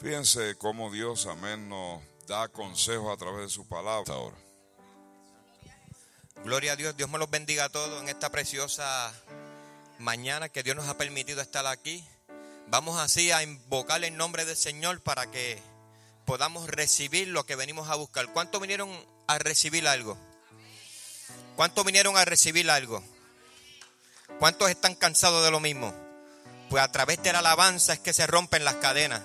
[0.00, 4.36] Fíjense cómo Dios, amén, nos da consejos a través de su palabra ahora.
[6.42, 9.12] Gloria a Dios, Dios me los bendiga a todos en esta preciosa
[9.98, 12.02] mañana que Dios nos ha permitido estar aquí.
[12.68, 15.62] Vamos así a invocar el nombre del Señor para que
[16.24, 18.32] podamos recibir lo que venimos a buscar.
[18.32, 18.90] ¿Cuántos vinieron
[19.26, 20.16] a recibir algo?
[21.56, 23.04] ¿Cuántos vinieron a recibir algo?
[24.38, 25.92] ¿Cuántos están cansados de lo mismo?
[26.70, 29.20] Pues a través de la alabanza es que se rompen las cadenas.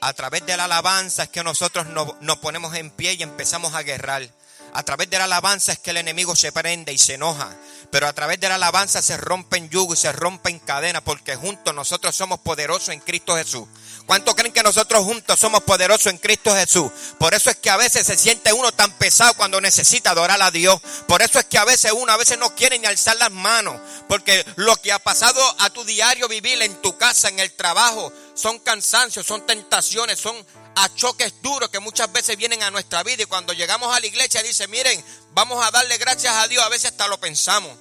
[0.00, 3.82] A través de la alabanza es que nosotros nos, ponemos en pie y empezamos a
[3.82, 4.28] guerrar.
[4.72, 7.48] A través de la alabanza es que el enemigo se prende y se enoja.
[7.90, 11.74] Pero a través de la alabanza se rompen yugos y se rompen cadenas porque juntos
[11.74, 13.66] nosotros somos poderosos en Cristo Jesús.
[14.08, 16.90] ¿Cuántos creen que nosotros juntos somos poderosos en Cristo Jesús?
[17.18, 20.50] Por eso es que a veces se siente uno tan pesado cuando necesita adorar a
[20.50, 20.80] Dios.
[21.06, 23.78] Por eso es que a veces uno a veces no quiere ni alzar las manos.
[24.08, 28.10] Porque lo que ha pasado a tu diario vivir en tu casa, en el trabajo,
[28.32, 30.34] son cansancios, son tentaciones, son
[30.76, 33.24] a choques duros que muchas veces vienen a nuestra vida.
[33.24, 36.64] Y cuando llegamos a la iglesia dice, miren, vamos a darle gracias a Dios.
[36.64, 37.76] A veces hasta lo pensamos.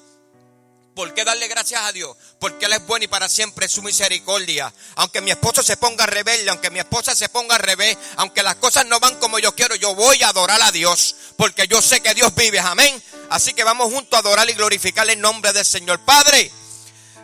[0.98, 2.18] ¿Por qué darle gracias a Dios?
[2.40, 4.74] Porque Él es bueno y para siempre es su misericordia.
[4.96, 8.56] Aunque mi esposo se ponga rebelde, aunque mi esposa se ponga al revés, aunque las
[8.56, 11.16] cosas no van como yo quiero, yo voy a adorar a Dios.
[11.36, 12.60] Porque yo sé que Dios vive.
[12.60, 13.00] Amén.
[13.30, 16.00] Así que vamos juntos a adorar y glorificar el nombre del Señor.
[16.04, 16.52] Padre,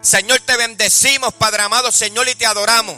[0.01, 2.97] Señor, te bendecimos, Padre amado, Señor, y te adoramos.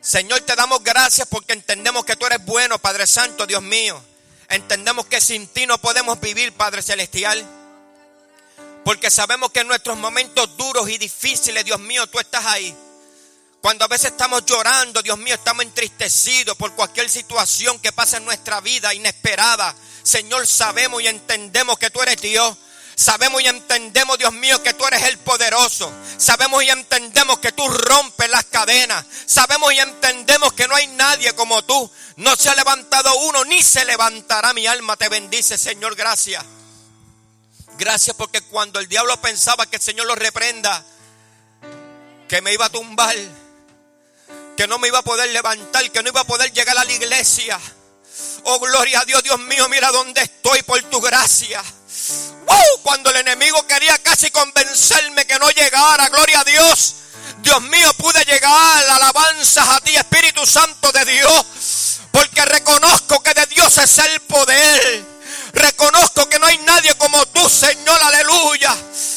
[0.00, 4.02] Señor, te damos gracias porque entendemos que tú eres bueno, Padre Santo, Dios mío.
[4.48, 7.61] Entendemos que sin ti no podemos vivir, Padre Celestial.
[8.84, 12.74] Porque sabemos que en nuestros momentos duros y difíciles, Dios mío, tú estás ahí.
[13.60, 18.24] Cuando a veces estamos llorando, Dios mío, estamos entristecidos por cualquier situación que pasa en
[18.24, 19.72] nuestra vida inesperada.
[20.02, 22.56] Señor, sabemos y entendemos que tú eres Dios.
[22.96, 25.92] Sabemos y entendemos, Dios mío, que tú eres el poderoso.
[26.18, 29.06] Sabemos y entendemos que tú rompes las cadenas.
[29.26, 31.90] Sabemos y entendemos que no hay nadie como tú.
[32.16, 34.52] No se ha levantado uno, ni se levantará.
[34.54, 36.44] Mi alma te bendice, Señor, gracias.
[37.82, 40.84] Gracias porque cuando el diablo pensaba que el Señor lo reprenda,
[42.28, 43.16] que me iba a tumbar,
[44.56, 46.92] que no me iba a poder levantar, que no iba a poder llegar a la
[46.92, 47.58] iglesia.
[48.44, 51.60] Oh, gloria a Dios, Dios mío, mira dónde estoy por tu gracia.
[52.84, 56.94] Cuando el enemigo quería casi convencerme que no llegara, gloria a Dios.
[57.38, 63.46] Dios mío, pude llegar, alabanzas a ti, Espíritu Santo de Dios, porque reconozco que de
[63.46, 65.11] Dios es el poder.
[65.52, 68.76] Reconozco que no hay nadie como tú, Señor, aleluya.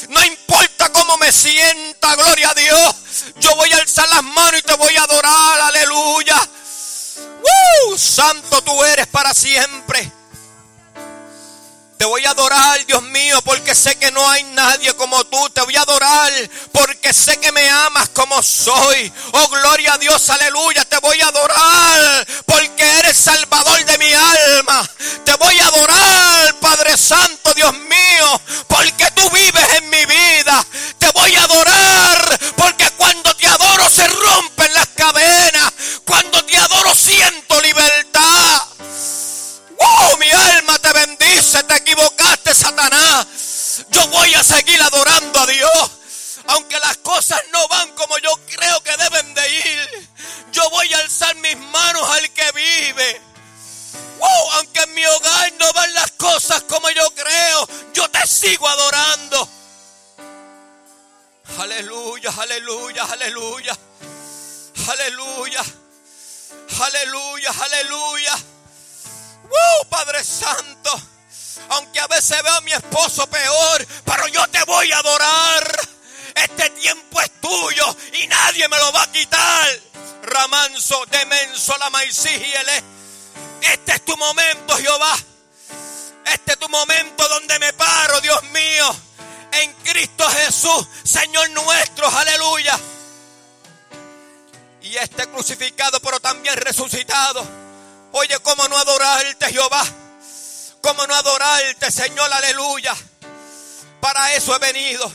[0.09, 2.96] No importa cómo me sienta, gloria a Dios.
[3.38, 6.50] Yo voy a alzar las manos y te voy a adorar, aleluya.
[7.97, 10.12] Santo tú eres para siempre.
[11.98, 15.50] Te voy a adorar, Dios mío, porque sé que no hay nadie como tú.
[15.52, 16.32] Te voy a adorar
[16.74, 19.12] porque sé que me amas como soy.
[19.32, 20.84] Oh, gloria a Dios, aleluya.
[20.86, 24.90] Te voy a adorar porque eres salvador de mi alma.
[25.24, 30.66] Te voy a adorar, Padre Santo, Dios mío, porque tú vives en mi vida.
[31.00, 35.72] Te voy a adorar porque cuando te adoro se rompen las cadenas.
[36.04, 38.55] Cuando te adoro siento libertad.
[39.98, 41.64] ¡Oh, mi alma te bendice!
[41.64, 43.86] Te equivocaste, Satanás.
[43.90, 45.92] Yo voy a seguir adorando a Dios.
[46.48, 50.10] Aunque las cosas no van como yo creo que deben de ir.
[50.52, 53.22] Yo voy a alzar mis manos al que vive.
[54.20, 54.52] ¡Oh!
[54.54, 59.50] aunque en mi hogar no van las cosas como yo creo, yo te sigo adorando.
[61.60, 63.78] Aleluya, aleluya, aleluya.
[64.88, 65.64] Aleluya.
[66.80, 68.36] Aleluya, aleluya.
[69.50, 70.92] ¡Uh, Padre Santo!
[71.70, 75.80] Aunque a veces veo a mi esposo peor, pero yo te voy a adorar.
[76.36, 79.70] Este tiempo es tuyo y nadie me lo va a quitar.
[80.24, 82.84] Ramanso, demenso, la maicígiele.
[83.62, 85.18] Este es tu momento, Jehová.
[86.26, 88.96] Este es tu momento donde me paro, Dios mío.
[89.52, 92.78] En Cristo Jesús, Señor nuestro, aleluya.
[94.82, 97.65] Y este crucificado, pero también resucitado
[98.17, 99.85] Oye, ¿cómo no adorarte, Jehová?
[100.79, 102.32] ¿Cómo no adorarte, Señor?
[102.32, 102.96] Aleluya.
[104.00, 105.12] Para eso he venido.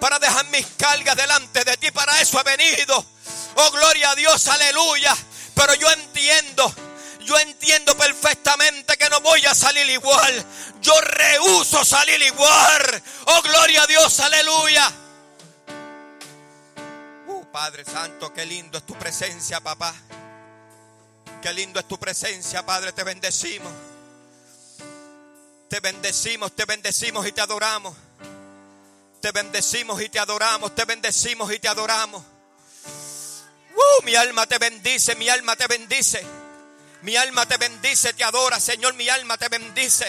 [0.00, 1.92] Para dejar mis cargas delante de ti.
[1.92, 3.06] Para eso he venido.
[3.54, 5.16] Oh, gloria a Dios, aleluya.
[5.54, 6.74] Pero yo entiendo.
[7.20, 10.44] Yo entiendo perfectamente que no voy a salir igual.
[10.80, 13.02] Yo rehuso salir igual.
[13.26, 14.90] Oh, gloria a Dios, aleluya.
[17.28, 19.94] Uh, Padre Santo, qué lindo es tu presencia, papá.
[21.42, 22.92] Qué lindo es tu presencia, Padre.
[22.92, 23.72] Te bendecimos.
[25.68, 27.96] Te bendecimos, te bendecimos y te adoramos.
[29.20, 30.72] Te bendecimos y te adoramos.
[30.74, 32.22] Te bendecimos y te adoramos.
[33.74, 36.24] Uh, mi alma te bendice, mi alma te bendice.
[37.02, 40.06] Mi alma te bendice, te adora, Señor, mi alma te bendice.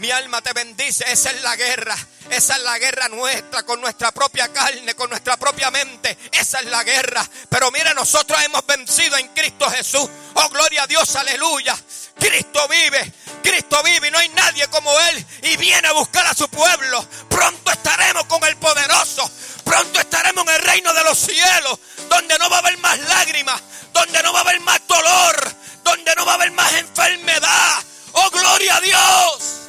[0.00, 1.04] Mi alma te bendice.
[1.12, 1.94] Esa es la guerra.
[2.30, 6.16] Esa es la guerra nuestra con nuestra propia carne, con nuestra propia mente.
[6.32, 7.28] Esa es la guerra.
[7.50, 10.08] Pero mira, nosotros hemos vencido en Cristo Jesús.
[10.34, 11.76] Oh, gloria a Dios, aleluya.
[12.18, 13.12] Cristo vive.
[13.42, 15.26] Cristo vive y no hay nadie como Él.
[15.42, 17.06] Y viene a buscar a su pueblo.
[17.28, 19.30] Pronto estaremos con el poderoso.
[19.64, 21.78] Pronto estaremos en el reino de los cielos.
[22.08, 23.60] Donde no va a haber más lágrimas.
[23.92, 25.54] Donde no va a haber más dolor.
[25.84, 27.84] Donde no va a haber más enfermedad.
[28.12, 29.59] Oh, gloria a Dios.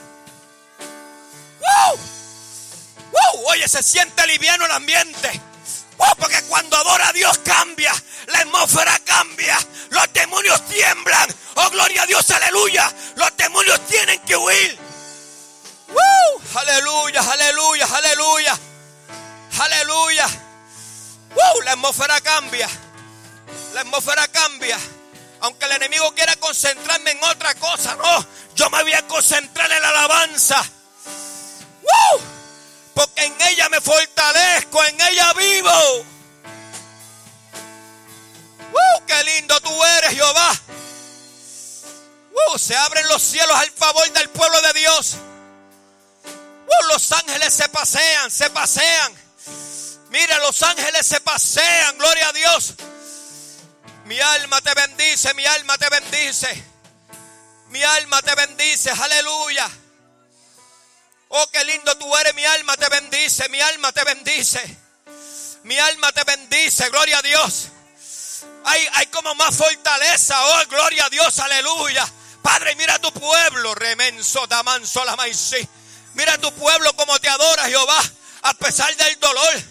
[1.61, 1.99] ¡Wow!
[3.11, 3.45] ¡Wow!
[3.51, 5.41] Oye, se siente liviano el ambiente.
[5.97, 6.15] ¡Wow!
[6.17, 7.93] Porque cuando adora a Dios cambia,
[8.27, 9.57] la atmósfera cambia,
[9.89, 11.33] los demonios tiemblan.
[11.55, 12.91] ¡Oh, gloria a Dios, aleluya!
[13.15, 14.79] Los demonios tienen que huir.
[16.53, 18.59] ¡Aleluya, aleluya, aleluya!
[19.59, 20.27] ¡Aleluya!
[21.63, 22.67] La atmósfera cambia.
[23.73, 24.77] La atmósfera cambia.
[25.41, 28.25] Aunque el enemigo quiera concentrarme en otra cosa, no.
[28.55, 30.63] Yo me voy a concentrar en la alabanza.
[31.81, 32.21] ¡Woo!
[32.93, 36.05] Porque en ella me fortalezco, en ella vivo.
[38.71, 39.05] ¡Woo!
[39.07, 40.59] ¡Qué lindo tú eres, Jehová!
[42.31, 42.59] ¡Woo!
[42.59, 45.15] Se abren los cielos al favor del pueblo de Dios.
[46.25, 46.87] ¡Woo!
[46.91, 49.13] Los ángeles se pasean, se pasean.
[50.09, 52.73] Mira, los ángeles se pasean, gloria a Dios.
[54.05, 56.65] Mi alma te bendice, mi alma te bendice.
[57.69, 59.69] Mi alma te bendice, aleluya.
[61.33, 64.77] Oh, qué lindo tú eres, mi alma te bendice, mi alma te bendice.
[65.63, 67.69] Mi alma te bendice, gloria a Dios.
[68.65, 72.05] Hay, hay como más fortaleza, oh, gloria a Dios, aleluya.
[72.41, 75.15] Padre, mira tu pueblo, remenso, damanso, la.
[76.15, 78.01] Mira tu pueblo como te adora, Jehová,
[78.41, 79.61] a pesar del dolor,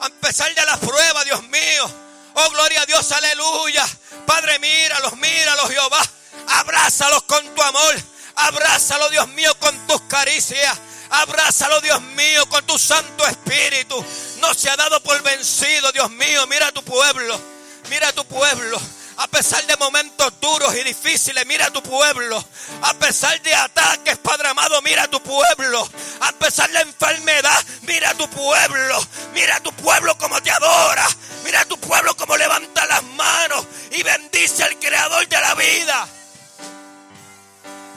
[0.00, 1.90] a pesar de las pruebas, Dios mío.
[2.34, 3.86] Oh, gloria a Dios, aleluya.
[4.26, 6.02] Padre, míralos, míralos, Jehová.
[6.48, 7.94] Abrázalos con tu amor.
[8.36, 10.78] Abrázalo, Dios mío, con tus caricias.
[11.10, 14.04] Abrázalo, Dios mío, con tu Santo Espíritu.
[14.40, 16.46] No se ha dado por vencido, Dios mío.
[16.46, 17.40] Mira tu pueblo.
[17.88, 18.80] Mira tu pueblo.
[19.18, 22.44] A pesar de momentos duros y difíciles, mira tu pueblo.
[22.82, 25.88] A pesar de ataques, Padre amado, mira tu pueblo.
[26.20, 29.06] A pesar de enfermedad, mira tu pueblo.
[29.32, 31.06] Mira tu pueblo como te adora.
[31.44, 36.08] Mira tu pueblo como levanta las manos y bendice al creador de la vida.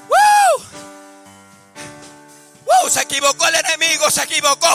[0.08, 0.89] ¡Woo!
[2.70, 2.90] ¡Woo!
[2.90, 4.70] Se equivocó el enemigo, se equivocó.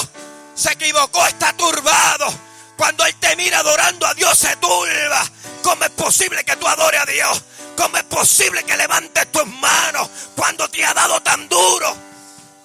[0.55, 2.33] Se equivocó, está turbado.
[2.77, 5.25] Cuando él te mira adorando a Dios, se turba.
[5.63, 7.43] ¿Cómo es posible que tú adores a Dios?
[7.77, 11.91] ¿Cómo es posible que levantes tus manos cuando te ha dado tan duro?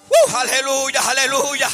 [0.09, 0.35] ¡Uh!
[0.35, 1.69] aleluya, aleluya,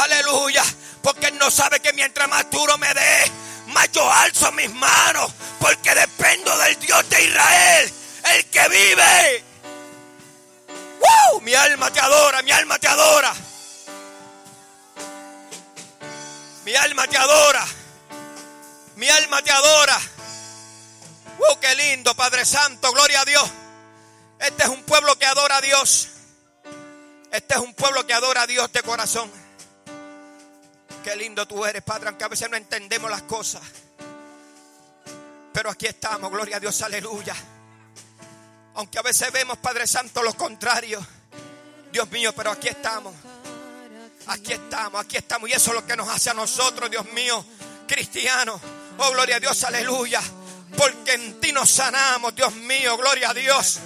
[0.00, 0.64] aleluya.
[1.02, 3.30] Porque Él no sabe que mientras más duro me dé,
[3.68, 5.32] más yo alzo mis manos.
[5.58, 7.92] Porque dependo del Dios de Israel,
[8.34, 9.51] el que vive.
[11.42, 13.34] Mi alma te adora, mi alma te adora.
[16.64, 17.66] Mi alma te adora.
[18.96, 20.00] Mi alma te adora.
[21.38, 22.92] ¡Uh, qué lindo, Padre Santo!
[22.92, 23.50] Gloria a Dios.
[24.38, 26.08] Este es un pueblo que adora a Dios.
[27.32, 29.30] Este es un pueblo que adora a Dios de corazón.
[31.02, 33.62] Qué lindo tú eres, Padre, aunque a veces no entendemos las cosas.
[35.52, 37.34] Pero aquí estamos, gloria a Dios, aleluya.
[38.74, 41.04] Aunque a veces vemos, Padre Santo, lo contrario.
[41.92, 43.14] Dios mío, pero aquí estamos.
[44.26, 45.50] Aquí estamos, aquí estamos.
[45.50, 47.44] Y eso es lo que nos hace a nosotros, Dios mío,
[47.86, 48.60] cristianos.
[48.98, 50.22] Oh, gloria a Dios, aleluya.
[50.76, 53.80] Porque en ti nos sanamos, Dios mío, gloria a Dios.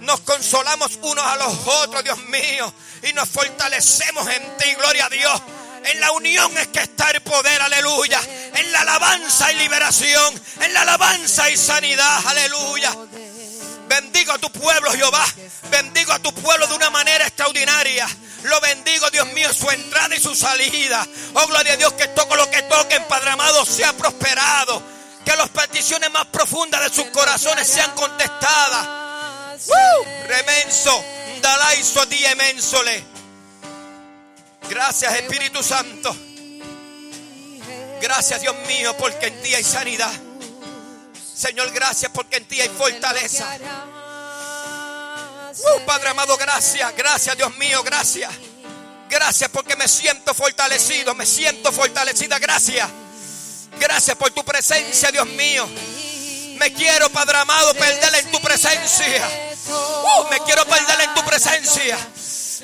[0.00, 2.72] Nos consolamos unos a los otros, Dios mío.
[3.08, 5.42] Y nos fortalecemos en ti, gloria a Dios.
[5.84, 8.20] En la unión es que está el poder, aleluya.
[8.54, 10.42] En la alabanza y liberación.
[10.60, 12.94] En la alabanza y sanidad, aleluya.
[13.88, 15.24] Bendigo a tu pueblo, Jehová.
[15.70, 18.08] Bendigo a tu pueblo de una manera extraordinaria.
[18.42, 21.06] Lo bendigo, Dios mío, su entrada y su salida.
[21.34, 24.82] Oh, gloria a Dios, que todo lo que toque, Padre amado, sea prosperado.
[25.24, 29.66] Que las peticiones más profundas de sus corazones sean contestadas.
[29.68, 30.26] ¡Uh!
[30.28, 31.04] Remenso,
[31.40, 33.04] dalaiso a ti, emensole.
[34.68, 36.14] Gracias, Espíritu Santo.
[38.00, 40.12] Gracias, Dios mío, porque en ti hay sanidad.
[41.36, 43.46] Señor, gracias porque en ti hay fortaleza.
[45.52, 48.32] Uh, Padre amado, gracias, gracias Dios mío, gracias.
[49.08, 52.88] Gracias porque me siento fortalecido, me siento fortalecida, gracias.
[53.78, 55.68] Gracias por tu presencia, Dios mío.
[56.58, 59.52] Me quiero, Padre amado, perder en tu presencia.
[59.68, 61.98] Uh, me quiero perder en tu presencia.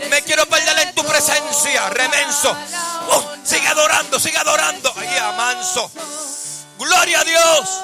[0.08, 2.50] Me quiero perder en tu presencia, remenso.
[2.50, 4.92] Uh, sigue adorando, sigue adorando.
[4.96, 5.90] Ahí, amanso.
[6.78, 7.82] Gloria a Dios.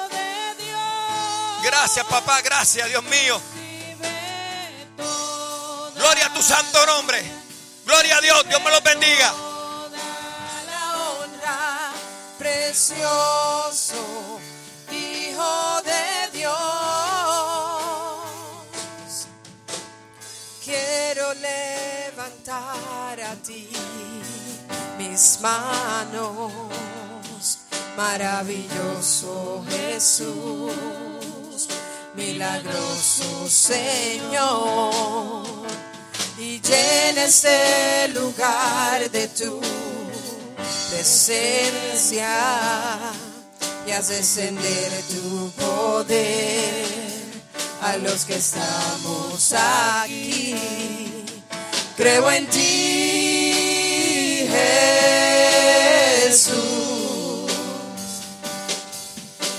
[1.63, 3.41] Gracias, papá, gracias, Dios mío.
[5.95, 7.21] Gloria a tu santo nombre.
[7.85, 8.47] Gloria a Dios.
[8.47, 9.33] Dios me los bendiga.
[12.37, 14.39] Precioso
[14.91, 16.55] Hijo de Dios.
[20.63, 23.69] Quiero levantar a ti
[24.97, 26.51] mis manos,
[27.97, 31.18] maravilloso Jesús,
[32.19, 35.41] milagroso Señor
[36.37, 39.61] y llena este lugar de tu
[40.89, 42.35] presencia
[43.87, 46.85] y haz descender tu poder
[47.81, 50.55] a los que estamos aquí.
[51.95, 54.45] Creo en ti,
[56.25, 57.51] Jesús,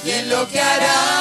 [0.05, 1.20] y en lo que harás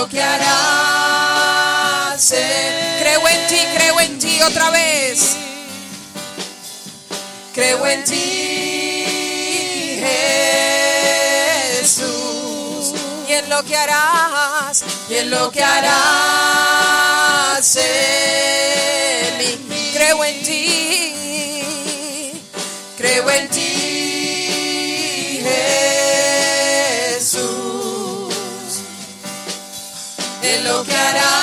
[0.00, 0.56] lo que harás.
[2.32, 5.36] en- Creo en ti, creo en ti otra vez.
[7.54, 8.16] Creo en ti,
[11.82, 12.94] Jesús,
[13.28, 16.00] y en lo que harás, y en lo que harás
[19.68, 19.90] mí.
[19.94, 22.32] Creo en ti,
[22.96, 23.69] creo en ti,
[30.80, 31.39] en lo que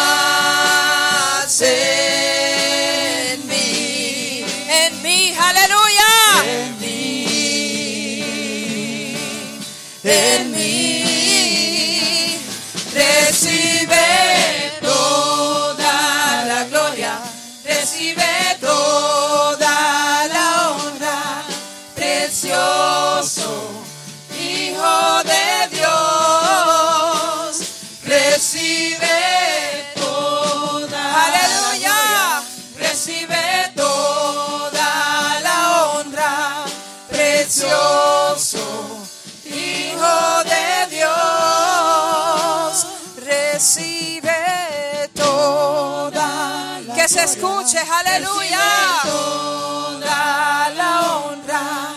[47.07, 48.59] se escuche, aleluya,
[49.03, 51.95] toda la honra,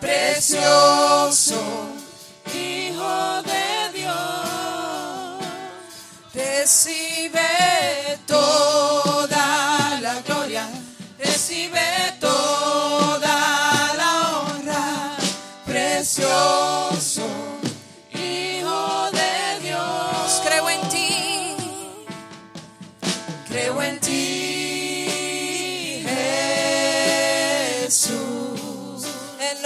[0.00, 1.60] precioso
[2.54, 5.38] Hijo de Dios,
[6.32, 10.68] recibe toda la gloria,
[11.18, 12.11] recibe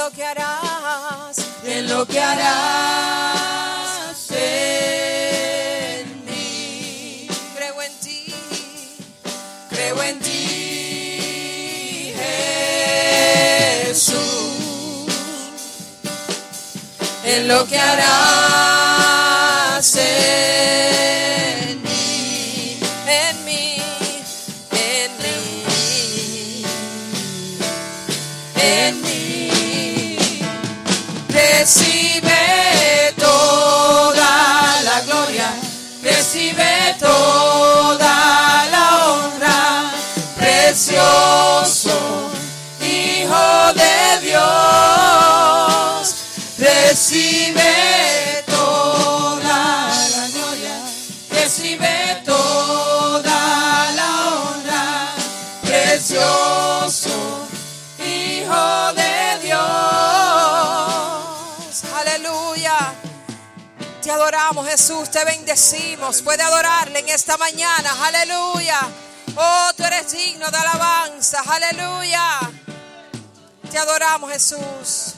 [0.06, 3.36] lo que harás, en lo que harás
[4.30, 7.26] en mí.
[7.56, 8.32] Creo en ti,
[9.68, 12.12] creo en ti,
[13.84, 14.20] Jesús,
[17.24, 18.25] en lo que harás
[36.36, 37.15] recibe toda
[64.46, 66.22] adoramos, Jesús, te bendecimos.
[66.22, 68.06] Puede adorarle en esta mañana.
[68.06, 68.78] Aleluya.
[69.34, 71.42] Oh, tú eres digno de alabanza.
[71.48, 72.38] Aleluya.
[73.68, 75.14] Te adoramos, Jesús.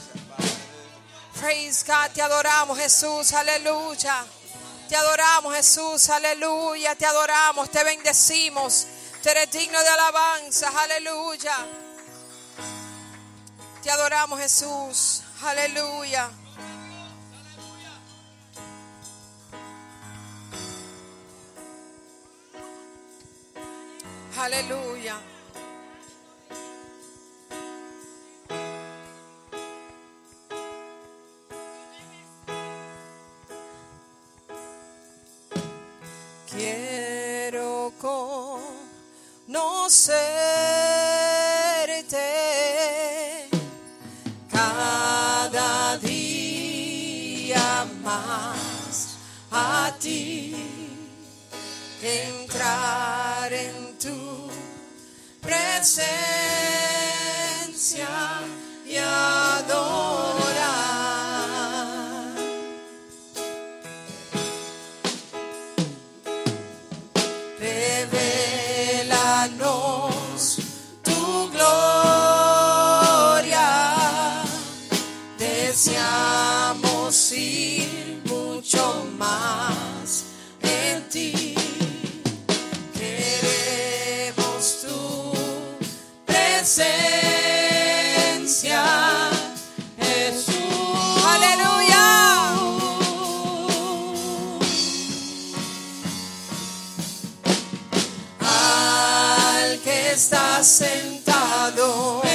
[1.39, 2.11] Praise God.
[2.11, 3.31] Te adoramos, Jesús.
[3.33, 4.25] Aleluya.
[4.87, 6.09] Te adoramos, Jesús.
[6.09, 6.95] Aleluya.
[6.95, 8.87] Te adoramos, te bendecimos.
[9.21, 10.71] Tú eres digno de alabanza.
[10.75, 11.55] Aleluya.
[13.83, 15.21] Te adoramos, Jesús.
[15.43, 16.31] Aleluya.
[24.39, 25.19] Aleluya.
[36.49, 38.69] Quiero conocerte
[44.49, 49.17] cada día más
[49.51, 50.55] a ti
[52.01, 53.18] entrar
[55.79, 56.09] presencia.
[100.63, 102.28] sentado.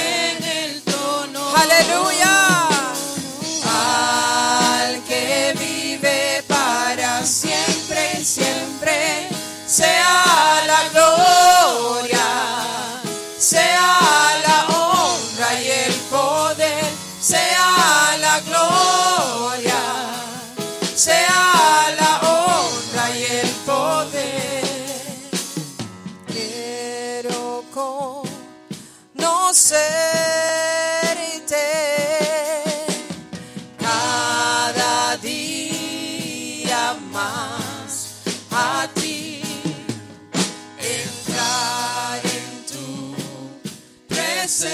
[29.55, 29.95] conocerte
[33.79, 38.21] cada día más
[38.51, 39.41] a ti,
[40.77, 43.15] entrar en tu
[44.09, 44.65] presencia.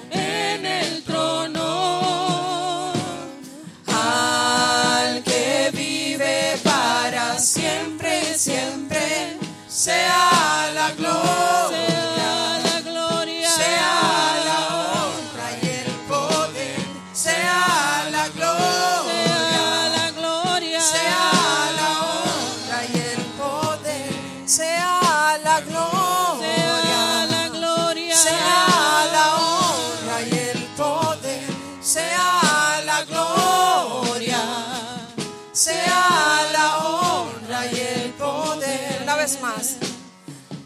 [39.38, 39.76] más.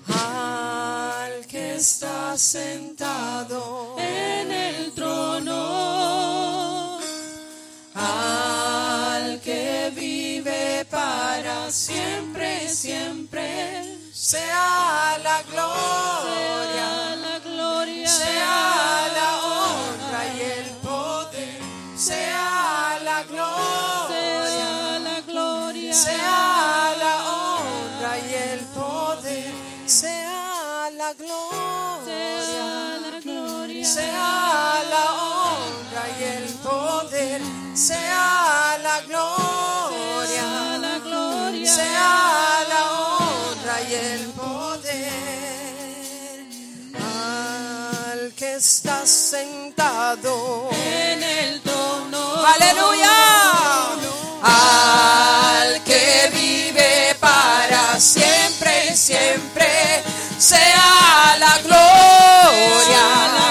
[0.08, 5.50] Al que está sentado en el trono,
[7.94, 20.26] al que vive para siempre, siempre, sea la gloria, sea la gloria, sea la honra
[20.36, 21.60] y el poder,
[21.96, 26.73] sea la gloria, sea la gloria, sea
[33.84, 37.40] sea la honra y el poder,
[37.74, 40.42] sea la gloria,
[41.66, 45.24] sea la honra y el poder
[48.12, 52.42] al que está sentado en el trono.
[52.46, 53.12] Aleluya.
[54.42, 60.02] Al que vive para siempre, siempre,
[60.38, 63.43] sea la gloria.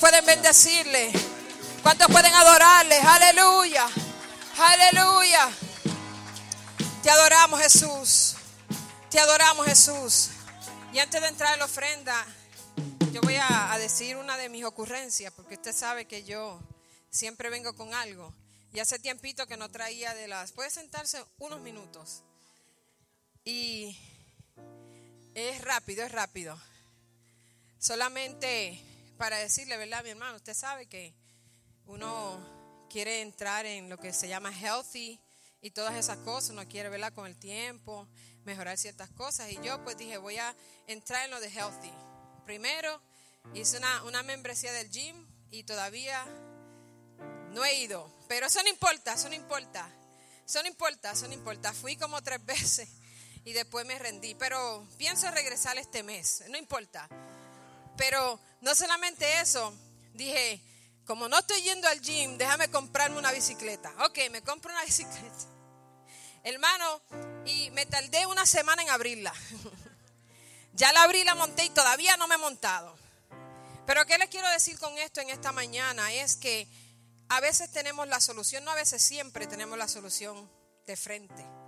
[0.00, 1.12] Pueden bendecirle?
[1.82, 2.96] ¿Cuántos pueden adorarle?
[2.96, 3.86] Aleluya.
[4.58, 5.50] Aleluya.
[7.02, 8.34] Te adoramos Jesús.
[9.10, 10.30] Te adoramos Jesús.
[10.92, 12.26] Y antes de entrar en la ofrenda,
[13.12, 16.58] yo voy a, a decir una de mis ocurrencias, porque usted sabe que yo
[17.10, 18.34] siempre vengo con algo.
[18.72, 20.52] Y hace tiempito que no traía de las...
[20.52, 22.22] Puede sentarse unos minutos.
[23.44, 23.98] Y
[25.34, 26.58] es rápido, es rápido.
[27.78, 28.89] Solamente
[29.20, 30.36] para decirle, ¿verdad, mi hermano?
[30.36, 31.14] Usted sabe que
[31.84, 32.40] uno
[32.88, 35.20] quiere entrar en lo que se llama healthy
[35.60, 37.12] y todas esas cosas, uno quiere, ¿verdad?
[37.12, 38.08] Con el tiempo,
[38.46, 39.50] mejorar ciertas cosas.
[39.52, 40.56] Y yo pues dije, voy a
[40.86, 41.92] entrar en lo de healthy.
[42.46, 43.02] Primero
[43.52, 46.24] hice una, una membresía del gym y todavía
[47.50, 48.10] no he ido.
[48.26, 49.86] Pero eso no importa, eso no importa.
[50.46, 51.74] Eso no importa, eso no importa.
[51.74, 52.88] Fui como tres veces
[53.44, 54.34] y después me rendí.
[54.34, 57.06] Pero pienso regresar este mes, no importa.
[58.00, 59.74] Pero no solamente eso,
[60.14, 60.58] dije,
[61.04, 63.92] como no estoy yendo al gym, déjame comprarme una bicicleta.
[64.06, 65.44] Ok, me compro una bicicleta.
[66.42, 67.02] Hermano,
[67.44, 69.34] y me tardé una semana en abrirla.
[70.72, 72.96] ya la abrí, la monté y todavía no me he montado.
[73.84, 76.10] Pero ¿qué les quiero decir con esto en esta mañana?
[76.10, 76.68] Es que
[77.28, 80.50] a veces tenemos la solución, no a veces siempre tenemos la solución
[80.86, 81.59] de frente.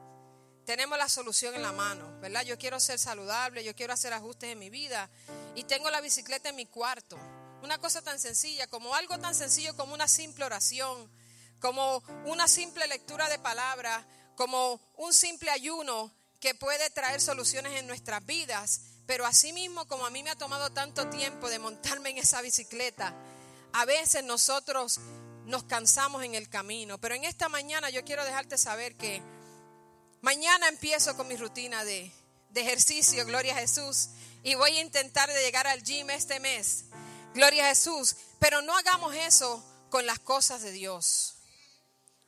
[0.65, 2.43] Tenemos la solución en la mano, ¿verdad?
[2.43, 5.11] Yo quiero ser saludable, yo quiero hacer ajustes en mi vida
[5.57, 7.19] y tengo la bicicleta en mi cuarto.
[7.63, 11.11] Una cosa tan sencilla, como algo tan sencillo como una simple oración,
[11.61, 17.87] como una simple lectura de palabra, como un simple ayuno que puede traer soluciones en
[17.87, 18.81] nuestras vidas.
[19.07, 23.15] Pero asimismo, como a mí me ha tomado tanto tiempo de montarme en esa bicicleta,
[23.73, 25.01] a veces nosotros
[25.45, 26.99] nos cansamos en el camino.
[26.99, 29.23] Pero en esta mañana yo quiero dejarte saber que
[30.23, 32.11] mañana empiezo con mi rutina de,
[32.51, 34.09] de ejercicio, gloria a Jesús,
[34.43, 36.87] y voy a intentar de llegar al gym este mes,
[37.35, 38.17] gloria a Jesús.
[38.39, 41.35] Pero no hagamos eso con las cosas de Dios.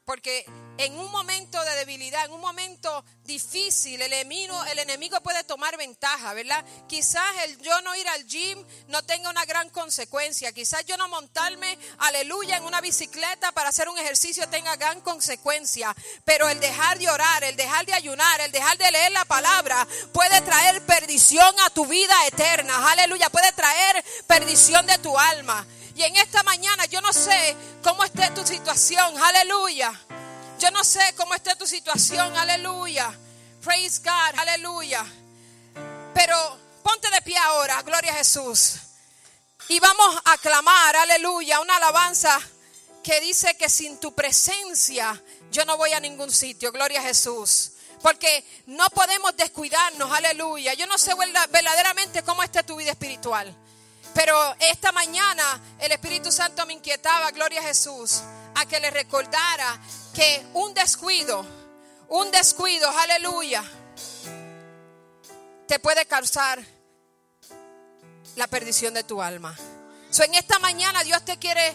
[0.05, 0.45] Porque
[0.77, 5.79] en un momento de debilidad, en un momento difícil, el enemigo, el enemigo puede tomar
[5.79, 6.63] ventaja, ¿verdad?
[6.87, 10.53] Quizás el yo no ir al gym no tenga una gran consecuencia.
[10.53, 15.95] Quizás yo no montarme, aleluya, en una bicicleta para hacer un ejercicio tenga gran consecuencia.
[16.27, 19.89] Pero el dejar de orar, el dejar de ayunar, el dejar de leer la palabra
[20.13, 22.91] puede traer perdición a tu vida eterna.
[22.93, 25.67] Aleluya, puede traer perdición de tu alma.
[25.95, 29.93] Y en esta mañana yo no sé cómo esté tu situación, aleluya.
[30.59, 33.13] Yo no sé cómo esté tu situación, aleluya.
[33.63, 35.05] Praise God, aleluya.
[36.15, 38.75] Pero ponte de pie ahora, gloria a Jesús.
[39.69, 42.41] Y vamos a clamar, aleluya, una alabanza
[43.03, 47.73] que dice que sin tu presencia yo no voy a ningún sitio, gloria a Jesús.
[48.03, 50.75] Porque no podemos descuidarnos, aleluya.
[50.75, 51.13] Yo no sé
[51.51, 53.57] verdaderamente cómo esté tu vida espiritual.
[54.15, 58.23] Pero esta mañana el Espíritu Santo me inquietaba, gloria a Jesús,
[58.55, 59.79] a que le recordara
[60.15, 61.45] que un descuido,
[62.09, 63.65] un descuido, aleluya,
[65.67, 66.63] te puede causar
[68.37, 69.57] la perdición de tu alma.
[70.11, 71.75] So, en esta mañana Dios te quiere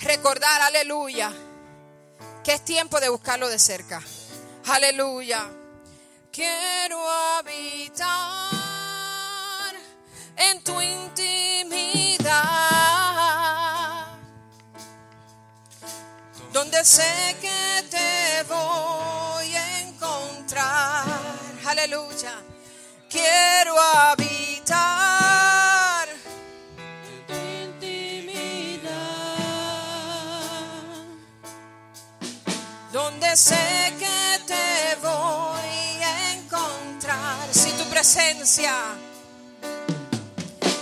[0.00, 1.32] recordar, aleluya,
[2.44, 4.02] que es tiempo de buscarlo de cerca.
[4.66, 5.48] Aleluya.
[6.30, 8.65] Quiero habitar
[10.36, 12.26] en tu intimidad,
[16.52, 21.04] donde sé que te voy a encontrar.
[21.66, 22.34] Aleluya.
[23.08, 24.76] Quiero habitar
[26.08, 28.90] en tu intimidad,
[32.92, 37.48] donde sé que te voy a encontrar.
[37.52, 38.74] Si tu presencia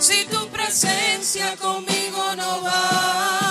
[0.04, 3.43] si tu presencia conmigo no va,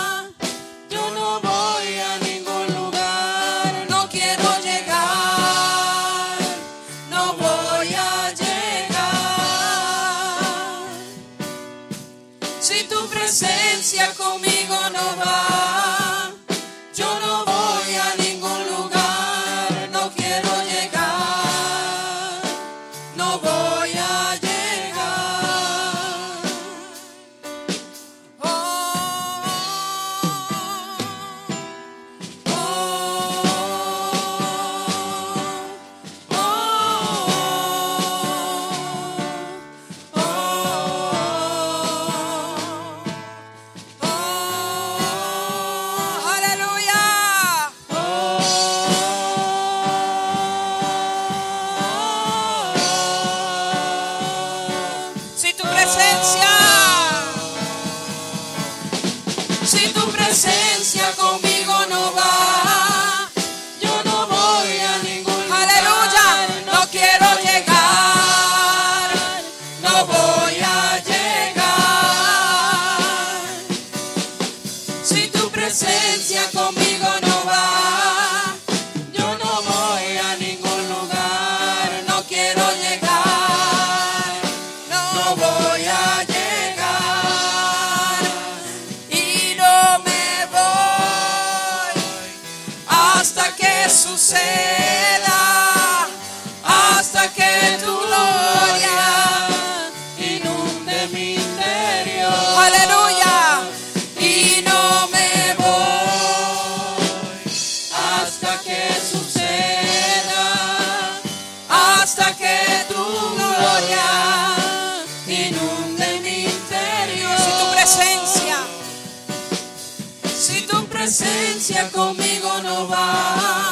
[121.63, 123.62] presencia conmigo no va,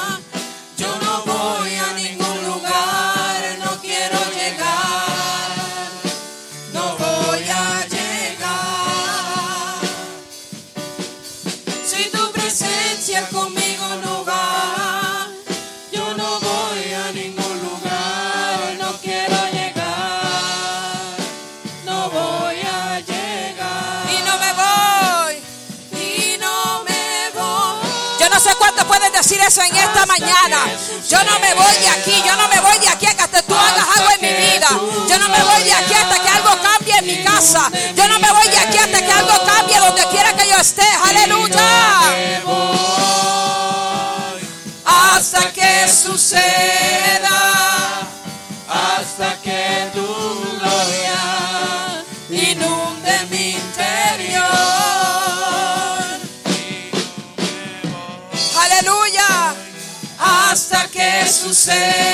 [29.51, 30.59] eso en esta mañana.
[31.09, 33.53] Yo no me voy de aquí, yo no me voy de aquí hasta que tú
[33.53, 34.69] hagas algo en mi vida.
[35.09, 37.69] Yo no me voy de aquí hasta que algo cambie en mi casa.
[37.93, 40.87] Yo no me voy de aquí hasta que algo cambie donde quiera que yo esté.
[41.03, 41.59] Aleluya.
[44.85, 46.50] Hasta que suceda.
[61.65, 62.11] Que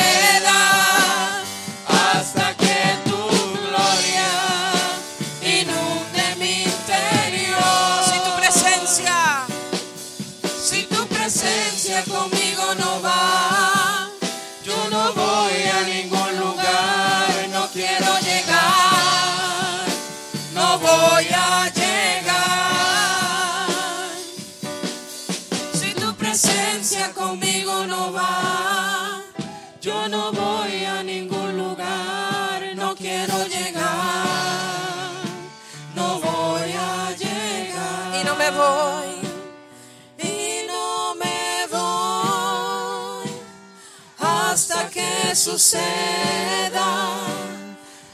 [45.38, 47.12] suceda,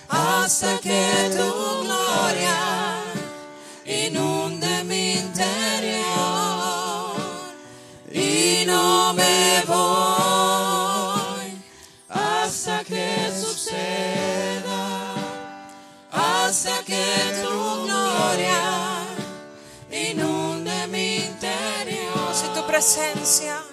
[0.09, 3.01] hasta que tu gloria
[3.85, 6.03] inunde mi interior.
[8.11, 11.47] Y no me voy
[12.09, 15.15] hasta que suceda,
[16.11, 18.61] hasta que tu gloria
[19.89, 22.33] inunde mi interior.
[22.33, 23.72] Si tu presencia,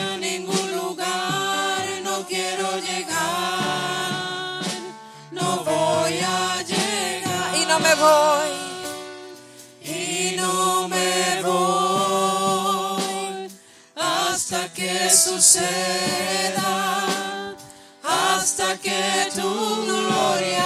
[15.01, 16.73] que suceda,
[18.03, 20.65] hasta que tu gloria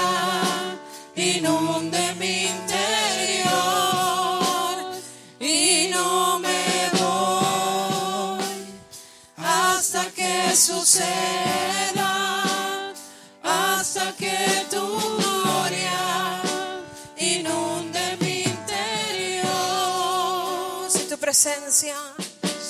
[1.15, 3.45] inunde mi interior.
[5.39, 8.43] Y no me voy
[9.37, 12.43] hasta que suceda,
[13.43, 16.41] hasta que tu gloria
[17.17, 19.45] inunde mi interior.
[20.89, 21.95] Si tu presencia,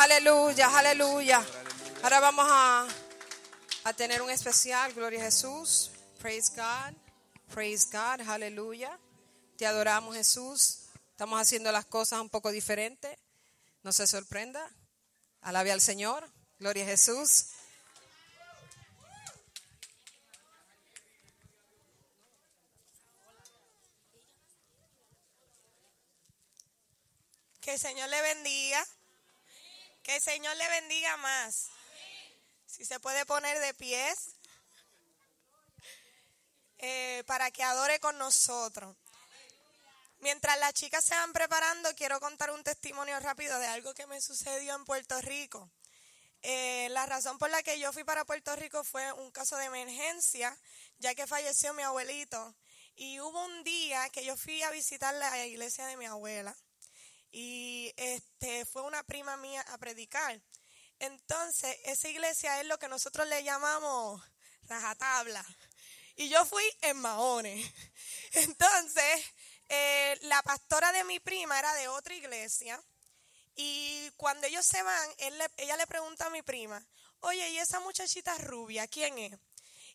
[0.00, 1.46] aleluya, aleluya.
[2.02, 2.88] Ahora vamos a,
[3.84, 5.90] a tener un especial, gloria a Jesús.
[6.18, 6.94] Praise God,
[7.52, 8.98] praise God, aleluya.
[9.58, 10.86] Te adoramos Jesús.
[11.10, 13.18] Estamos haciendo las cosas un poco diferentes.
[13.82, 14.66] No se sorprenda.
[15.42, 16.26] Alabe al Señor.
[16.58, 17.48] Gloria a Jesús.
[27.60, 28.86] Que el Señor le bendiga.
[30.10, 31.68] Que el Señor le bendiga más.
[32.66, 34.34] Si se puede poner de pies.
[36.78, 38.96] eh, para que adore con nosotros.
[40.18, 44.20] Mientras las chicas se van preparando, quiero contar un testimonio rápido de algo que me
[44.20, 45.70] sucedió en Puerto Rico.
[46.42, 49.66] Eh, la razón por la que yo fui para Puerto Rico fue un caso de
[49.66, 50.58] emergencia,
[50.98, 52.56] ya que falleció mi abuelito.
[52.96, 56.56] Y hubo un día que yo fui a visitar la iglesia de mi abuela
[57.30, 60.40] y este fue una prima mía a predicar.
[60.98, 64.22] Entonces, esa iglesia es lo que nosotros le llamamos
[64.64, 65.44] rajatabla.
[66.16, 67.66] Y yo fui en Mahones.
[68.32, 69.24] Entonces,
[69.68, 72.82] eh, la pastora de mi prima era de otra iglesia.
[73.56, 75.08] Y cuando ellos se van,
[75.56, 76.84] ella le pregunta a mi prima,
[77.20, 79.38] oye, ¿y esa muchachita rubia quién es?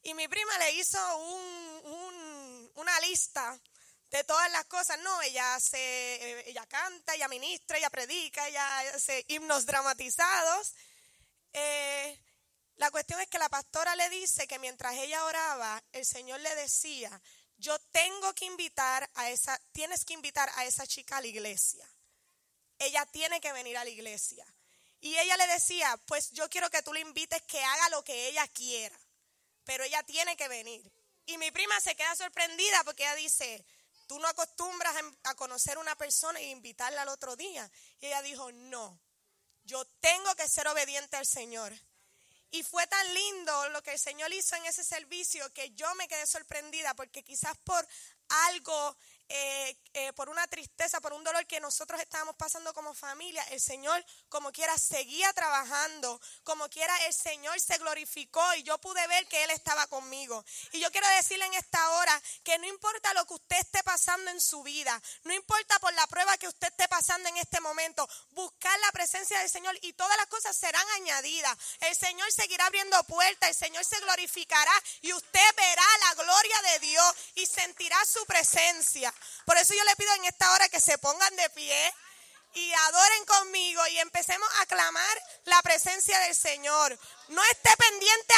[0.03, 3.59] Y mi prima le hizo un- una lista
[4.11, 4.99] de todas las cosas.
[4.99, 10.73] No, ella se, ella canta, ella ministra, ella predica, ella hace himnos dramatizados.
[11.53, 12.19] Eh,
[12.75, 16.53] la cuestión es que la pastora le dice que mientras ella oraba, el Señor le
[16.55, 17.21] decía,
[17.57, 21.87] yo tengo que invitar a esa, tienes que invitar a esa chica a la iglesia.
[22.77, 24.45] Ella tiene que venir a la iglesia.
[24.99, 28.27] Y ella le decía, pues yo quiero que tú le invites que haga lo que
[28.27, 28.99] ella quiera,
[29.63, 30.91] pero ella tiene que venir.
[31.25, 33.65] Y mi prima se queda sorprendida porque ella dice,
[34.07, 37.69] tú no acostumbras a, conocer a una persona e invitarla al otro día.
[37.99, 38.99] Y ella dijo, no,
[39.63, 41.73] yo tengo que ser obediente al Señor.
[42.51, 46.07] Y fue tan lindo lo que el Señor hizo en ese servicio que yo me
[46.07, 47.85] quedé sorprendida porque quizás por
[48.47, 53.41] algo, eh, eh, por una tristeza, por un dolor que nosotros estábamos pasando como familia,
[53.51, 59.07] el Señor como quiera seguía trabajando, como quiera el Señor se glorificó y yo pude
[59.07, 60.45] ver que Él estaba conmigo.
[60.73, 64.29] Y yo quiero decirle en esta hora que no importa lo que usted esté pasando
[64.29, 68.07] en su vida, no importa por la prueba que usted esté pasando en este momento,
[68.31, 71.57] buscar la presencia del Señor y todas las cosas serán añadidas.
[71.79, 76.79] El Señor seguirá abriendo puertas, el Señor se glorificará y usted verá la gloria de
[76.79, 79.13] Dios y sentirá su presencia.
[79.45, 81.93] Por eso yo le pido en esta hora que se pongan de pie
[82.55, 86.97] y adoren conmigo y empecemos a clamar la presencia del Señor.
[87.27, 88.33] No esté pendiente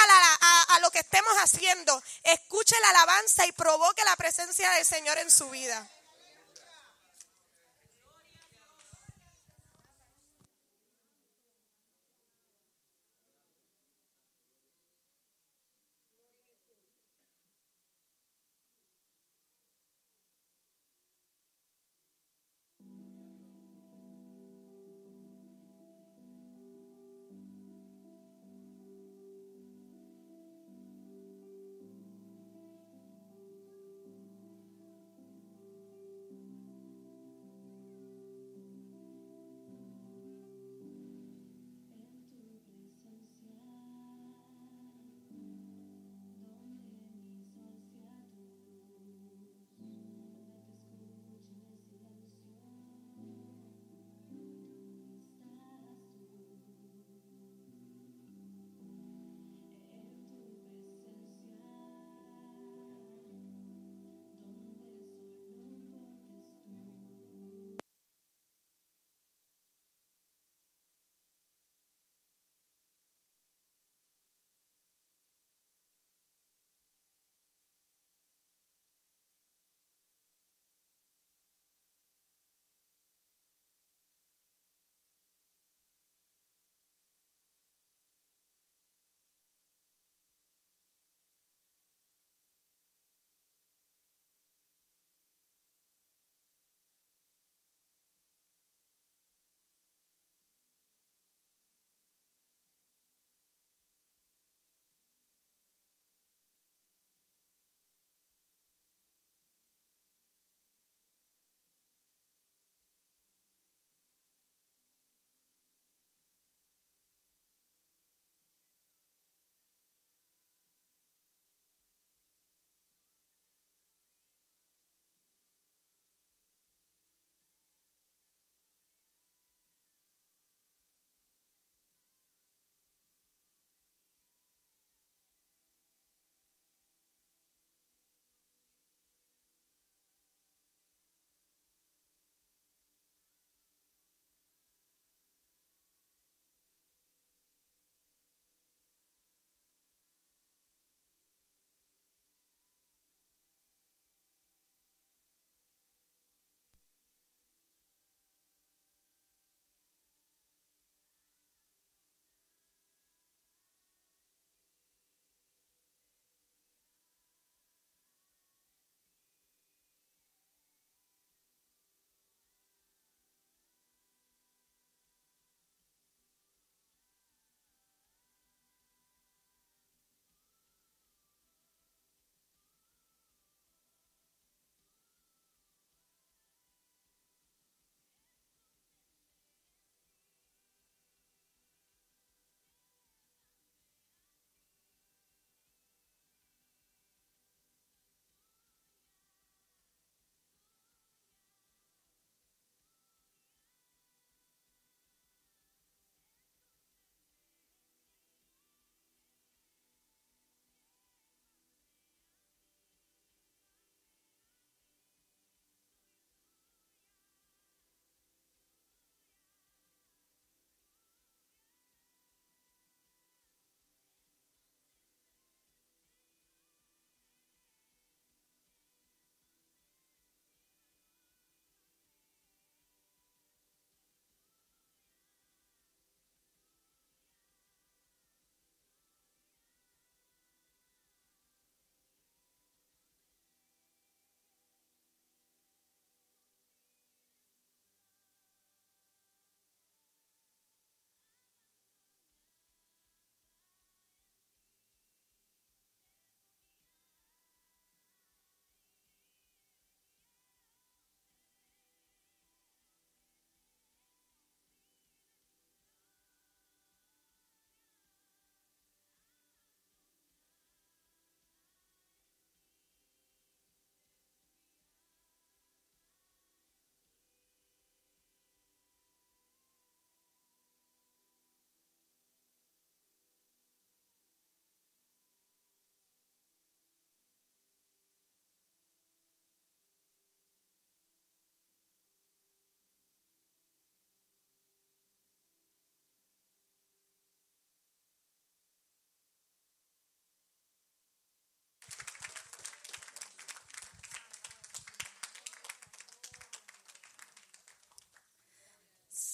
[0.69, 2.01] a, lo que estemos haciendo.
[2.23, 5.87] Escuche la alabanza y provoque la presencia del Señor en su vida.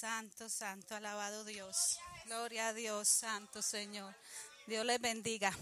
[0.03, 1.97] Santo, santo, alabado Dios.
[2.25, 4.13] Gloria a Dios, santo Señor.
[4.67, 5.57] Dios les bendiga.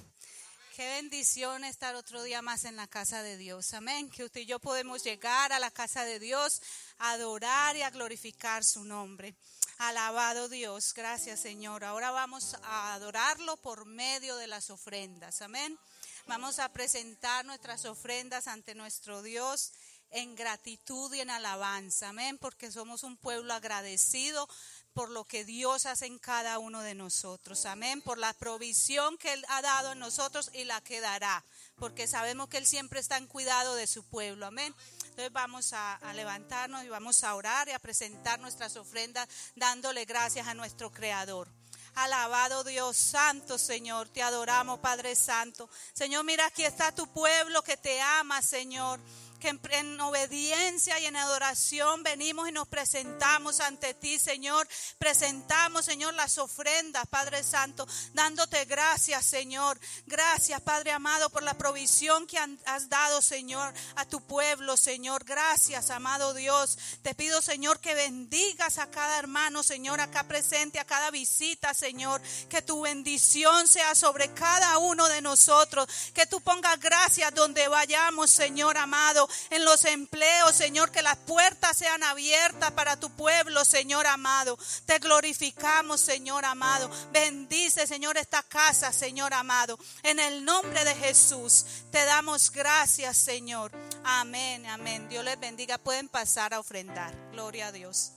[0.76, 3.76] Qué bendición estar otro día más en la casa de Dios.
[3.76, 4.10] Amén.
[4.10, 6.60] Que usted y yo podemos llegar a la casa de Dios,
[6.98, 9.36] a adorar y a glorificar su nombre.
[9.78, 10.92] Alabado Dios.
[10.96, 11.84] Gracias Señor.
[11.84, 15.44] Ahora vamos a adorarlo por medio de las ofrendas.
[15.44, 15.78] Amén.
[16.26, 19.72] Vamos a presentar nuestras ofrendas ante nuestro Dios
[20.12, 22.10] en gratitud y en alabanza.
[22.10, 22.38] Amén.
[22.38, 24.48] Porque somos un pueblo agradecido
[24.94, 27.66] por lo que Dios hace en cada uno de nosotros.
[27.66, 28.02] Amén.
[28.02, 31.44] Por la provisión que Él ha dado en nosotros y la que dará.
[31.78, 34.46] Porque sabemos que Él siempre está en cuidado de su pueblo.
[34.46, 34.76] Amén.
[35.04, 40.06] Entonces vamos a, a, levantarnos y vamos a orar y a presentar nuestras ofrendas dándole
[40.06, 41.48] gracias a nuestro Creador.
[41.96, 44.08] Alabado Dios Santo, Señor.
[44.08, 45.70] Te adoramos, Padre Santo.
[45.94, 49.00] Señor, mira, aquí está tu pueblo que te ama, Señor
[49.42, 54.68] que en, obediencia y en adoración venimos y nos presentamos ante ti, Señor.
[55.00, 59.80] Presentamos, Señor, las ofrendas, Padre Santo, dándote gracias, Señor.
[60.06, 65.26] Gracias, Padre amado, por la provisión que has dado, Señor, a tu pueblo, Señor.
[65.26, 66.78] Gracias, amado Dios.
[67.02, 72.22] Te pido, Señor, que bendigas a cada hermano, Señor, acá presente, a cada visita, Señor.
[72.48, 75.90] Que tu bendición sea sobre cada uno de nosotros.
[76.14, 81.78] Que tú pongas gracias donde vayamos, Señor amado en los empleos, Señor, que las puertas
[81.78, 84.58] sean abiertas para tu pueblo, Señor amado.
[84.86, 86.90] Te glorificamos, Señor amado.
[87.12, 89.78] Bendice, Señor, esta casa, Señor amado.
[90.04, 93.72] En el nombre de Jesús, te damos gracias, Señor.
[94.04, 95.08] Amén, amén.
[95.10, 95.78] Dios les bendiga.
[95.78, 97.14] Pueden pasar a ofrendar.
[97.32, 98.12] Gloria a Dios.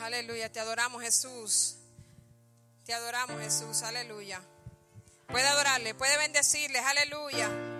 [0.00, 1.76] Aleluya, te adoramos Jesús.
[2.84, 4.42] Te adoramos Jesús, aleluya.
[5.28, 7.46] Puede adorarle, puede bendecirles, aleluya.
[7.46, 7.71] Aleluya.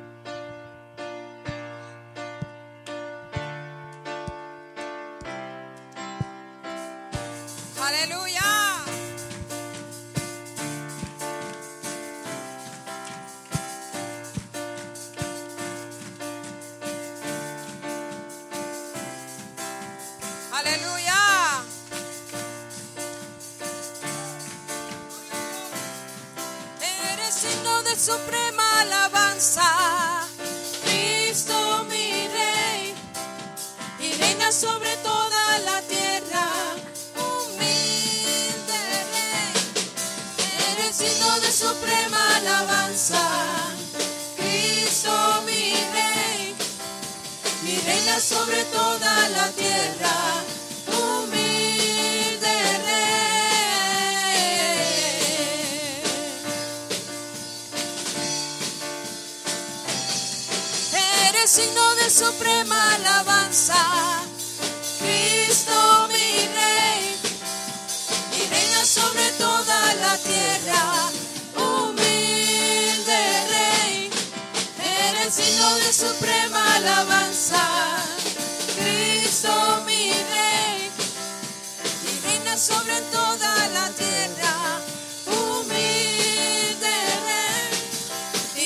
[20.64, 21.64] Aleluya.
[27.12, 29.68] Eres signo de suprema alabanza.
[30.84, 32.94] Cristo mi rey
[33.98, 36.46] y reina sobre toda la tierra.
[37.16, 38.82] Humilde
[39.14, 39.52] rey,
[40.70, 43.22] eres signo de suprema alabanza.
[44.36, 46.54] Cristo mi rey
[47.66, 50.44] y reina sobre toda la tierra.
[62.12, 63.74] Suprema alabanza.
[64.98, 67.16] Cristo mi rey
[68.38, 71.10] y reina sobre toda la tierra.
[71.56, 73.22] Humilde
[73.54, 74.10] rey,
[74.78, 77.64] eres signo de suprema alabanza.
[78.76, 80.90] Cristo mi rey
[82.10, 84.80] y reina sobre toda la tierra.
[85.26, 86.96] Humilde
[87.26, 87.72] rey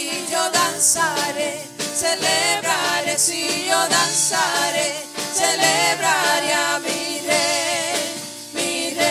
[0.00, 1.64] y yo danzaré,
[1.96, 4.92] celebraré, si yo danzaré,
[5.32, 8.12] celebraré a mi rey,
[8.52, 9.06] mi rey.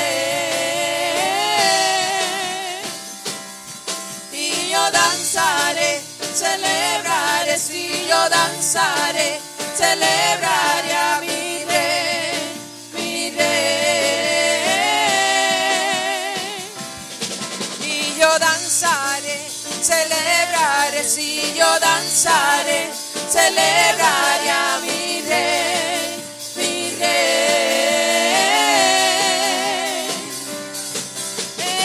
[4.31, 6.01] Y yo danzaré,
[6.35, 9.39] celebraré, si yo danzaré,
[9.75, 12.53] celebraré a mi rey,
[12.93, 13.85] mi rey
[17.81, 19.37] Y yo danzaré,
[19.81, 22.91] celebraré, si yo danzaré,
[23.29, 26.23] celebraré a mi rey,
[26.57, 28.25] mi rey.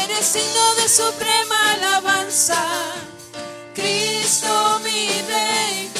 [0.02, 2.62] Eres signo de suprema alabanza,
[3.74, 5.90] Cristo mi rey,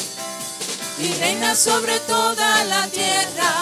[0.99, 3.53] y reina sobre toda la tierra,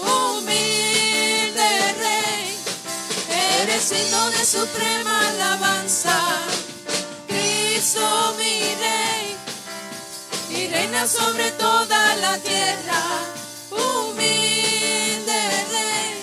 [0.00, 1.70] humilde
[2.04, 2.58] rey.
[3.62, 6.16] Eres signo de suprema alabanza,
[7.26, 9.37] Cristo mi rey,
[10.58, 13.00] y reina sobre toda la tierra,
[13.70, 15.40] humilde
[15.72, 16.14] rey.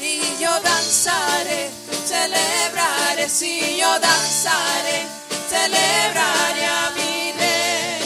[0.00, 1.70] Y yo danzaré,
[2.06, 5.06] celebraré, si yo danzaré,
[5.48, 8.00] celebraré a mi rey,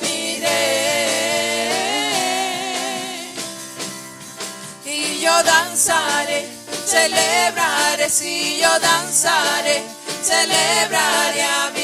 [0.00, 0.86] mi rey.
[4.86, 6.48] Y yo danzaré,
[6.86, 9.82] celebraré, si yo danzaré,
[10.22, 11.75] celebraré a mi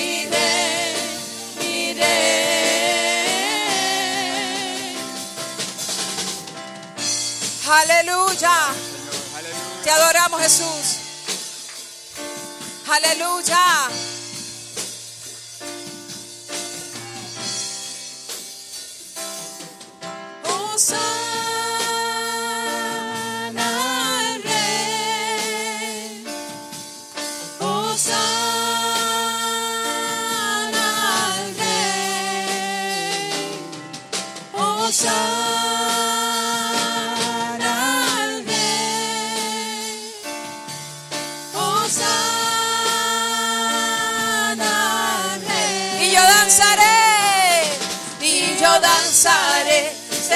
[7.68, 8.74] aleluya.
[9.82, 10.98] Te adoramos, Jesús.
[12.88, 13.88] Aleluya.
[20.44, 21.31] Hosanna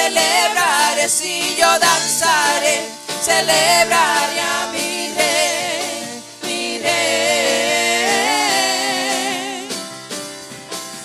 [0.06, 2.88] celebraré, si yo danzaré,
[3.24, 5.56] celebraré a mi rey.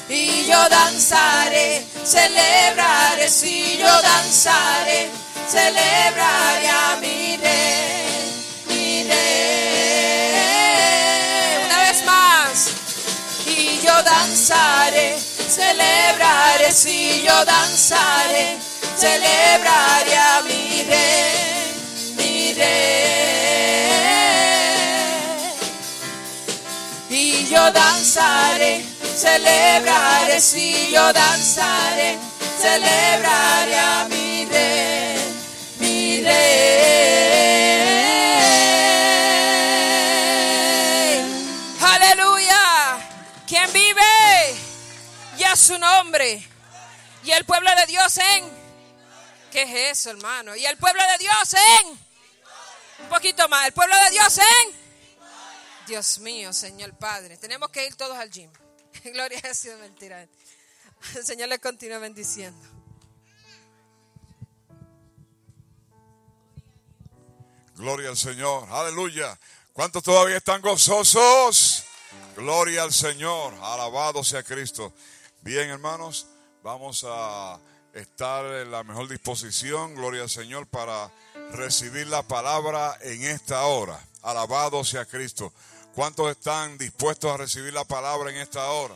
[0.10, 5.10] Y yo danzaré, celebraré, si yo danzaré,
[5.50, 7.38] celebraré a mi
[12.06, 12.72] más.
[13.46, 15.18] Y yo danzaré,
[15.50, 18.58] celebraré, si yo danzaré,
[19.02, 21.74] celebraré a mi rey,
[22.18, 22.72] mi rey.
[27.10, 28.86] Y yo danzaré,
[29.18, 32.20] celebraré, si yo danzaré,
[32.62, 35.18] celebraré a mi rey,
[35.80, 37.02] mi rey.
[41.82, 43.00] Aleluya.
[43.48, 44.56] ¿Quién vive?
[45.40, 46.48] Y a su nombre.
[47.24, 48.61] Y el pueblo de Dios en.
[49.52, 50.56] ¿Qué es eso, hermano?
[50.56, 51.88] Y el pueblo de Dios en.
[53.04, 53.68] Un poquito más.
[53.68, 54.82] El pueblo de Dios en.
[55.88, 57.38] Dios mío, Señor Padre.
[57.38, 58.50] Tenemos que ir todos al gym.
[59.04, 60.26] Gloria a Jesús, mentira.
[61.16, 62.66] El Señor les continúa bendiciendo.
[67.76, 68.68] Gloria al Señor.
[68.70, 69.38] Aleluya.
[69.74, 71.84] ¿Cuántos todavía están gozosos?
[72.36, 73.54] Gloria al Señor.
[73.62, 74.94] Alabado sea Cristo.
[75.42, 76.28] Bien, hermanos,
[76.62, 77.60] vamos a
[77.94, 81.12] estar en la mejor disposición, gloria al Señor, para
[81.52, 84.00] recibir la palabra en esta hora.
[84.22, 85.52] Alabado sea Cristo.
[85.96, 88.96] ¿Cuántos están dispuestos a recibir la palabra en esta hora?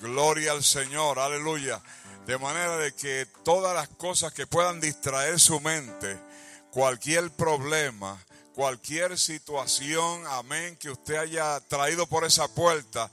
[0.00, 1.82] Gloria al Señor, aleluya.
[2.26, 6.16] De manera de que todas las cosas que puedan distraer su mente,
[6.70, 8.22] cualquier problema,
[8.54, 13.10] cualquier situación, amén, que usted haya traído por esa puerta,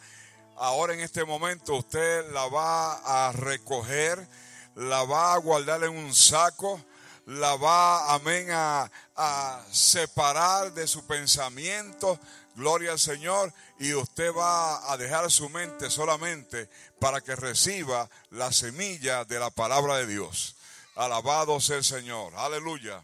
[0.58, 4.28] ahora en este momento usted la va a recoger,
[4.76, 6.84] la va a guardar en un saco,
[7.26, 12.20] la va, amén, a, a separar de su pensamiento,
[12.56, 16.70] gloria al Señor, y usted va a dejar su mente solamente
[17.00, 20.56] para que reciba la semilla de la palabra de Dios.
[20.96, 23.04] Alabado sea el Señor, aleluya.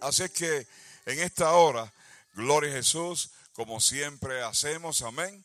[0.00, 0.66] Así es que
[1.06, 1.92] en esta hora,
[2.34, 5.44] gloria a Jesús, como siempre hacemos, amén.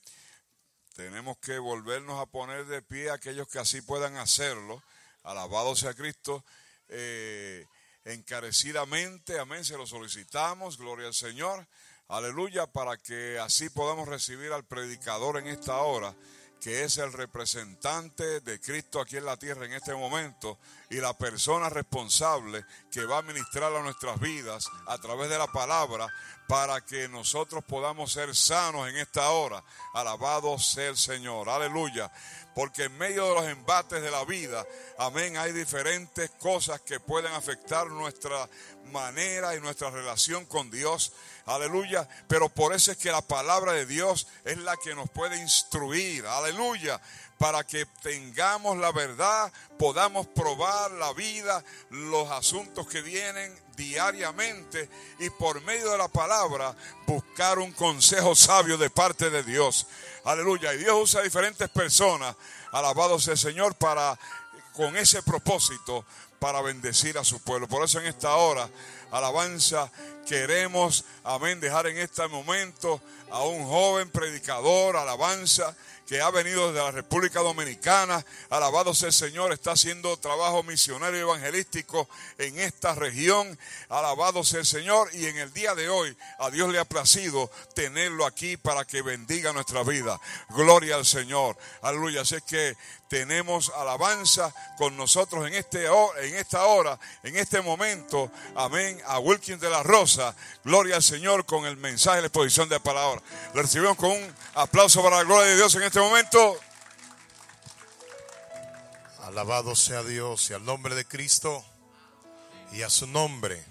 [0.95, 4.83] Tenemos que volvernos a poner de pie aquellos que así puedan hacerlo.
[5.23, 6.43] Alabado sea Cristo.
[6.89, 7.65] Eh,
[8.05, 11.65] encarecidamente, amén, se lo solicitamos, gloria al Señor,
[12.09, 16.13] aleluya, para que así podamos recibir al predicador en esta hora,
[16.59, 20.59] que es el representante de Cristo aquí en la tierra en este momento
[20.93, 25.47] y la persona responsable que va a ministrar a nuestras vidas a través de la
[25.47, 26.07] palabra
[26.47, 29.63] para que nosotros podamos ser sanos en esta hora.
[29.95, 32.11] Alabado sea el Señor, aleluya.
[32.53, 34.63] Porque en medio de los embates de la vida,
[34.99, 38.47] amén, hay diferentes cosas que pueden afectar nuestra
[38.91, 41.13] manera y nuestra relación con Dios.
[41.47, 42.07] Aleluya.
[42.27, 46.27] Pero por eso es que la palabra de Dios es la que nos puede instruir.
[46.27, 47.01] Aleluya.
[47.43, 54.89] Para que tengamos la verdad, podamos probar la vida, los asuntos que vienen diariamente
[55.19, 56.73] y por medio de la palabra
[57.05, 59.87] buscar un consejo sabio de parte de Dios.
[60.23, 60.73] Aleluya.
[60.73, 62.33] Y Dios usa diferentes personas,
[62.71, 64.17] alabado sea el Señor, para
[64.71, 66.05] con ese propósito
[66.39, 67.67] para bendecir a su pueblo.
[67.67, 68.69] Por eso en esta hora,
[69.11, 69.91] alabanza,
[70.25, 75.75] queremos, amén, dejar en este momento a un joven predicador, alabanza,
[76.07, 78.25] que ha venido desde la República Dominicana.
[78.49, 83.57] Alabado sea el Señor, está haciendo trabajo misionario y evangelístico en esta región.
[83.89, 85.09] Alabado sea el Señor.
[85.13, 89.01] Y en el día de hoy a Dios le ha placido tenerlo aquí para que
[89.01, 90.19] bendiga nuestra vida.
[90.49, 91.57] Gloria al Señor.
[91.81, 92.21] Aleluya.
[92.21, 92.75] Así es que
[93.13, 98.31] tenemos alabanza con nosotros en, este, en esta hora, en este momento.
[98.55, 98.99] Amén.
[99.05, 100.35] A Wilkins de la Rosa.
[100.63, 103.21] Gloria al Señor con el mensaje de la exposición de la palabra.
[103.53, 106.59] Lo recibimos con un aplauso para la gloria de Dios en este momento.
[109.21, 111.63] Alabado sea Dios y al nombre de Cristo
[112.71, 113.63] y a su nombre.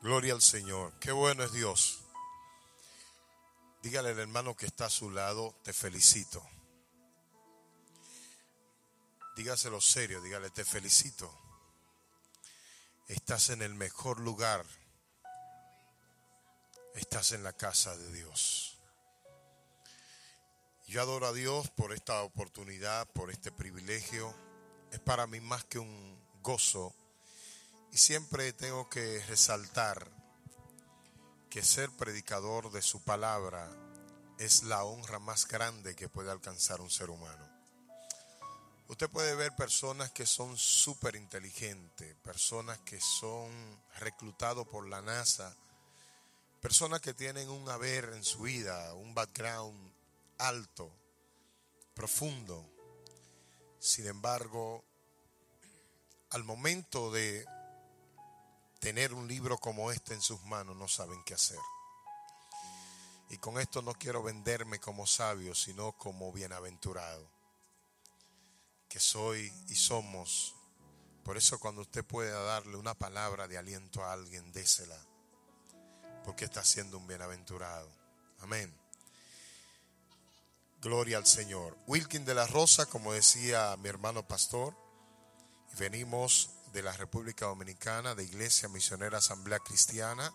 [0.00, 0.94] Gloria al Señor.
[0.98, 2.05] Qué bueno es Dios.
[3.86, 6.44] Dígale al hermano que está a su lado, te felicito.
[9.36, 11.32] Dígaselo serio, dígale, te felicito.
[13.06, 14.66] Estás en el mejor lugar.
[16.96, 18.76] Estás en la casa de Dios.
[20.88, 24.34] Yo adoro a Dios por esta oportunidad, por este privilegio.
[24.90, 26.92] Es para mí más que un gozo.
[27.92, 30.15] Y siempre tengo que resaltar
[31.50, 33.70] que ser predicador de su palabra
[34.38, 37.48] es la honra más grande que puede alcanzar un ser humano.
[38.88, 43.50] Usted puede ver personas que son súper inteligentes, personas que son
[43.98, 45.56] reclutados por la NASA,
[46.60, 49.92] personas que tienen un haber en su vida, un background
[50.38, 50.92] alto,
[51.94, 52.64] profundo.
[53.80, 54.84] Sin embargo,
[56.30, 57.44] al momento de
[58.80, 61.58] tener un libro como este en sus manos, no saben qué hacer.
[63.30, 67.36] Y con esto no quiero venderme como sabio, sino como bienaventurado
[68.88, 70.54] que soy y somos.
[71.22, 74.98] Por eso cuando usted pueda darle una palabra de aliento a alguien, désela.
[76.24, 77.90] Porque está siendo un bienaventurado.
[78.40, 78.72] Amén.
[80.80, 81.76] Gloria al Señor.
[81.86, 84.76] Wilkin de la Rosa, como decía mi hermano pastor,
[85.78, 90.32] venimos de la República Dominicana, de Iglesia Misionera Asamblea Cristiana,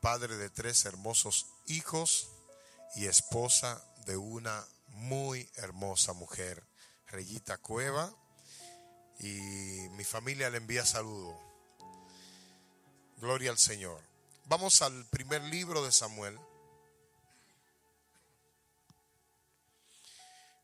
[0.00, 2.28] padre de tres hermosos hijos
[2.96, 6.62] y esposa de una muy hermosa mujer
[7.06, 8.12] Reyita Cueva,
[9.18, 11.38] y mi familia le envía saludo.
[13.18, 14.02] Gloria al Señor.
[14.46, 16.38] Vamos al primer libro de Samuel.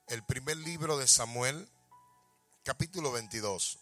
[0.08, 1.68] El primer libro de Samuel,
[2.64, 3.78] capítulo 22.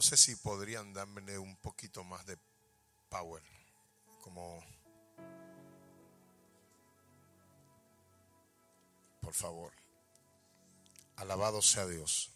[0.00, 2.38] No sé si podrían darme un poquito más de
[3.10, 3.42] power,
[4.22, 4.64] como
[9.20, 9.74] por favor.
[11.16, 12.30] Alabado sea Dios.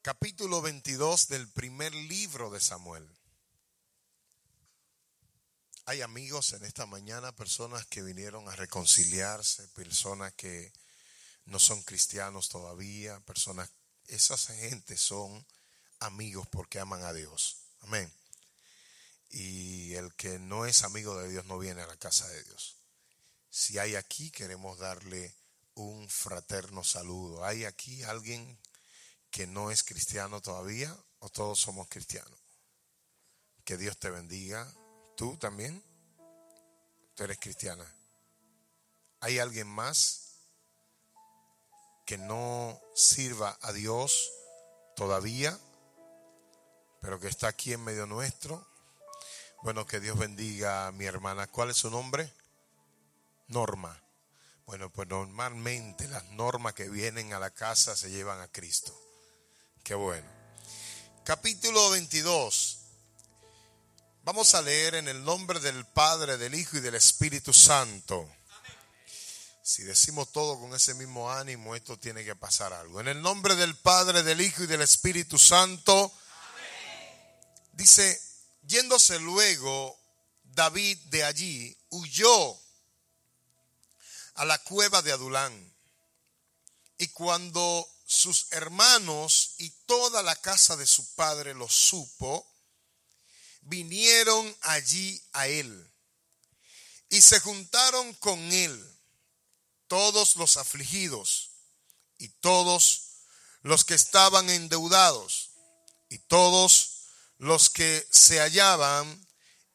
[0.00, 3.06] Capítulo 22 del primer libro de Samuel.
[5.84, 10.72] Hay amigos en esta mañana, personas que vinieron a reconciliarse, personas que
[11.44, 13.70] no son cristianos todavía, personas,
[14.10, 15.46] esas gentes son
[16.00, 17.58] amigos porque aman a Dios.
[17.80, 18.12] Amén.
[19.30, 22.76] Y el que no es amigo de Dios no viene a la casa de Dios.
[23.48, 25.34] Si hay aquí, queremos darle
[25.74, 27.44] un fraterno saludo.
[27.44, 28.58] ¿Hay aquí alguien
[29.30, 32.38] que no es cristiano todavía o todos somos cristianos?
[33.64, 34.72] Que Dios te bendiga.
[35.16, 35.82] ¿Tú también?
[37.14, 37.86] Tú eres cristiana.
[39.20, 40.29] ¿Hay alguien más
[42.10, 44.32] que no sirva a Dios
[44.96, 45.56] todavía,
[47.00, 48.66] pero que está aquí en medio nuestro?
[49.62, 51.46] Bueno, que Dios bendiga a mi hermana.
[51.46, 52.34] ¿Cuál es su nombre?
[53.46, 53.96] Norma.
[54.66, 58.92] Bueno, pues normalmente las normas que vienen a la casa se llevan a Cristo.
[59.84, 60.28] Qué bueno.
[61.22, 62.78] Capítulo 22.
[64.24, 68.28] Vamos a leer en el nombre del Padre, del Hijo y del Espíritu Santo.
[69.70, 72.98] Si decimos todo con ese mismo ánimo, esto tiene que pasar algo.
[72.98, 76.12] En el nombre del Padre, del Hijo y del Espíritu Santo.
[77.74, 78.20] Dice,
[78.62, 79.96] yéndose luego
[80.42, 82.60] David de allí, huyó
[84.34, 85.72] a la cueva de Adulán.
[86.98, 92.44] Y cuando sus hermanos y toda la casa de su padre lo supo,
[93.60, 95.88] vinieron allí a él
[97.08, 98.89] y se juntaron con él
[99.90, 101.50] todos los afligidos
[102.16, 103.24] y todos
[103.62, 105.50] los que estaban endeudados
[106.08, 109.26] y todos los que se hallaban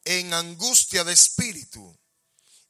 [0.06, 1.94] en angustia de espíritu.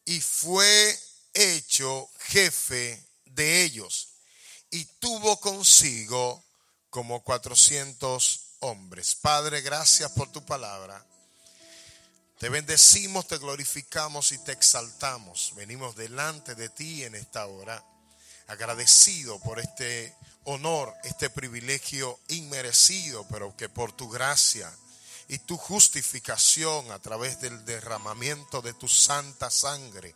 [0.05, 1.01] Y fue
[1.35, 4.09] hecho jefe de ellos
[4.71, 6.45] y tuvo consigo
[6.91, 9.15] como cuatrocientos hombres.
[9.15, 11.07] Padre, gracias por tu palabra.
[12.39, 15.55] Te bendecimos, te glorificamos y te exaltamos.
[15.57, 17.83] Venimos delante de ti en esta hora,
[18.47, 20.15] agradecido por este
[20.45, 24.71] honor, este privilegio inmerecido, pero que por tu gracia
[25.29, 30.15] y tu justificación a través del derramamiento de tu santa sangre,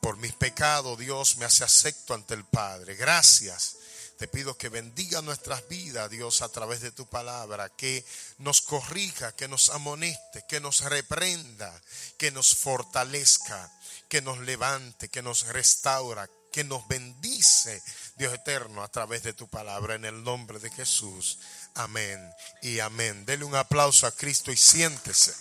[0.00, 2.96] por mis pecados, Dios, me hace acepto ante el Padre.
[2.96, 3.76] Gracias.
[4.18, 8.04] Te pido que bendiga nuestras vidas, Dios, a través de tu palabra, que
[8.38, 11.82] nos corrija, que nos amoneste, que nos reprenda,
[12.16, 13.70] que nos fortalezca,
[14.08, 17.82] que nos levante, que nos restaura, que nos bendice
[18.16, 21.38] Dios eterno, a través de tu palabra, en el nombre de Jesús.
[21.74, 22.18] Amén
[22.62, 23.26] y amén.
[23.26, 25.34] Dele un aplauso a Cristo y siéntese.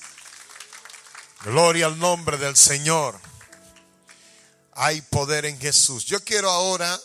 [1.46, 3.18] Gloria al nombre del Señor.
[4.74, 6.04] Hay poder en Jesús.
[6.04, 7.00] Yo quiero ahora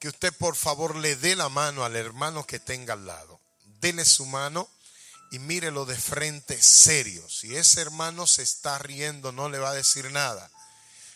[0.00, 3.38] que usted por favor le dé la mano al hermano que tenga al lado.
[3.80, 4.68] Dele su mano
[5.30, 7.28] y mírelo de frente serio.
[7.28, 10.50] Si ese hermano se está riendo, no le va a decir nada.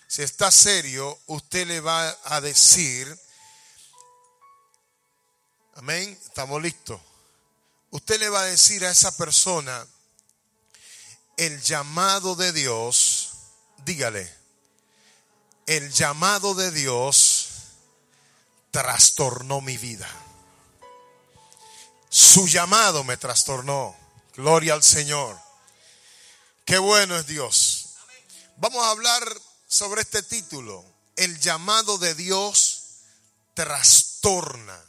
[0.06, 3.18] Si está serio, usted le va a decir,
[5.76, 7.00] amén, estamos listos.
[7.90, 9.86] Usted le va a decir a esa persona,
[11.38, 13.30] el llamado de Dios,
[13.78, 14.30] dígale,
[15.66, 17.33] el llamado de Dios
[18.74, 20.10] trastornó mi vida.
[22.08, 23.96] Su llamado me trastornó.
[24.34, 25.38] Gloria al Señor.
[26.64, 27.90] Qué bueno es Dios.
[28.56, 29.22] Vamos a hablar
[29.68, 30.84] sobre este título.
[31.14, 32.82] El llamado de Dios
[33.54, 34.84] trastorna.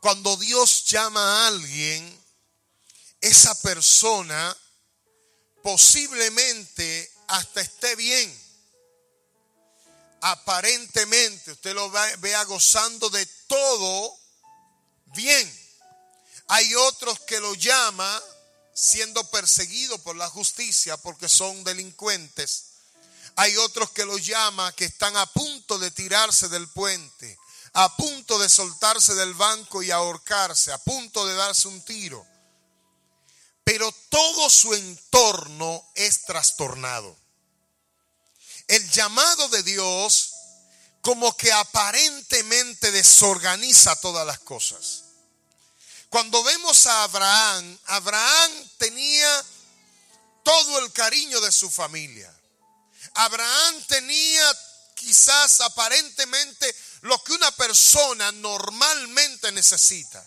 [0.00, 2.24] Cuando Dios llama a alguien,
[3.20, 4.56] esa persona
[5.62, 8.41] posiblemente hasta esté bien.
[10.24, 14.16] Aparentemente usted lo vea gozando de todo
[15.06, 15.60] bien.
[16.46, 18.22] Hay otros que lo llama
[18.72, 22.66] siendo perseguido por la justicia porque son delincuentes.
[23.34, 27.36] Hay otros que lo llama que están a punto de tirarse del puente,
[27.72, 32.24] a punto de soltarse del banco y ahorcarse, a punto de darse un tiro.
[33.64, 37.21] Pero todo su entorno es trastornado.
[38.72, 40.32] El llamado de Dios
[41.02, 45.02] como que aparentemente desorganiza todas las cosas.
[46.08, 49.44] Cuando vemos a Abraham, Abraham tenía
[50.42, 52.34] todo el cariño de su familia.
[53.12, 54.58] Abraham tenía
[54.94, 60.26] quizás aparentemente lo que una persona normalmente necesita.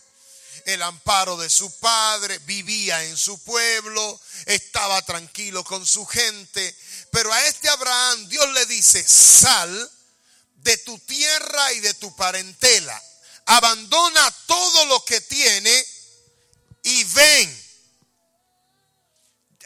[0.66, 6.78] El amparo de su padre, vivía en su pueblo, estaba tranquilo con su gente.
[7.16, 9.92] Pero a este Abraham Dios le dice, sal
[10.56, 13.02] de tu tierra y de tu parentela
[13.46, 15.88] abandona todo lo que tiene
[16.84, 17.66] y ven.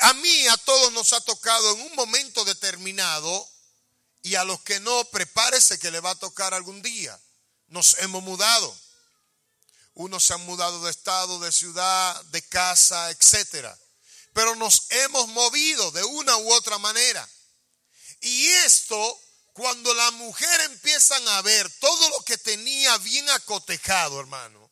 [0.01, 3.49] A mí, a todos nos ha tocado en un momento determinado
[4.21, 7.19] y a los que no, prepárese que le va a tocar algún día.
[7.69, 8.79] Nos hemos mudado.
[9.95, 13.75] Unos se han mudado de estado, de ciudad, de casa, etcétera.
[14.33, 17.27] Pero nos hemos movido de una u otra manera.
[18.21, 19.19] Y esto
[19.53, 24.71] cuando la mujer empiezan a ver todo lo que tenía bien acotejado, hermano,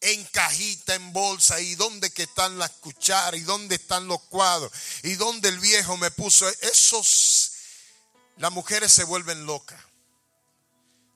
[0.00, 4.72] en cajita, en bolsa, y dónde que están las cucharas, y dónde están los cuadros,
[5.02, 7.52] y dónde el viejo me puso, esos,
[8.38, 9.80] las mujeres se vuelven locas.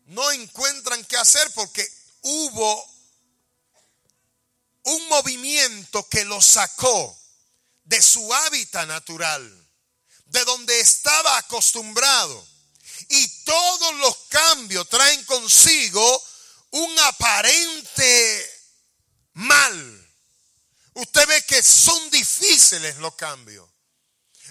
[0.06, 1.90] No encuentran qué hacer porque
[2.22, 2.96] hubo
[4.84, 7.18] un movimiento que lo sacó
[7.84, 9.65] de su hábitat natural,
[10.26, 12.46] de donde estaba acostumbrado
[13.08, 16.24] y todos los cambios traen consigo
[16.70, 18.50] un aparente
[19.34, 20.02] mal.
[20.94, 23.68] Usted ve que son difíciles los cambios.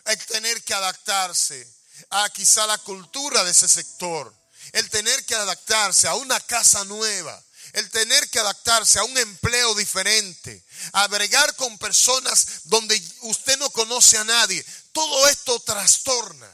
[0.05, 1.67] El tener que adaptarse
[2.11, 4.33] a quizá la cultura de ese sector.
[4.73, 7.43] El tener que adaptarse a una casa nueva.
[7.73, 10.63] El tener que adaptarse a un empleo diferente.
[10.93, 14.63] A bregar con personas donde usted no conoce a nadie.
[14.95, 16.49] Todo esto trastorna.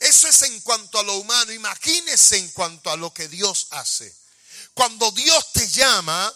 [0.00, 1.52] Eso es en cuanto a lo humano.
[1.52, 4.14] Imagínese en cuanto a lo que Dios hace.
[4.74, 6.34] Cuando Dios te llama,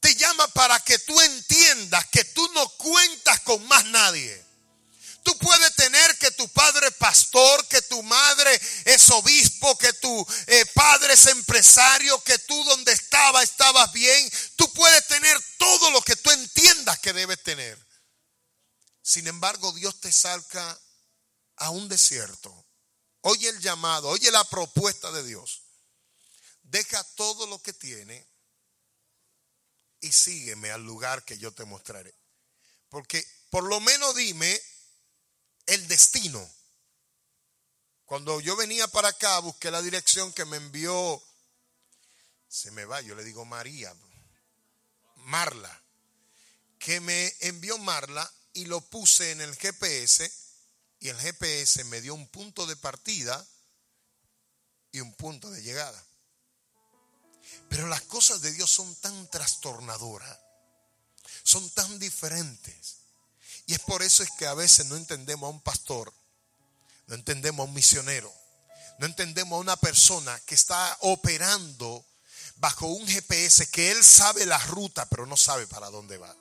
[0.00, 4.46] te llama para que tú entiendas que tú no cuentas con más nadie.
[5.22, 10.26] Tú puedes tener que tu padre es pastor, que tu madre es obispo, que tu
[10.46, 14.30] eh, padre es empresario, que tú donde estaba estabas bien.
[14.56, 17.87] Tú puedes tener todo lo que tú entiendas que debes tener.
[19.08, 20.78] Sin embargo, Dios te salga
[21.56, 22.66] a un desierto,
[23.22, 25.62] oye el llamado, oye la propuesta de Dios,
[26.60, 28.28] deja todo lo que tiene
[30.00, 32.14] y sígueme al lugar que yo te mostraré.
[32.90, 34.60] Porque por lo menos dime
[35.64, 36.46] el destino.
[38.04, 41.22] Cuando yo venía para acá, busqué la dirección que me envió,
[42.46, 43.96] se me va, yo le digo María,
[45.16, 45.82] Marla,
[46.78, 50.32] que me envió Marla y lo puse en el GPS
[50.98, 53.46] y el GPS me dio un punto de partida
[54.90, 56.02] y un punto de llegada.
[57.68, 60.38] Pero las cosas de Dios son tan trastornadoras,
[61.44, 62.96] son tan diferentes.
[63.66, 66.12] Y es por eso es que a veces no entendemos a un pastor,
[67.06, 68.34] no entendemos a un misionero,
[68.98, 72.04] No entendemos a una persona que está operando
[72.56, 76.34] bajo un GPS que él sabe la ruta, pero no sabe para dónde va.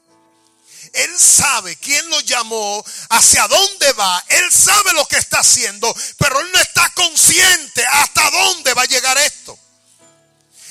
[0.94, 4.24] Él sabe quién lo llamó, hacia dónde va.
[4.30, 8.86] Él sabe lo que está haciendo, pero él no está consciente hasta dónde va a
[8.86, 9.58] llegar esto.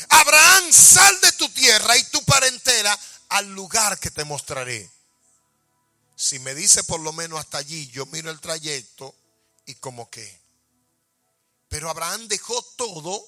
[0.08, 2.98] Abraham, sal de tu tierra y tu parentela
[3.30, 4.90] al lugar que te mostraré.
[6.16, 9.14] Si me dice por lo menos hasta allí, yo miro el trayecto
[9.66, 10.40] y como que.
[11.68, 13.26] Pero Abraham dejó todo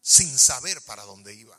[0.00, 1.58] sin saber para dónde iba.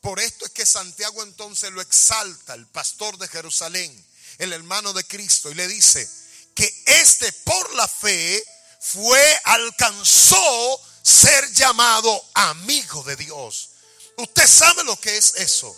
[0.00, 4.06] Por esto es que Santiago entonces lo exalta, el pastor de Jerusalén,
[4.38, 6.08] el hermano de Cristo, y le dice
[6.54, 8.42] que este por la fe
[8.80, 13.70] fue, alcanzó ser llamado amigo de Dios.
[14.16, 15.76] Usted sabe lo que es eso.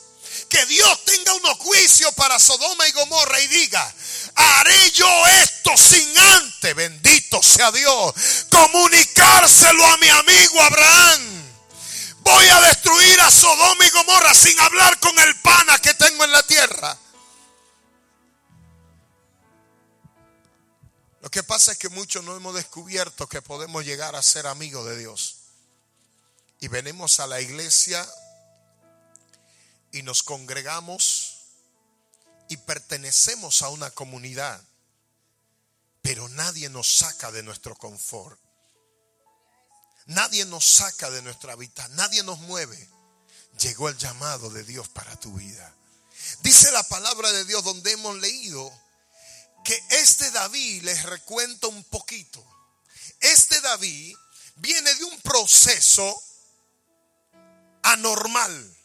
[0.49, 3.95] Que Dios tenga unos juicios para Sodoma y Gomorra y diga,
[4.35, 8.14] haré yo esto sin antes, bendito sea Dios,
[8.51, 11.32] comunicárselo a mi amigo Abraham.
[12.25, 16.33] Voy a destruir a Sodoma y Gomorra sin hablar con el pana que tengo en
[16.33, 16.97] la tierra.
[21.20, 24.87] Lo que pasa es que muchos no hemos descubierto que podemos llegar a ser amigos
[24.87, 25.37] de Dios.
[26.61, 28.07] Y venimos a la iglesia
[29.91, 31.39] y nos congregamos
[32.49, 34.62] y pertenecemos a una comunidad,
[36.03, 38.41] pero nadie nos saca de nuestro confort.
[40.07, 42.90] Nadie nos saca de nuestra vida, nadie nos mueve.
[43.61, 45.74] Llegó el llamado de Dios para tu vida.
[46.42, 48.72] Dice la palabra de Dios donde hemos leído
[49.64, 52.44] que este David, les recuento un poquito,
[53.20, 54.16] este David
[54.57, 56.22] viene de un proceso
[57.82, 58.76] anormal.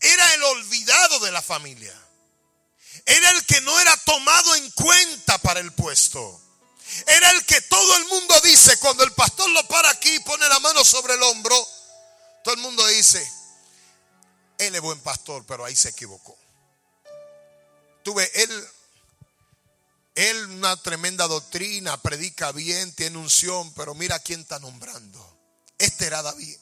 [0.00, 1.98] Era el olvidado de la familia.
[3.06, 6.40] Era el que no era tomado en cuenta para el puesto.
[7.06, 10.48] Era el que todo el mundo dice, cuando el pastor lo para aquí y pone
[10.48, 11.56] la mano sobre el hombro,
[12.44, 13.30] todo el mundo dice,
[14.58, 16.36] él es buen pastor, pero ahí se equivocó.
[18.02, 18.68] Tuve, él,
[20.14, 25.28] él una tremenda doctrina, predica bien, tiene unción, pero mira quién está nombrando.
[25.78, 26.56] Este era David,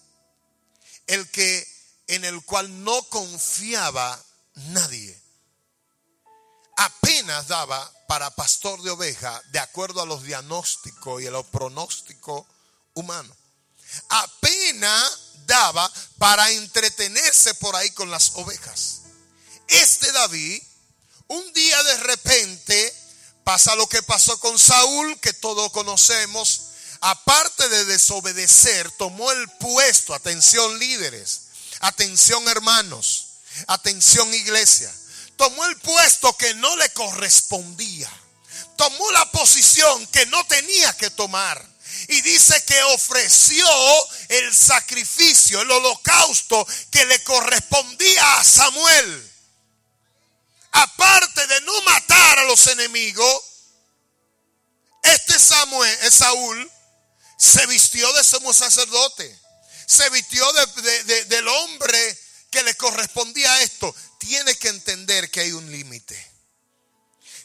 [1.06, 1.66] el que
[2.06, 4.22] en el cual no confiaba
[4.54, 5.19] nadie.
[6.80, 12.46] Apenas daba para pastor de oveja de acuerdo a los diagnósticos y a los pronósticos
[12.94, 13.36] humanos.
[14.08, 19.02] Apenas daba para entretenerse por ahí con las ovejas.
[19.68, 20.62] Este David,
[21.26, 22.94] un día de repente,
[23.44, 26.62] pasa lo que pasó con Saúl, que todos conocemos,
[27.02, 31.42] aparte de desobedecer, tomó el puesto, atención líderes,
[31.80, 33.26] atención hermanos,
[33.66, 34.90] atención iglesia
[35.40, 38.12] tomó el puesto que no le correspondía.
[38.76, 41.66] Tomó la posición que no tenía que tomar.
[42.08, 43.66] Y dice que ofreció
[44.28, 49.32] el sacrificio, el holocausto que le correspondía a Samuel.
[50.72, 53.42] Aparte de no matar a los enemigos,
[55.02, 56.70] este Samuel, eh, Saúl,
[57.38, 59.40] se vistió de sumo sacerdote.
[59.86, 60.44] Se vistió
[61.28, 62.18] del hombre
[62.50, 66.30] que le correspondía a esto tienes que entender que hay un límite.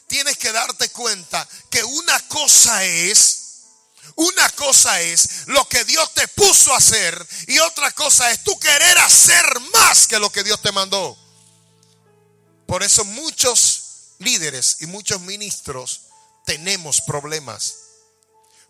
[0.06, 3.62] Tienes que darte cuenta que una cosa es,
[4.14, 8.58] una cosa es lo que Dios te puso a hacer y otra cosa es tú
[8.58, 11.16] querer hacer más que lo que Dios te mandó.
[12.66, 16.02] Por eso muchos líderes y muchos ministros
[16.44, 17.74] tenemos problemas.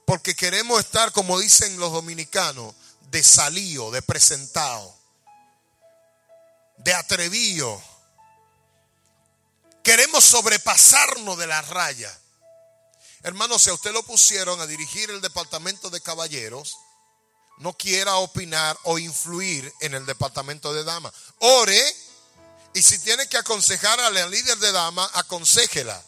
[0.07, 2.75] Porque queremos estar, como dicen los dominicanos,
[3.11, 4.96] de salío, de presentado,
[6.87, 7.83] de atrevío
[9.83, 12.13] Queremos sobrepasarnos de la raya.
[13.23, 16.77] Hermano, si a usted lo pusieron a dirigir el departamento de caballeros,
[17.59, 21.13] no quiera opinar o influir en el departamento de damas.
[21.39, 21.97] Ore
[22.75, 26.03] y si tiene que aconsejar a la líder de damas, aconsejela,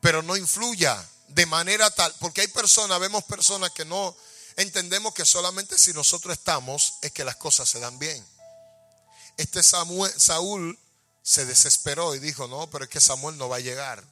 [0.00, 4.16] pero no influya de manera tal, porque hay personas, vemos personas que no
[4.56, 8.37] entendemos que solamente si nosotros estamos es que las cosas se dan bien.
[9.38, 10.78] Este Saúl
[11.22, 14.04] se desesperó y dijo, no, pero es que Samuel no va a llegar.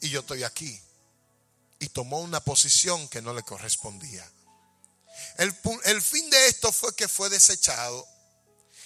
[0.00, 0.80] Y yo estoy aquí.
[1.80, 4.30] Y tomó una posición que no le correspondía.
[5.36, 8.06] El, el fin de esto fue que fue desechado.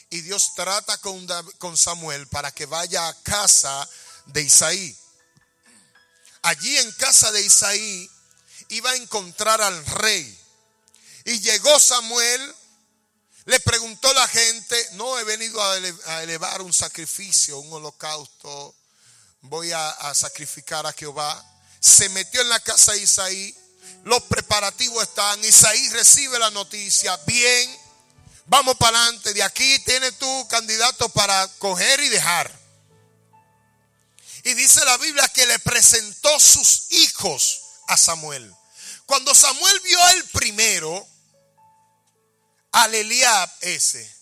[0.08, 1.26] Y Dios trata con,
[1.58, 3.88] con Samuel para que vaya a casa
[4.26, 4.96] de Isaí.
[6.42, 8.10] Allí en casa de Isaí
[8.68, 10.40] iba a encontrar al rey.
[11.26, 12.54] Y llegó Samuel
[13.46, 18.74] le preguntó la gente, no he venido a elevar un sacrificio, un holocausto,
[19.42, 21.44] voy a, sacrificar a Jehová.
[21.80, 23.54] Se metió en la casa de Isaí,
[24.04, 25.44] Los preparativos están.
[25.44, 27.16] Isaí recibe la noticia.
[27.26, 27.78] Bien,
[28.46, 29.34] vamos para adelante.
[29.34, 32.50] De aquí tienes tu candidato para coger y dejar.
[34.44, 38.54] Y dice la Biblia que le presentó sus hijos a Samuel.
[39.06, 41.06] Cuando Samuel vio el primero,
[42.74, 44.12] al Eliab ese,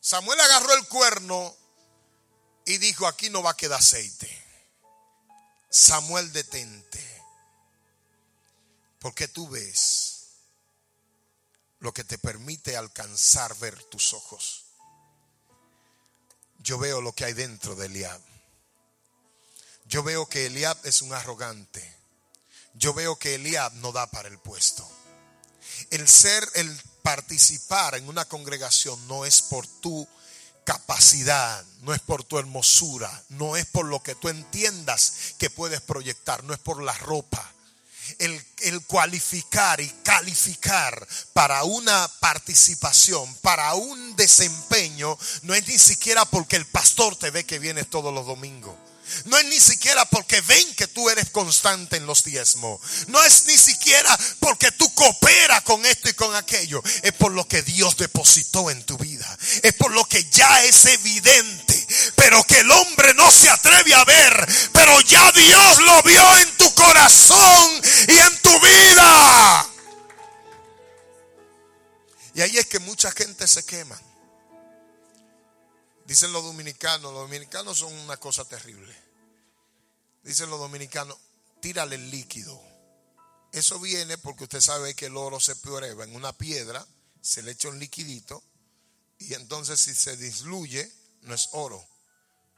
[0.00, 1.56] Samuel agarró el cuerno
[2.66, 4.30] y dijo, aquí no va a quedar aceite.
[5.70, 7.02] Samuel, detente.
[8.98, 10.26] Porque tú ves
[11.78, 14.66] lo que te permite alcanzar ver tus ojos.
[16.58, 18.20] Yo veo lo que hay dentro de Eliab.
[19.86, 21.96] Yo veo que Eliab es un arrogante.
[22.74, 24.86] Yo veo que Eliab no da para el puesto.
[25.90, 30.08] El ser, el participar en una congregación no es por tu
[30.64, 35.80] capacidad, no es por tu hermosura, no es por lo que tú entiendas que puedes
[35.80, 37.52] proyectar, no es por la ropa.
[38.18, 46.24] El, el, cualificar y calificar para una participación, para un desempeño, no es ni siquiera
[46.24, 48.74] porque el pastor te ve que vienes todos los domingos.
[49.24, 52.80] No es ni siquiera porque ven que tú eres constante en los diezmos.
[53.08, 56.82] No es ni siquiera porque tú cooperas con esto y con aquello.
[57.02, 59.26] Es por lo que Dios depositó en tu vida.
[59.62, 61.86] Es por lo que ya es evidente.
[62.16, 64.48] Pero que el hombre no se atreve a ver.
[64.72, 69.66] Pero ya Dios lo vio en tu corazón y en tu vida.
[72.34, 73.98] Y ahí es que mucha gente se quema.
[76.06, 78.95] Dicen los dominicanos, los dominicanos son una cosa terrible.
[80.26, 81.16] Dicen los dominicanos,
[81.62, 82.60] tírale el líquido.
[83.52, 86.86] Eso viene porque usted sabe que el oro se prueba en una piedra,
[87.22, 88.42] se le echa un liquidito
[89.18, 91.82] y entonces si se disluye no es oro.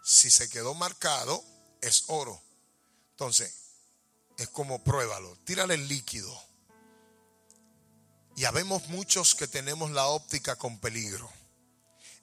[0.02, 1.44] Si se quedó marcado
[1.80, 2.42] es oro.
[3.10, 3.54] Entonces,
[4.36, 6.36] es como pruébalo, tírale el líquido.
[8.34, 11.30] Y habemos muchos que tenemos la óptica con peligro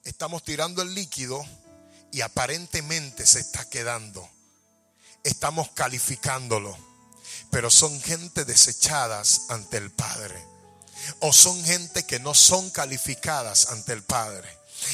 [0.06, 1.44] estamos tirando el líquido
[2.12, 4.28] y aparentemente se está quedando.
[5.26, 6.78] Estamos calificándolo,
[7.50, 10.40] pero son gente desechadas ante el Padre.
[11.18, 14.48] O son gente que no son calificadas ante el Padre.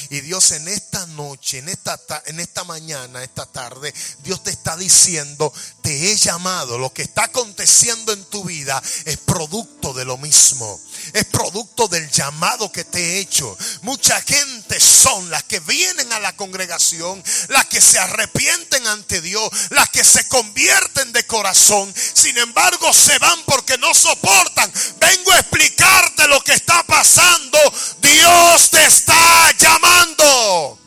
[0.09, 4.75] Y Dios en esta noche, en esta, en esta mañana, esta tarde, Dios te está
[4.75, 5.53] diciendo,
[5.83, 6.79] te he llamado.
[6.79, 10.81] Lo que está aconteciendo en tu vida es producto de lo mismo.
[11.13, 13.55] Es producto del llamado que te he hecho.
[13.83, 19.47] Mucha gente son las que vienen a la congregación, las que se arrepienten ante Dios,
[19.69, 21.93] las que se convierten de corazón.
[21.95, 24.71] Sin embargo, se van porque no soportan.
[24.99, 27.59] Vengo a explicarte lo que está pasando.
[28.01, 30.79] Dios te está llamando.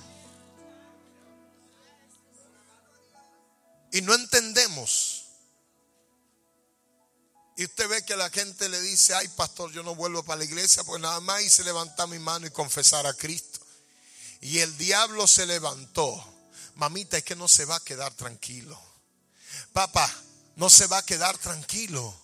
[3.93, 5.16] Y no entendemos.
[7.57, 10.45] Y usted ve que la gente le dice, ay pastor, yo no vuelvo para la
[10.45, 13.61] iglesia, pues nada más hice levantar mi mano y confesar a Cristo.
[14.43, 16.23] Y el diablo se levantó.
[16.75, 18.79] Mamita, es que no se va a quedar tranquilo.
[19.73, 20.13] Papá,
[20.57, 22.15] no se va a quedar tranquilo.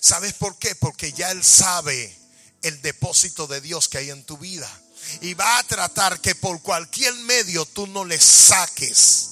[0.00, 0.74] ¿Sabes por qué?
[0.74, 2.14] Porque ya él sabe
[2.60, 4.70] el depósito de Dios que hay en tu vida.
[5.22, 9.28] Y va a tratar que por cualquier medio tú no le saques.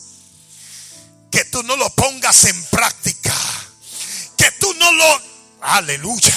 [1.30, 3.34] Que tú no lo pongas en práctica.
[4.46, 5.22] Que tú no lo...
[5.60, 6.36] Aleluya.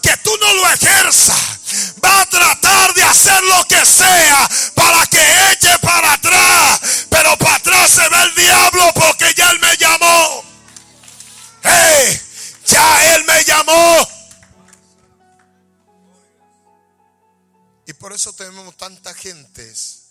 [0.00, 1.96] Que tú no lo ejerzas.
[2.04, 7.06] Va a tratar de hacer lo que sea para que eche para atrás.
[7.10, 10.44] Pero para atrás se ve el diablo porque ya él me llamó.
[11.64, 12.20] Hey,
[12.66, 14.08] ya él me llamó.
[17.84, 20.04] Y por eso tenemos tanta gentes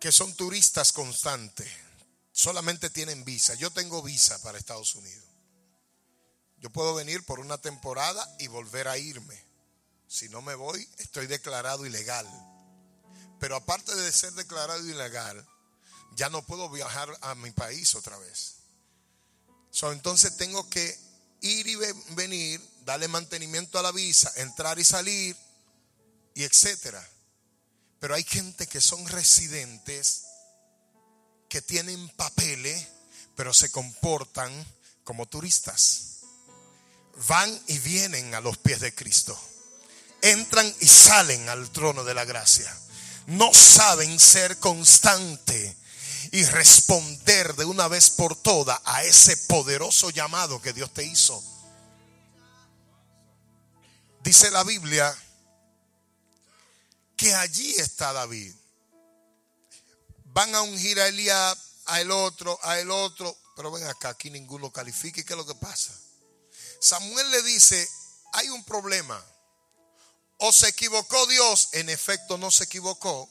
[0.00, 1.89] que son turistas constantes.
[2.32, 3.54] Solamente tienen visa.
[3.54, 5.24] Yo tengo visa para Estados Unidos.
[6.58, 9.42] Yo puedo venir por una temporada y volver a irme.
[10.06, 12.26] Si no me voy, estoy declarado ilegal.
[13.38, 15.46] Pero aparte de ser declarado ilegal,
[16.16, 18.56] ya no puedo viajar a mi país otra vez.
[19.82, 20.98] entonces tengo que
[21.40, 21.76] ir y
[22.14, 25.36] venir, darle mantenimiento a la visa, entrar y salir,
[26.34, 27.06] y etcétera.
[27.98, 30.24] Pero hay gente que son residentes,
[31.50, 32.86] que tienen papeles,
[33.36, 34.50] pero se comportan
[35.04, 36.20] como turistas.
[37.26, 39.38] Van y vienen a los pies de Cristo.
[40.22, 42.74] Entran y salen al trono de la gracia.
[43.26, 45.76] No saben ser constante
[46.30, 51.42] y responder de una vez por todas a ese poderoso llamado que Dios te hizo.
[54.22, 55.14] Dice la Biblia
[57.16, 58.54] que allí está David.
[60.32, 64.30] Van a ungir a Eliab, a el otro, a el otro, pero ven acá, aquí
[64.30, 65.24] ninguno califique.
[65.24, 65.92] ¿Qué es lo que pasa?
[66.80, 67.88] Samuel le dice,
[68.32, 69.24] hay un problema.
[70.38, 73.28] O se equivocó Dios, en efecto no se equivocó.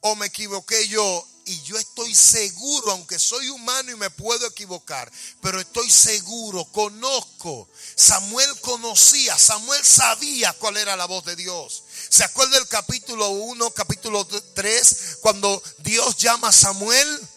[0.00, 5.10] O me equivoqué yo y yo estoy seguro, aunque soy humano y me puedo equivocar,
[5.40, 7.68] pero estoy seguro, conozco.
[7.96, 11.82] Samuel conocía, Samuel sabía cuál era la voz de Dios.
[12.12, 17.28] ¿Se acuerda el capítulo 1, capítulo 3, cuando Dios llama a Samuel?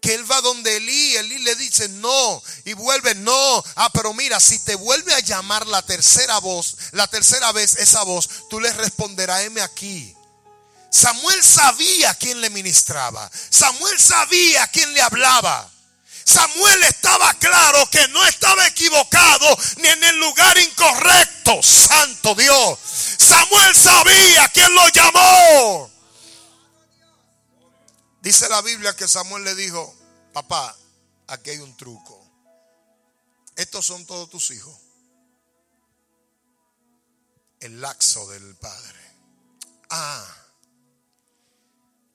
[0.00, 3.64] que él va donde Elí, Elí le dice no y vuelve no.
[3.76, 8.02] Ah, pero mira, si te vuelve a llamar la tercera voz, la tercera vez esa
[8.02, 10.14] voz, tú le responderás, heme aquí.
[10.90, 13.30] Samuel sabía quién le ministraba.
[13.48, 15.72] Samuel sabía quién le hablaba.
[16.24, 19.46] Samuel estaba claro que no estaba equivocado
[19.76, 21.62] ni en el lugar incorrecto.
[21.62, 22.78] Santo Dios.
[23.18, 25.90] Samuel sabía quién lo llamó.
[28.22, 29.94] Dice la Biblia que Samuel le dijo,
[30.32, 30.74] papá,
[31.26, 32.24] aquí hay un truco.
[33.56, 34.74] Estos son todos tus hijos.
[37.60, 39.00] El laxo del padre.
[39.90, 40.26] Ah,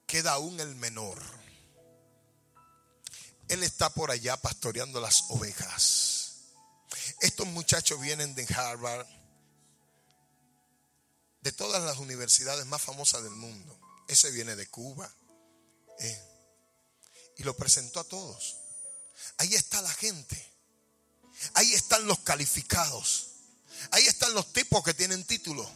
[0.07, 1.39] queda aún el menor.
[3.50, 6.20] Él está por allá pastoreando las ovejas.
[7.22, 9.08] Estos muchachos vienen de Harvard,
[11.42, 13.78] de todas las universidades más famosas del mundo.
[14.08, 15.12] Ese viene de Cuba.
[16.00, 16.24] Eh,
[17.38, 18.58] y lo presentó a todos.
[19.38, 20.54] Ahí está la gente.
[21.54, 23.28] Ahí están los calificados.
[23.92, 25.70] Ahí están los tipos que tienen título.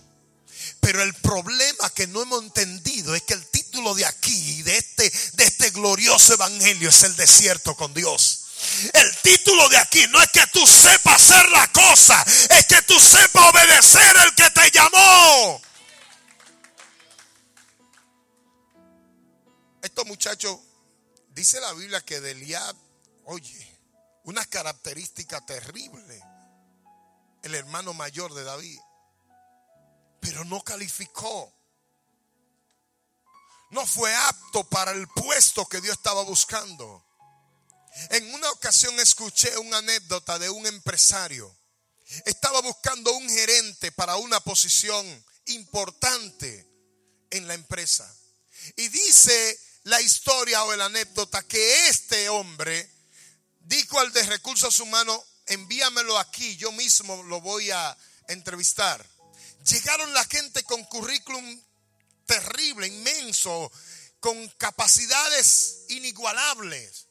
[0.79, 5.11] Pero el problema que no hemos entendido es que el título de aquí, de este,
[5.33, 8.45] de este glorioso evangelio, es el desierto con Dios.
[8.93, 12.97] El título de aquí no es que tú sepas hacer la cosa, es que tú
[12.99, 15.61] sepas obedecer el que te llamó.
[19.81, 20.59] Estos muchachos,
[21.29, 22.75] dice la Biblia que de Eliab,
[23.25, 23.79] oye,
[24.23, 26.23] una característica terrible,
[27.41, 28.79] el hermano mayor de David,
[30.21, 31.53] pero no calificó.
[33.73, 37.03] No fue apto para el puesto que Dios estaba buscando.
[38.11, 41.51] En una ocasión escuché una anécdota de un empresario.
[42.25, 46.67] Estaba buscando un gerente para una posición importante
[47.31, 48.15] en la empresa.
[48.75, 52.87] Y dice la historia o la anécdota que este hombre
[53.61, 57.97] dijo al de recursos humanos, envíamelo aquí, yo mismo lo voy a
[58.27, 59.03] entrevistar.
[59.67, 61.59] Llegaron la gente con currículum
[62.25, 63.71] terrible, inmenso,
[64.19, 67.07] con capacidades inigualables.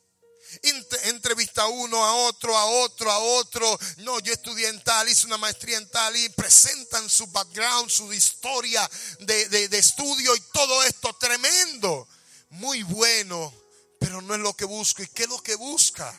[1.04, 3.78] Entrevista uno a otro, a otro, a otro.
[3.98, 8.12] No, yo estudié en tal, hice una maestría en tal y presentan su background, su
[8.12, 8.88] historia
[9.20, 12.06] de, de estudio y todo esto tremendo.
[12.50, 13.52] Muy bueno,
[13.98, 15.02] pero no es lo que busco.
[15.02, 16.18] ¿Y qué es lo que busca?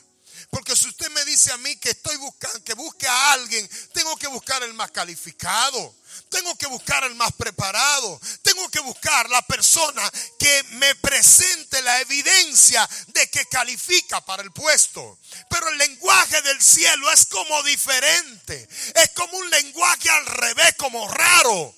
[0.49, 4.15] Porque si usted me dice a mí que estoy buscando, que busque a alguien, tengo
[4.18, 5.95] que buscar el más calificado.
[6.30, 8.19] Tengo que buscar el más preparado.
[8.41, 10.02] Tengo que buscar la persona
[10.40, 15.19] que me presente la evidencia de que califica para el puesto.
[15.49, 18.68] Pero el lenguaje del cielo es como diferente.
[18.95, 21.76] Es como un lenguaje al revés, como raro.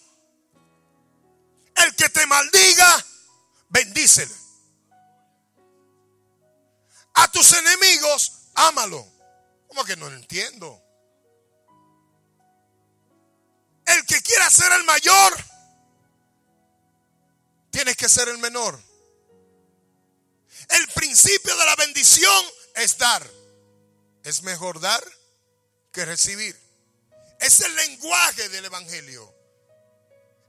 [1.76, 3.06] El que te maldiga,
[3.70, 4.34] bendícele.
[7.16, 9.06] A tus enemigos, ámalo.
[9.68, 10.85] ¿Cómo que no lo entiendo?
[13.86, 15.46] El que quiera ser el mayor,
[17.70, 18.82] tienes que ser el menor.
[20.70, 22.46] El principio de la bendición
[22.76, 23.30] es dar.
[24.24, 25.04] Es mejor dar
[25.92, 26.60] que recibir.
[27.40, 29.32] Es el lenguaje del Evangelio.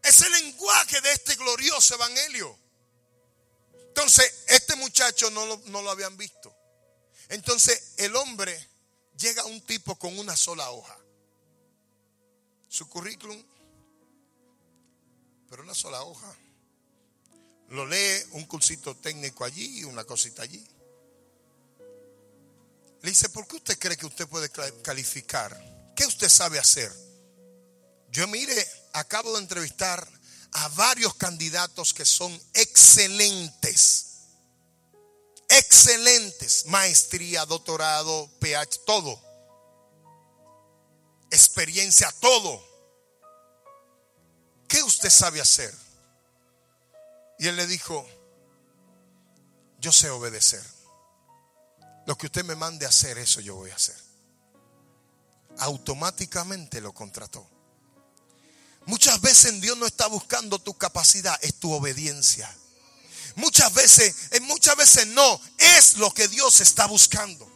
[0.02, 2.58] Es el lenguaje de este glorioso Evangelio.
[3.88, 6.54] Entonces, este muchacho no lo, no lo habían visto.
[7.28, 8.68] Entonces, el hombre
[9.18, 10.96] llega a un tipo con una sola hoja
[12.76, 13.42] su currículum,
[15.48, 16.36] pero una sola hoja.
[17.70, 20.62] Lo lee un cursito técnico allí y una cosita allí.
[23.00, 24.50] Le dice, ¿por qué usted cree que usted puede
[24.82, 25.58] calificar?
[25.96, 26.92] ¿Qué usted sabe hacer?
[28.10, 30.06] Yo mire, acabo de entrevistar
[30.52, 34.18] a varios candidatos que son excelentes.
[35.48, 36.66] Excelentes.
[36.66, 39.25] Maestría, doctorado, PH, todo
[41.36, 42.62] experiencia, todo.
[44.68, 45.72] ¿Qué usted sabe hacer?
[47.38, 48.06] Y él le dijo,
[49.78, 50.62] yo sé obedecer.
[52.06, 53.96] Lo que usted me mande a hacer, eso yo voy a hacer.
[55.58, 57.48] Automáticamente lo contrató.
[58.86, 62.52] Muchas veces Dios no está buscando tu capacidad, es tu obediencia.
[63.34, 67.55] Muchas veces, muchas veces no, es lo que Dios está buscando.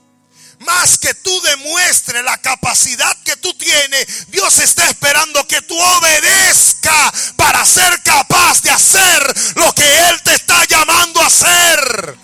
[0.61, 7.13] Más que tú demuestres la capacidad que tú tienes, Dios está esperando que tú obedezca
[7.37, 12.19] para ser capaz de hacer lo que Él te está llamando a hacer.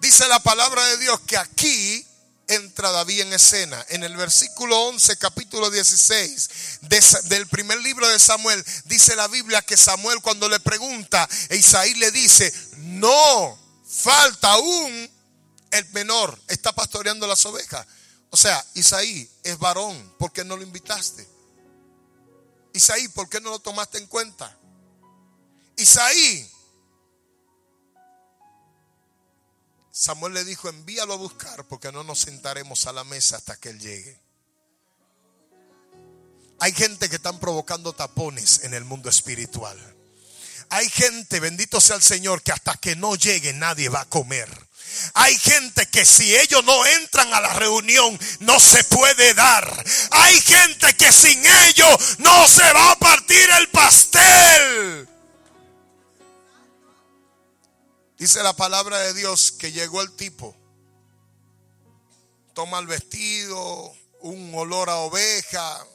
[0.00, 2.04] Dice la palabra de Dios que aquí
[2.48, 3.84] entra David en escena.
[3.90, 6.80] En el versículo 11, capítulo 16
[7.24, 12.10] del primer libro de Samuel, dice la Biblia que Samuel cuando le pregunta, Isaí le
[12.10, 13.61] dice, no,
[13.92, 15.10] falta aún
[15.70, 17.86] el menor, está pastoreando las ovejas.
[18.30, 21.28] O sea, Isaí es varón, ¿por qué no lo invitaste?
[22.72, 24.58] Isaí, ¿por qué no lo tomaste en cuenta?
[25.76, 26.50] Isaí,
[29.90, 33.68] Samuel le dijo, envíalo a buscar porque no nos sentaremos a la mesa hasta que
[33.68, 34.18] él llegue.
[36.60, 39.78] Hay gente que están provocando tapones en el mundo espiritual.
[40.72, 44.48] Hay gente, bendito sea el Señor, que hasta que no llegue nadie va a comer.
[45.12, 49.84] Hay gente que si ellos no entran a la reunión no se puede dar.
[50.12, 55.08] Hay gente que sin ellos no se va a partir el pastel.
[58.16, 60.56] Dice la palabra de Dios que llegó el tipo.
[62.54, 65.86] Toma el vestido, un olor a oveja,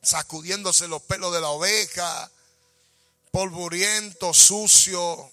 [0.00, 2.30] sacudiéndose los pelos de la oveja,
[3.30, 5.32] polvoriento, sucio,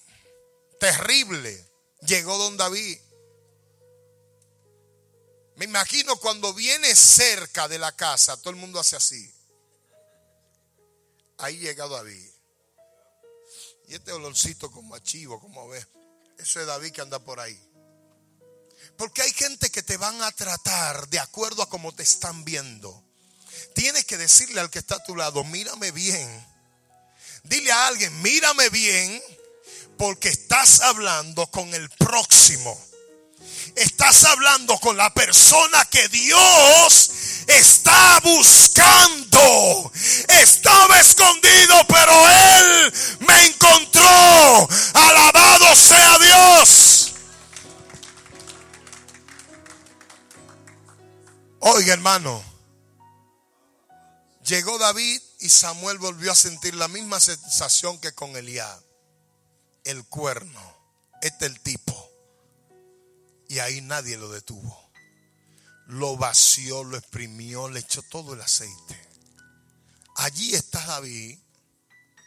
[0.79, 1.65] terrible.
[2.01, 2.99] Llegó don David.
[5.55, 9.33] Me imagino cuando viene cerca de la casa, todo el mundo hace así.
[11.39, 12.29] Ahí llega David.
[13.87, 15.85] Y este olorcito como achivo, como ve.
[16.37, 17.59] Eso es David que anda por ahí.
[18.97, 23.03] Porque hay gente que te van a tratar de acuerdo a cómo te están viendo.
[23.73, 26.56] Tienes que decirle al que está a tu lado, mírame bien.
[27.47, 29.21] Dile a alguien, mírame bien,
[29.97, 32.77] porque estás hablando con el próximo.
[33.75, 37.11] Estás hablando con la persona que Dios
[37.47, 39.91] está buscando.
[40.27, 44.67] Estaba escondido, pero Él me encontró.
[44.93, 47.13] Alabado sea Dios.
[51.59, 52.43] Oiga, hermano.
[54.43, 58.81] Llegó David y Samuel volvió a sentir la misma sensación que con Elías.
[59.83, 60.61] El cuerno.
[61.21, 62.11] Este es el tipo.
[63.47, 64.91] Y ahí nadie lo detuvo.
[65.87, 69.07] Lo vació, lo exprimió, le echó todo el aceite.
[70.15, 71.39] Allí está David,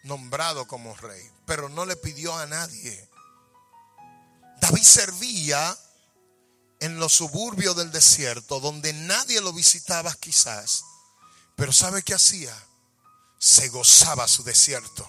[0.04, 3.08] nombrado como rey, pero no le pidió a nadie.
[4.60, 5.76] David servía
[6.78, 10.84] en los suburbios del desierto, donde nadie lo visitaba quizás.
[11.56, 12.56] Pero ¿sabe qué hacía?
[13.40, 15.08] Se gozaba su desierto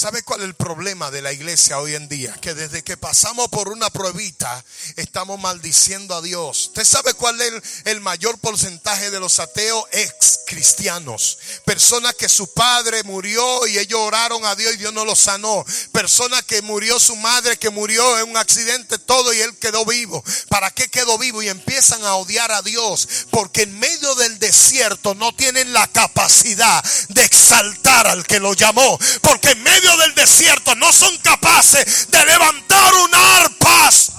[0.00, 2.32] ¿Sabe cuál es el problema de la iglesia hoy en día?
[2.40, 4.64] Que desde que pasamos por una pruebita
[4.96, 6.68] estamos maldiciendo a Dios.
[6.68, 11.36] ¿Usted sabe cuál es el, mayor porcentaje de los ateos ex cristianos?
[11.66, 15.66] Personas que su padre murió y ellos oraron a Dios y Dios no los sanó.
[15.92, 20.24] Personas que murió su madre, que murió en un accidente, todo y él quedó vivo.
[20.48, 21.42] ¿Para qué quedó vivo?
[21.42, 26.82] Y empiezan a odiar a Dios porque en medio del desierto no tienen la capacidad
[27.10, 28.98] de exaltar al que lo llamó.
[29.20, 34.12] Porque en medio del desierto no son capaces de levantar un arpas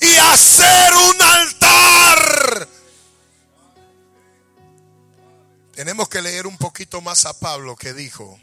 [0.00, 2.68] y hacer un altar.
[5.74, 8.38] Tenemos que leer un poquito más a Pablo que dijo,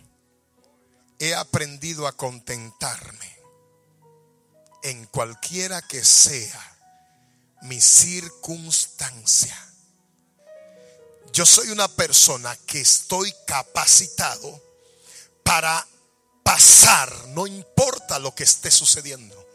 [1.20, 3.36] he aprendido a contentarme
[4.84, 6.78] en cualquiera que sea
[7.64, 9.58] mi circunstancia
[11.34, 14.62] yo soy una persona que estoy capacitado
[15.44, 15.86] para
[16.44, 19.46] pasar, no importa lo que esté sucediendo.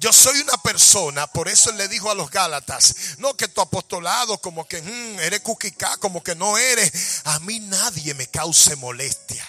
[0.00, 4.38] Yo soy una persona, por eso le dijo a los Gálatas, no que tu apostolado
[4.38, 6.92] como que mm, eres cuquicá, como que no eres,
[7.24, 9.44] a mí nadie me cause molestia.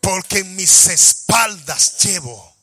[0.00, 2.56] Porque en mis espaldas llevo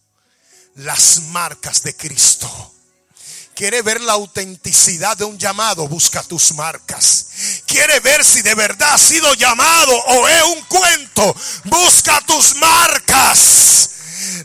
[0.75, 2.74] las marcas de Cristo.
[3.55, 7.63] Quiere ver la autenticidad de un llamado, busca tus marcas.
[7.65, 11.33] Quiere ver si de verdad ha sido llamado o es un cuento,
[11.63, 13.91] busca tus marcas.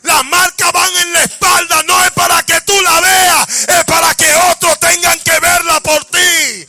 [0.04, 4.14] Las marcas van en la espalda, no es para que tú la veas, es para
[4.14, 6.68] que otros tengan que verla por ti.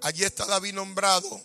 [0.00, 1.44] Allí está David nombrado.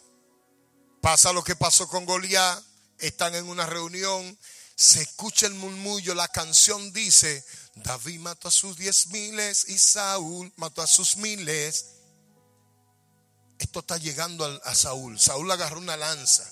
[1.01, 2.63] Pasa lo que pasó con Goliat.
[2.99, 4.39] Están en una reunión
[4.75, 7.45] se escucha el murmullo, la canción dice,
[7.75, 11.85] David mató a sus diez miles y Saúl mató a sus miles.
[13.59, 15.19] Esto está llegando a, Saúl.
[15.19, 16.51] Saúl agarró una lanza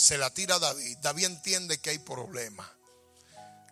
[0.00, 0.96] se la tira a David.
[1.02, 2.70] David entiende que hay problema.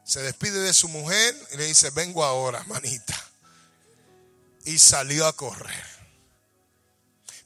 [0.04, 3.16] Se despide de su mujer y le dice, vengo ahora, manita.
[4.64, 5.84] Y salió a correr.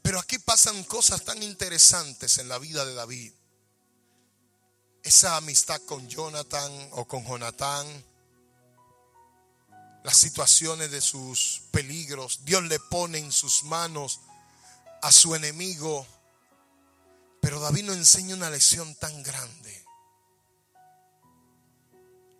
[0.02, 3.32] Pero aquí pasan cosas tan interesantes en la vida de David.
[5.02, 7.86] Esa amistad con Jonathan o con Jonatán.
[10.04, 12.44] Las situaciones de sus peligros.
[12.44, 14.20] Dios le pone en sus manos
[15.02, 16.06] a su enemigo.
[17.40, 19.84] Pero David nos enseña una lección tan grande.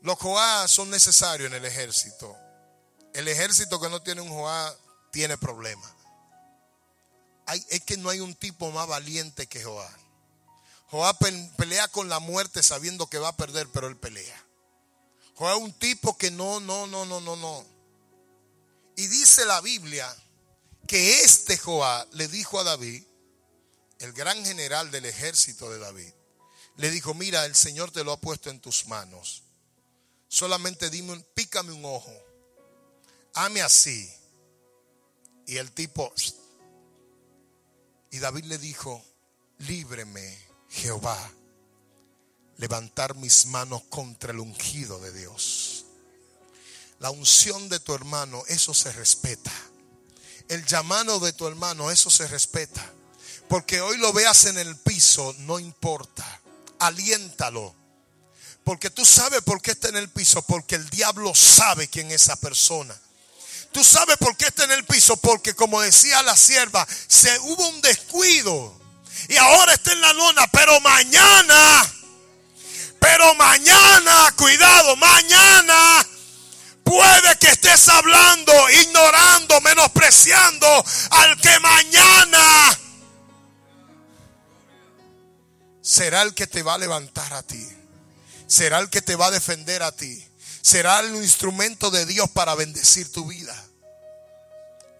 [0.03, 2.37] Los Joá son necesarios en el ejército.
[3.15, 4.77] El ejército que no tiene un Joá
[5.11, 5.93] tiene problemas.
[7.69, 9.91] es que no hay un tipo más valiente que Joá.
[10.93, 11.19] Joá
[11.57, 14.47] pelea con la muerte sabiendo que va a perder, pero él pelea.
[15.37, 17.65] Joá es un tipo que no, no, no, no, no, no.
[18.97, 20.15] Y dice la Biblia
[20.87, 23.03] que este Joá le dijo a David,
[24.01, 26.13] el gran general del ejército de David,
[26.77, 29.45] le dijo, mira, el Señor te lo ha puesto en tus manos.
[30.29, 32.13] Solamente dime, pícame un ojo.
[33.33, 34.13] Hame así.
[35.47, 36.13] Y el tipo,
[38.11, 39.03] y David le dijo,
[39.57, 41.31] líbreme, Jehová,
[42.57, 45.85] levantar mis manos contra el ungido de Dios.
[46.99, 49.53] La unción de tu hermano, eso se respeta.
[50.49, 52.85] El llamado de tu hermano, eso se respeta.
[53.49, 56.41] Porque hoy lo veas en el piso, no importa.
[56.79, 57.75] Aliéntalo.
[58.65, 60.43] Porque tú sabes por qué está en el piso.
[60.43, 62.99] Porque el diablo sabe quién es esa persona.
[63.73, 65.17] Tú sabes por qué está en el piso.
[65.17, 68.82] Porque como decía la sierva, se hubo un descuido.
[69.29, 70.47] Y ahora está en la lona.
[70.49, 71.93] Pero mañana,
[72.99, 76.07] pero mañana, cuidado, mañana
[76.85, 82.79] puede que estés hablando, ignorando, menospreciando al que mañana
[85.81, 87.67] será el que te va a levantar a ti.
[88.47, 90.25] Será el que te va a defender a ti.
[90.61, 93.55] Será el instrumento de Dios para bendecir tu vida.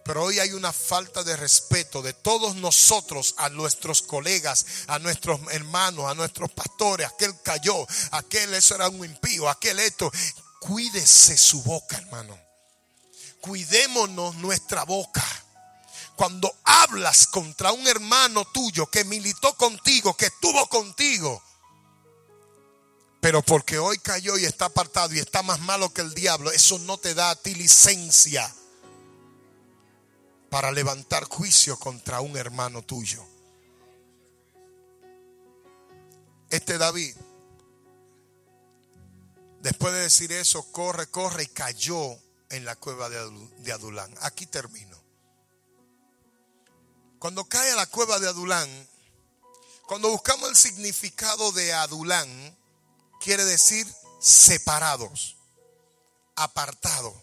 [0.03, 5.39] Pero hoy hay una falta de respeto de todos nosotros a nuestros colegas, a nuestros
[5.51, 7.07] hermanos, a nuestros pastores.
[7.07, 10.11] Aquel cayó, aquel eso era un impío, aquel esto.
[10.59, 12.37] Cuídese su boca, hermano.
[13.39, 15.23] Cuidémonos nuestra boca
[16.15, 21.41] cuando hablas contra un hermano tuyo que militó contigo, que estuvo contigo,
[23.19, 26.77] pero porque hoy cayó y está apartado y está más malo que el diablo, eso
[26.79, 28.53] no te da a ti licencia
[30.53, 33.25] para levantar juicio contra un hermano tuyo.
[36.51, 37.15] Este David,
[39.61, 42.19] después de decir eso, corre, corre y cayó
[42.51, 44.13] en la cueva de Adulán.
[44.21, 44.95] Aquí termino.
[47.17, 48.69] Cuando cae a la cueva de Adulán,
[49.87, 52.55] cuando buscamos el significado de Adulán,
[53.19, 55.35] quiere decir separados,
[56.35, 57.22] apartado.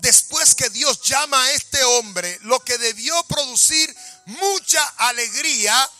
[0.00, 3.94] Después que Dios llama a este hombre, lo que debió producir
[4.26, 5.90] mucha alegría,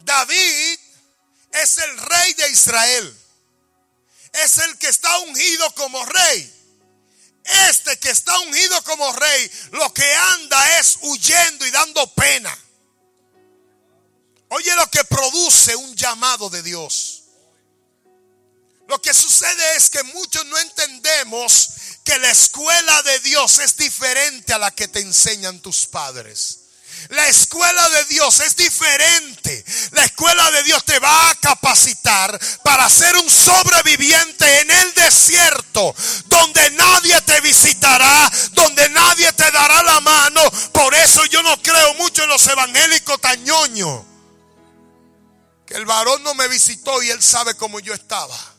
[0.00, 0.78] David
[1.52, 3.20] es el rey de Israel.
[4.32, 6.52] Es el que está ungido como rey.
[7.68, 12.56] Este que está ungido como rey, lo que anda es huyendo y dando pena.
[14.48, 17.22] Oye lo que produce un llamado de Dios.
[18.88, 21.70] Lo que sucede es que muchos no entendemos
[22.06, 26.60] que la escuela de Dios es diferente a la que te enseñan tus padres.
[27.08, 29.64] La escuela de Dios es diferente.
[29.90, 35.94] La escuela de Dios te va a capacitar para ser un sobreviviente en el desierto,
[36.26, 40.40] donde nadie te visitará, donde nadie te dará la mano.
[40.72, 44.04] Por eso yo no creo mucho en los evangélicos tañoños.
[45.66, 48.55] Que el varón no me visitó y él sabe cómo yo estaba.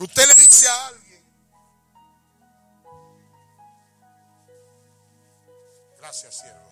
[0.00, 1.10] Usted le dice a alguien
[6.00, 6.70] Gracias, siervo.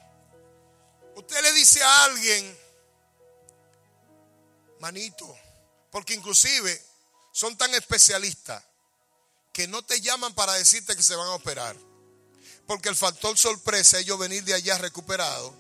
[1.14, 2.58] Usted le dice a alguien,
[4.80, 5.38] manito,
[5.90, 6.82] porque inclusive
[7.30, 8.64] son tan especialistas
[9.52, 11.76] que no te llaman para decirte que se van a operar.
[12.66, 15.52] Porque el factor sorpresa, ellos venir de allá recuperados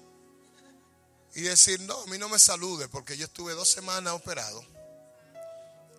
[1.34, 4.64] y decir, no, a mí no me salude porque yo estuve dos semanas operado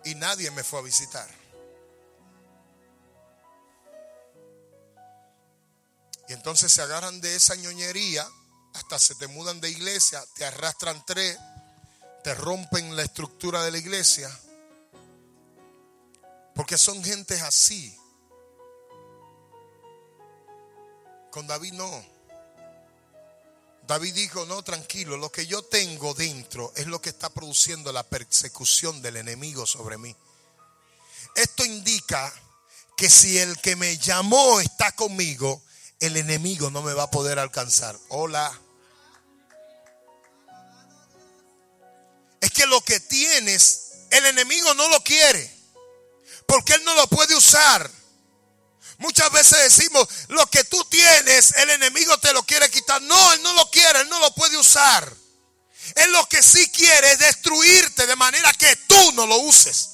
[0.04, 1.39] y nadie me fue a visitar.
[6.30, 8.24] Y entonces se agarran de esa ñoñería,
[8.74, 11.36] hasta se te mudan de iglesia, te arrastran tres,
[12.22, 14.30] te rompen la estructura de la iglesia.
[16.54, 17.98] Porque son gentes así.
[21.32, 22.06] Con David no.
[23.88, 28.04] David dijo, no, tranquilo, lo que yo tengo dentro es lo que está produciendo la
[28.04, 30.14] persecución del enemigo sobre mí.
[31.34, 32.32] Esto indica
[32.96, 35.60] que si el que me llamó está conmigo,
[36.00, 37.96] el enemigo no me va a poder alcanzar.
[38.08, 38.58] Hola.
[42.40, 45.54] Es que lo que tienes, el enemigo no lo quiere,
[46.46, 47.90] porque él no lo puede usar.
[48.96, 53.00] Muchas veces decimos, lo que tú tienes, el enemigo te lo quiere quitar.
[53.02, 55.10] No, él no lo quiere, él no lo puede usar.
[55.94, 59.90] Él lo que sí quiere es destruirte de manera que tú no lo uses.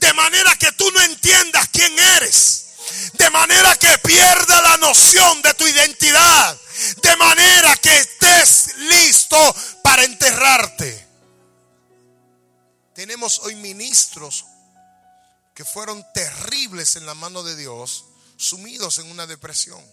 [0.00, 2.69] De manera que tú no entiendas quién eres.
[3.14, 6.58] De manera que pierda la noción de tu identidad.
[7.02, 11.08] De manera que estés listo para enterrarte.
[12.94, 14.44] Tenemos hoy ministros
[15.54, 18.06] que fueron terribles en la mano de Dios
[18.36, 19.84] sumidos en una depresión.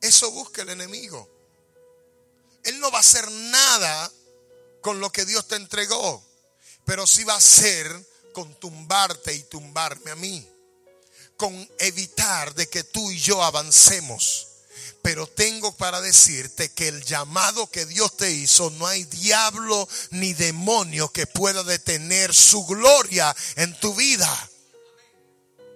[0.00, 1.28] Eso busca el enemigo.
[2.64, 4.10] Él no va a hacer nada
[4.80, 6.22] con lo que Dios te entregó,
[6.84, 7.88] pero sí va a hacer
[8.32, 10.48] con tumbarte y tumbarme a mí,
[11.36, 14.48] con evitar de que tú y yo avancemos.
[15.02, 20.32] Pero tengo para decirte que el llamado que Dios te hizo, no hay diablo ni
[20.32, 24.50] demonio que pueda detener su gloria en tu vida.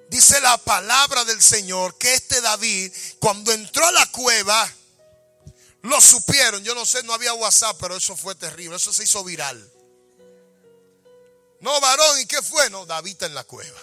[0.08, 4.72] Dice la palabra del Señor que este David, cuando entró a la cueva,
[5.82, 6.62] lo supieron.
[6.62, 8.76] Yo no sé, no había WhatsApp, pero eso fue terrible.
[8.76, 9.72] Eso se hizo viral.
[11.60, 12.70] No, varón, ¿y qué fue?
[12.70, 13.80] No, David está en la cueva.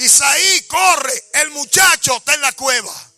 [0.00, 3.12] Isaí corre, el muchacho está en la cueva.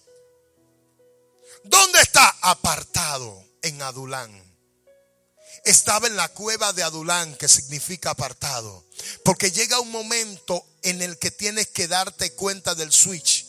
[1.65, 2.37] ¿Dónde está?
[2.43, 4.53] Apartado en Adulán
[5.65, 8.85] estaba en la cueva de Adulán, que significa apartado.
[9.25, 13.47] Porque llega un momento en el que tienes que darte cuenta del switch.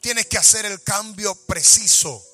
[0.00, 2.24] Tienes que hacer el cambio preciso.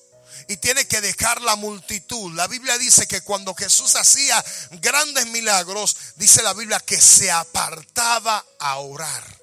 [0.48, 2.32] Y tienes que dejar la multitud.
[2.34, 4.42] La Biblia dice que cuando Jesús hacía
[4.80, 9.41] grandes milagros, dice la Biblia que se apartaba a orar.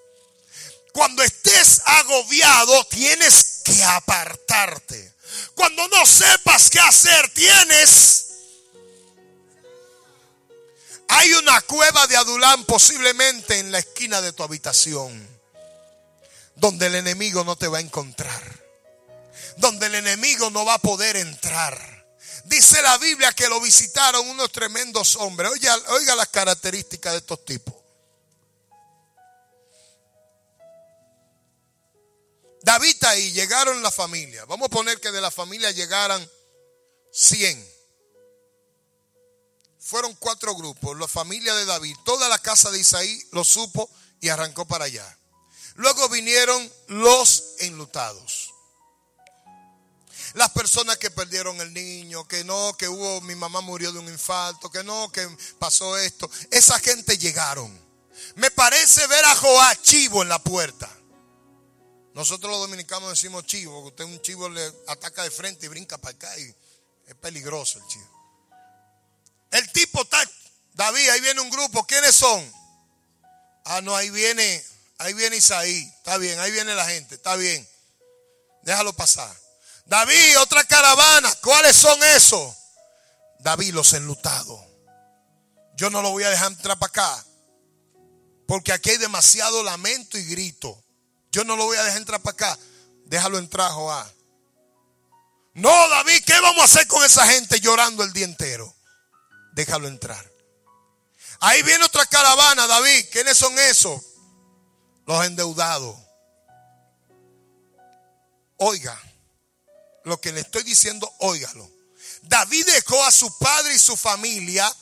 [0.93, 5.13] Cuando estés agobiado, tienes que apartarte.
[5.55, 8.29] Cuando no sepas qué hacer, tienes
[11.11, 15.27] hay una cueva de Adulán posiblemente en la esquina de tu habitación,
[16.55, 18.43] donde el enemigo no te va a encontrar,
[19.57, 22.05] donde el enemigo no va a poder entrar.
[22.45, 25.49] Dice la Biblia que lo visitaron unos tremendos hombres.
[25.51, 27.73] Oiga, oiga las características de estos tipos.
[32.63, 34.45] David ahí llegaron la familia.
[34.45, 36.29] Vamos a poner que de la familia llegaran
[37.11, 37.79] 100
[39.89, 40.97] fueron cuatro grupos.
[40.99, 43.89] La familia de David, toda la casa de Isaí lo supo
[44.21, 45.17] y arrancó para allá.
[45.75, 48.53] Luego vinieron los enlutados.
[50.35, 54.07] Las personas que perdieron el niño, que no, que hubo, mi mamá murió de un
[54.09, 55.27] infarto, que no, que
[55.57, 56.29] pasó esto.
[56.51, 57.75] Esa gente llegaron.
[58.35, 60.87] Me parece ver a Joá chivo en la puerta.
[62.19, 65.97] Nosotros los dominicanos decimos chivo, porque usted un chivo le ataca de frente y brinca
[65.97, 66.53] para acá y
[67.07, 68.49] es peligroso el chivo.
[69.51, 70.17] El tipo está,
[70.73, 72.53] David, ahí viene un grupo, ¿quiénes son?
[73.63, 74.61] Ah, no, ahí viene,
[74.97, 77.65] ahí viene Isaí, está bien, ahí viene la gente, está bien.
[78.63, 79.33] Déjalo pasar.
[79.85, 82.53] David, otra caravana, ¿cuáles son esos?
[83.39, 84.59] David, los enlutados.
[85.77, 87.25] Yo no lo voy a dejar entrar para acá.
[88.45, 90.83] Porque aquí hay demasiado lamento y grito.
[91.31, 92.59] Yo no lo voy a dejar entrar para acá.
[93.05, 94.11] Déjalo entrar, Joá.
[95.53, 98.73] No, David, ¿qué vamos a hacer con esa gente llorando el día entero?
[99.59, 100.25] déjalo entrar.
[101.41, 103.05] Ahí viene otra caravana, David.
[103.11, 104.01] ¿Quiénes son esos?
[105.05, 105.97] Los endeudados.
[108.57, 108.97] Oiga,
[110.03, 111.69] lo que le estoy diciendo, óigalo.
[112.23, 114.73] David dejó a su padre y su familia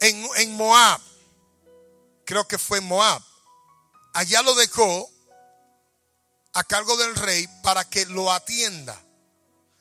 [0.00, 1.00] en, en Moab.
[2.24, 3.22] Creo que fue Moab.
[4.12, 5.10] Allá lo dejó
[6.52, 9.00] a cargo del rey para que lo atienda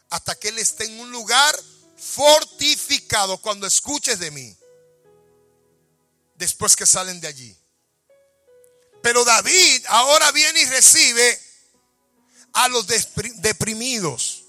[0.10, 1.58] hasta que él esté en un lugar
[1.98, 4.56] fortificado cuando escuches de mí.
[6.36, 7.58] Después que salen de allí.
[9.02, 11.42] Pero David ahora viene y recibe
[12.54, 14.44] a los deprimidos.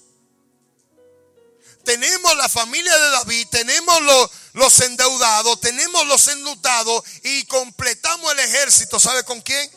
[1.83, 4.29] Tenemos la familia de David, tenemos los,
[4.59, 8.99] los endeudados, tenemos los enlutados y completamos el ejército.
[8.99, 9.71] ¿Sabe con quién?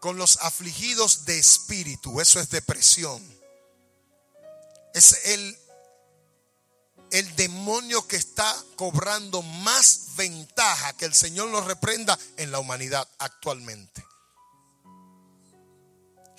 [0.00, 2.20] Con los afligidos de espíritu.
[2.20, 3.22] Eso es depresión.
[4.92, 5.58] Es el
[7.12, 13.06] el demonio que está cobrando más ventaja que el Señor lo reprenda en la humanidad
[13.18, 14.02] actualmente.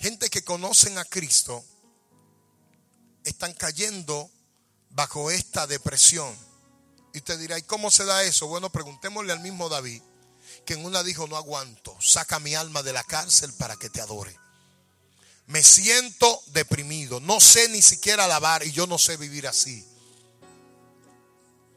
[0.00, 1.64] Gente que conocen a Cristo
[3.22, 4.28] están cayendo
[4.94, 6.34] bajo esta depresión.
[7.12, 8.46] Y usted dirá, ¿y cómo se da eso?
[8.46, 10.02] Bueno, preguntémosle al mismo David,
[10.64, 14.00] que en una dijo, no aguanto, saca mi alma de la cárcel para que te
[14.00, 14.36] adore.
[15.46, 19.86] Me siento deprimido, no sé ni siquiera alabar y yo no sé vivir así.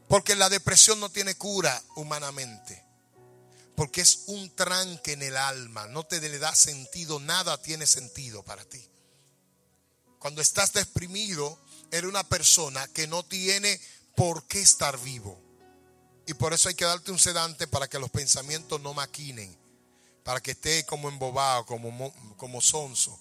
[0.07, 2.83] Porque la depresión no tiene cura humanamente.
[3.75, 8.41] Porque es un tranque en el alma, no te le da sentido, nada tiene sentido
[8.43, 8.83] para ti.
[10.17, 11.59] Cuando estás deprimido,
[11.91, 13.79] eres una persona que no tiene
[14.15, 15.41] por qué estar vivo.
[16.25, 19.57] Y por eso hay que darte un sedante para que los pensamientos no maquinen,
[20.23, 23.17] para que esté como embobado, como, como sonso.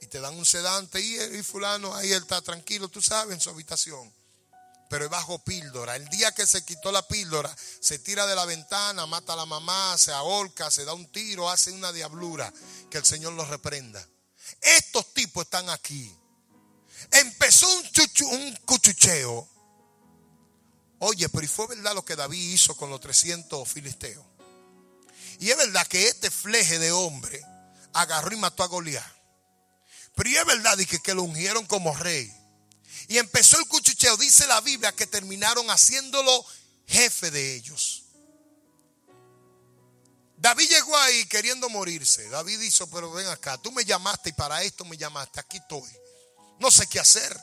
[0.00, 3.40] Y te dan un sedante y, y fulano ahí él está tranquilo, tú sabes, en
[3.40, 4.12] su habitación
[4.88, 5.96] pero es bajo píldora.
[5.96, 9.46] El día que se quitó la píldora, se tira de la ventana, mata a la
[9.46, 12.52] mamá, se ahorca, se da un tiro, hace una diablura.
[12.90, 14.06] Que el Señor los reprenda.
[14.60, 16.14] Estos tipos están aquí.
[17.10, 17.84] Empezó un,
[18.32, 19.48] un cuchucheo.
[20.98, 24.24] Oye, pero ¿y fue verdad lo que David hizo con los 300 filisteos?
[25.38, 27.44] Y es verdad que este fleje de hombre
[27.92, 29.04] agarró y mató a Goliat.
[30.14, 32.32] Pero y es verdad que, que lo ungieron como rey.
[33.08, 34.16] Y empezó el cuchicheo.
[34.16, 36.44] Dice la Biblia que terminaron haciéndolo
[36.86, 38.04] jefe de ellos.
[40.38, 42.28] David llegó ahí queriendo morirse.
[42.28, 45.40] David dijo, pero ven acá, tú me llamaste y para esto me llamaste.
[45.40, 45.90] Aquí estoy.
[46.60, 47.36] No sé qué hacer.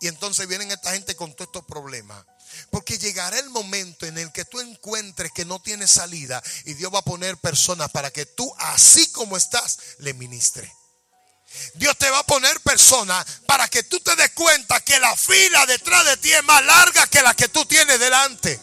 [0.00, 2.24] Y entonces vienen esta gente con todos estos problemas.
[2.70, 6.92] Porque llegará el momento en el que tú encuentres que no tienes salida y Dios
[6.94, 10.70] va a poner personas para que tú, así como estás, le ministres.
[11.74, 15.64] Dios te va a poner personas para que tú te des cuenta que la fila
[15.66, 18.60] detrás de ti es más larga que la que tú tienes delante.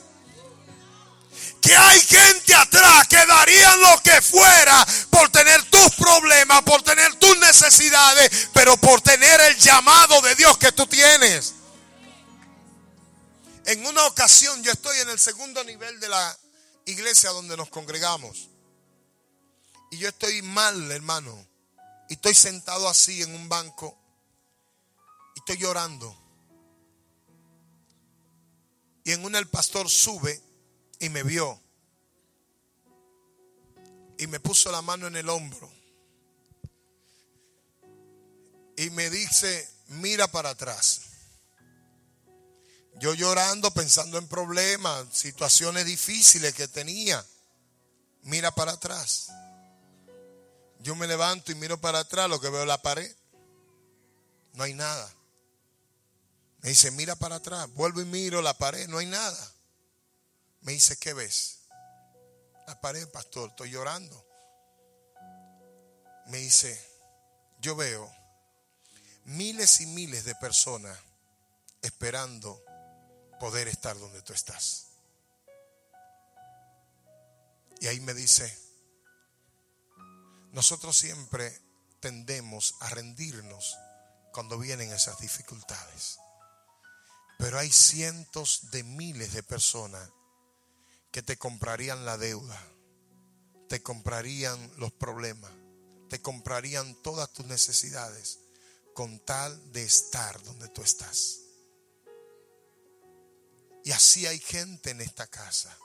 [1.63, 7.15] Que hay gente atrás que darían lo que fuera por tener tus problemas, por tener
[7.15, 11.55] tus necesidades, pero por tener el llamado de Dios que tú tienes.
[13.65, 16.37] En una ocasión yo estoy en el segundo nivel de la
[16.85, 18.49] iglesia donde nos congregamos.
[19.89, 21.53] Y yo estoy mal, hermano
[22.09, 23.97] y estoy sentado así en un banco
[25.35, 26.15] y estoy llorando.
[29.03, 30.39] Y en una el pastor sube
[31.03, 31.59] y me vio.
[34.17, 35.69] Y me puso la mano en el hombro.
[38.77, 41.01] Y me dice, mira para atrás.
[42.99, 47.23] Yo llorando, pensando en problemas, situaciones difíciles que tenía.
[48.21, 49.27] Mira para atrás.
[50.79, 53.13] Yo me levanto y miro para atrás, lo que veo la pared.
[54.53, 55.13] No hay nada.
[56.61, 57.69] Me dice, mira para atrás.
[57.73, 59.52] Vuelvo y miro la pared, no hay nada.
[60.63, 61.59] Me dice, ¿qué ves?
[62.67, 64.25] La pared, pastor, estoy llorando.
[66.27, 66.81] Me dice,
[67.59, 68.09] yo veo
[69.25, 70.97] miles y miles de personas
[71.81, 72.63] esperando
[73.41, 74.87] poder estar donde tú estás.
[77.81, 78.57] Y ahí me dice,
[80.53, 81.61] nosotros siempre
[81.99, 83.77] tendemos a rendirnos
[84.31, 86.19] cuando vienen esas dificultades.
[87.37, 90.09] Pero hay cientos de miles de personas
[91.13, 92.61] que te comprarían la deuda,
[93.69, 95.53] te comprarían los problemas,
[96.09, 98.39] te comprarían todas tus necesidades
[98.93, 101.39] con tal de estar donde tú estás.
[103.85, 105.77] Y así hay gente en esta casa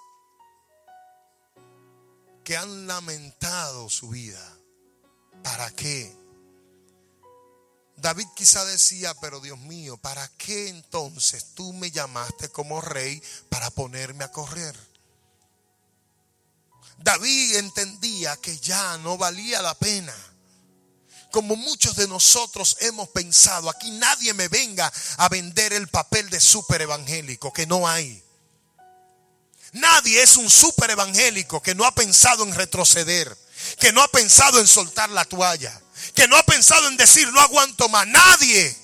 [2.42, 4.58] que han lamentado su vida
[5.42, 6.16] ¿Para qué?
[7.96, 13.70] David quizá decía, pero Dios mío, ¿para qué entonces tú me llamaste como rey para
[13.70, 14.76] ponerme a correr?
[16.98, 20.14] David entendía que ya no valía la pena.
[21.30, 26.40] Como muchos de nosotros hemos pensado, aquí nadie me venga a vender el papel de
[26.40, 28.22] super evangélico, que no hay.
[29.72, 33.36] Nadie es un super evangélico que no ha pensado en retroceder
[33.78, 35.80] que no ha pensado en soltar la toalla,
[36.14, 38.06] que no ha pensado en decir no aguanto más.
[38.06, 38.76] Nadie.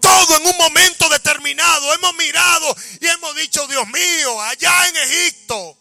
[0.00, 5.76] Todo en un momento determinado hemos mirado y hemos dicho, Dios mío, allá en Egipto.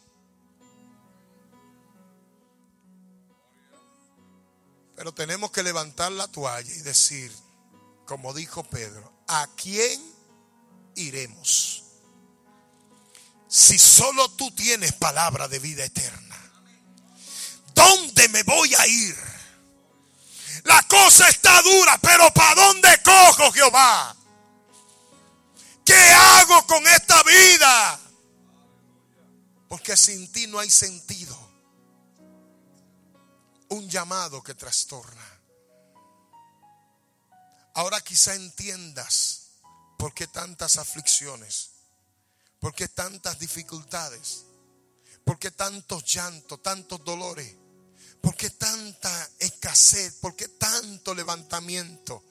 [4.97, 7.31] Pero tenemos que levantar la toalla y decir,
[8.07, 10.01] como dijo Pedro, ¿a quién
[10.95, 11.83] iremos?
[13.47, 16.35] Si solo tú tienes palabra de vida eterna.
[17.75, 19.15] ¿Dónde me voy a ir?
[20.63, 24.15] La cosa está dura, pero ¿para dónde cojo Jehová?
[25.85, 27.99] ¿Qué hago con esta vida?
[29.69, 31.36] Porque sin ti no hay sentido.
[33.69, 35.41] Un llamado que trastorna.
[37.73, 39.47] Ahora quizá entiendas
[39.97, 41.71] por qué tantas aflicciones,
[42.59, 44.45] por qué tantas dificultades,
[45.23, 47.55] por qué tantos llantos, tantos dolores,
[48.21, 52.23] por qué tanta escasez, por qué tanto levantamiento.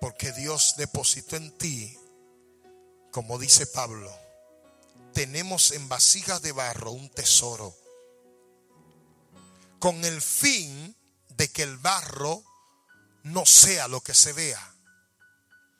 [0.00, 1.98] Porque Dios depositó en ti,
[3.10, 4.12] como dice Pablo,
[5.14, 7.74] tenemos en vasijas de barro un tesoro,
[9.78, 10.96] con el fin
[11.30, 12.42] de que el barro
[13.24, 14.74] no sea lo que se vea,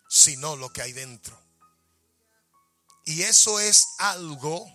[0.08, 1.40] sino lo que hay dentro.
[3.04, 4.68] Y eso es algo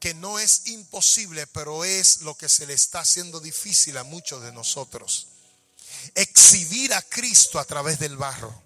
[0.00, 4.42] que no es imposible, pero es lo que se le está haciendo difícil a muchos
[4.42, 5.28] de nosotros.
[6.14, 8.62] Exhibir a Cristo a través del barro.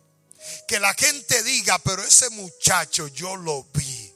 [0.67, 4.13] Que la gente diga, pero ese muchacho yo lo vi.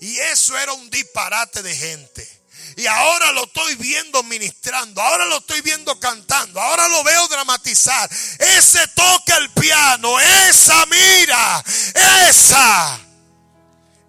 [0.00, 2.39] Y eso era un disparate de gente.
[2.76, 8.08] Y ahora lo estoy viendo ministrando, ahora lo estoy viendo cantando, ahora lo veo dramatizar.
[8.38, 11.64] Ese toca el piano, esa mira,
[12.28, 13.00] esa.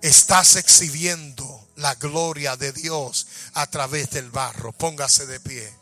[0.01, 4.71] Estás exhibiendo la gloria de Dios a través del barro.
[4.71, 5.80] Póngase de pie.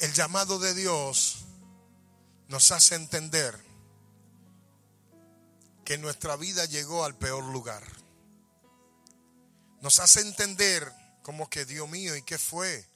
[0.00, 1.40] El llamado de Dios
[2.48, 3.54] nos hace entender
[5.84, 7.86] que nuestra vida llegó al peor lugar.
[9.82, 10.90] Nos hace entender
[11.22, 12.88] como que Dios mío, ¿y qué fue?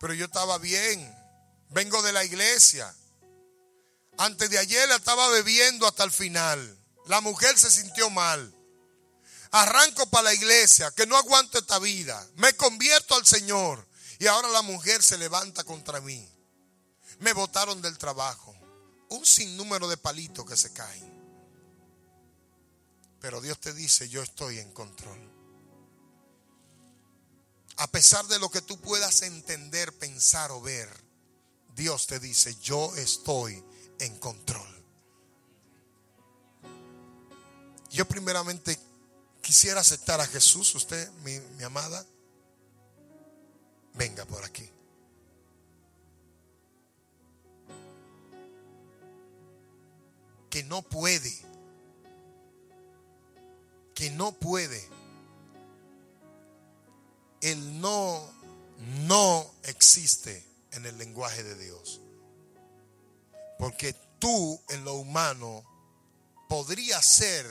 [0.00, 1.14] Pero yo estaba bien,
[1.68, 2.94] vengo de la iglesia.
[4.16, 6.78] Antes de ayer estaba bebiendo hasta el final.
[7.04, 8.54] La mujer se sintió mal.
[9.50, 12.26] Arranco para la iglesia, que no aguanto esta vida.
[12.36, 13.86] Me convierto al Señor.
[14.22, 16.24] Y ahora la mujer se levanta contra mí.
[17.18, 18.54] Me botaron del trabajo.
[19.08, 21.12] Un sinnúmero de palitos que se caen.
[23.20, 25.18] Pero Dios te dice, yo estoy en control.
[27.78, 30.88] A pesar de lo que tú puedas entender, pensar o ver,
[31.74, 33.60] Dios te dice, yo estoy
[33.98, 34.84] en control.
[37.90, 38.78] Yo primeramente
[39.40, 42.06] quisiera aceptar a Jesús, usted, mi, mi amada
[43.94, 44.68] venga por aquí.
[50.50, 51.32] Que no puede,
[53.94, 54.86] que no puede.
[57.40, 58.22] El no,
[59.06, 62.00] no existe en el lenguaje de Dios.
[63.58, 65.64] Porque tú en lo humano
[66.48, 67.46] podría ser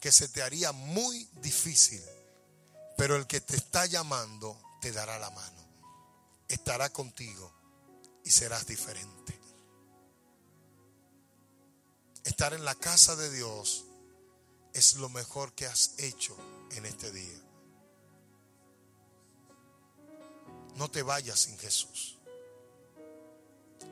[0.00, 2.02] que se te haría muy difícil,
[2.96, 5.57] pero el que te está llamando te dará la mano
[6.48, 7.52] estará contigo
[8.24, 9.38] y serás diferente.
[12.24, 13.84] Estar en la casa de Dios
[14.72, 16.36] es lo mejor que has hecho
[16.72, 17.40] en este día.
[20.76, 22.18] No te vayas sin Jesús.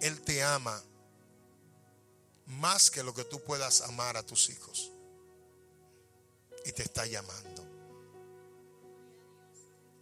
[0.00, 0.82] Él te ama
[2.46, 4.92] más que lo que tú puedas amar a tus hijos.
[6.64, 7.64] Y te está llamando.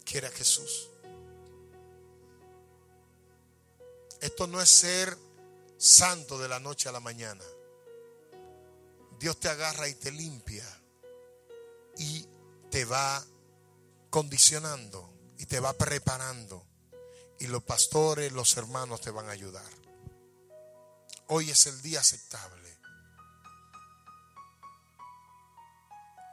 [0.03, 0.89] Quiere a Jesús.
[4.25, 5.15] Esto no es ser
[5.77, 7.43] santo de la noche a la mañana.
[9.19, 10.65] Dios te agarra y te limpia
[11.99, 12.27] y
[12.71, 13.23] te va
[14.09, 16.65] condicionando y te va preparando.
[17.37, 19.69] Y los pastores, los hermanos te van a ayudar.
[21.27, 22.79] Hoy es el día aceptable.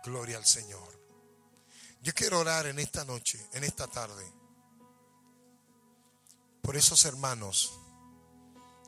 [0.02, 0.98] Gloria al Señor.
[2.00, 4.32] Yo quiero orar en esta noche, en esta tarde,
[6.62, 7.80] por esos hermanos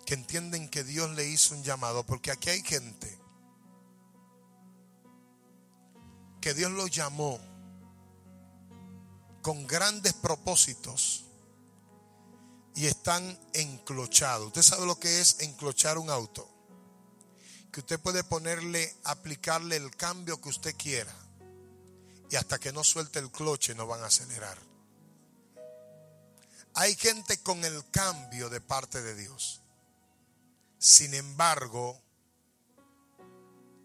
[0.04, 3.18] que entienden que Dios le hizo un llamado, porque aquí hay gente
[6.40, 7.40] que Dios los llamó
[9.40, 11.24] con grandes propósitos
[12.74, 14.48] y están enclochados.
[14.48, 16.48] Usted sabe lo que es enclochar un auto.
[17.72, 21.14] Que usted puede ponerle, aplicarle el cambio que usted quiera.
[22.30, 24.58] Y hasta que no suelte el cloche no van a acelerar.
[26.74, 29.63] Hay gente con el cambio de parte de Dios.
[30.84, 31.98] Sin embargo,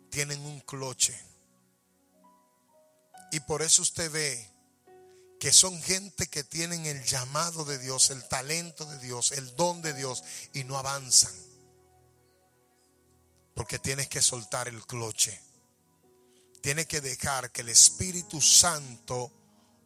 [0.10, 1.18] tienen un cloche.
[3.32, 4.52] Y por eso usted ve
[5.40, 9.82] que son gente que tienen el llamado de Dios, el talento de Dios, el don
[9.82, 11.34] de Dios y no avanzan.
[13.56, 15.42] Porque tienes que soltar el cloche.
[16.60, 19.32] Tienes que dejar que el Espíritu Santo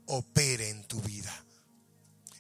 [0.08, 1.46] opere en tu vida.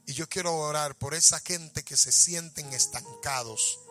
[0.07, 3.82] Y yo quiero orar por esa gente que se sienten estancados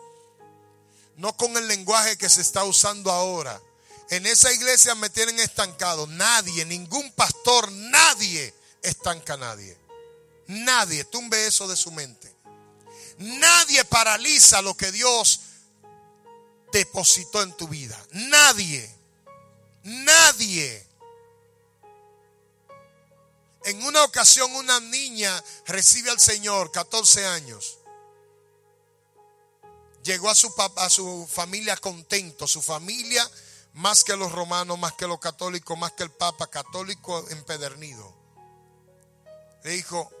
[1.17, 3.61] no con el lenguaje que se está usando ahora,
[4.09, 6.05] En esa iglesia me tienen estancado.
[6.05, 8.53] Nadie, ningún pastor, nadie
[8.83, 9.75] estanca a nadie.
[10.47, 12.31] Nadie, tumbe eso de su mente.
[13.17, 15.39] Nadie paraliza lo que Dios
[16.71, 17.99] depositó en tu vida.
[18.11, 18.93] Nadie.
[19.83, 20.85] Nadie.
[23.65, 27.77] En una ocasión una niña recibe al Señor, 14 años.
[30.03, 33.29] Llegó a su, a su familia contento, su familia
[33.73, 38.13] más que los romanos, más que los católicos, más que el Papa católico empedernido.
[39.63, 40.11] Le dijo,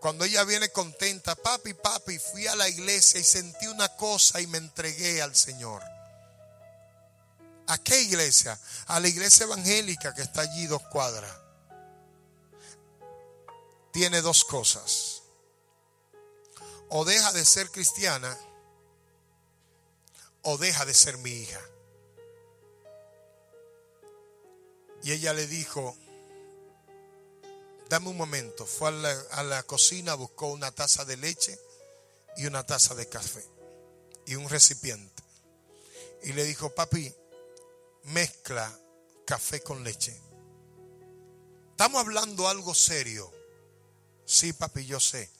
[0.00, 4.46] cuando ella viene contenta, papi, papi, fui a la iglesia y sentí una cosa y
[4.46, 5.82] me entregué al Señor.
[7.66, 8.58] ¿A qué iglesia?
[8.86, 11.34] A la iglesia evangélica que está allí dos cuadras.
[13.92, 15.22] Tiene dos cosas.
[16.90, 18.38] O deja de ser cristiana
[20.50, 21.60] o deja de ser mi hija.
[25.02, 25.94] Y ella le dijo,
[27.90, 28.64] dame un momento.
[28.64, 31.58] Fue a la, cocina, buscó una taza de leche
[32.38, 33.44] y una taza de café
[34.24, 35.22] y un recipiente.
[36.22, 37.14] Y le dijo, papi,
[38.04, 38.74] mezcla
[39.26, 40.18] café con leche.
[41.72, 43.30] Estamos hablando algo serio.
[44.24, 45.30] Sí, papi, yo sé.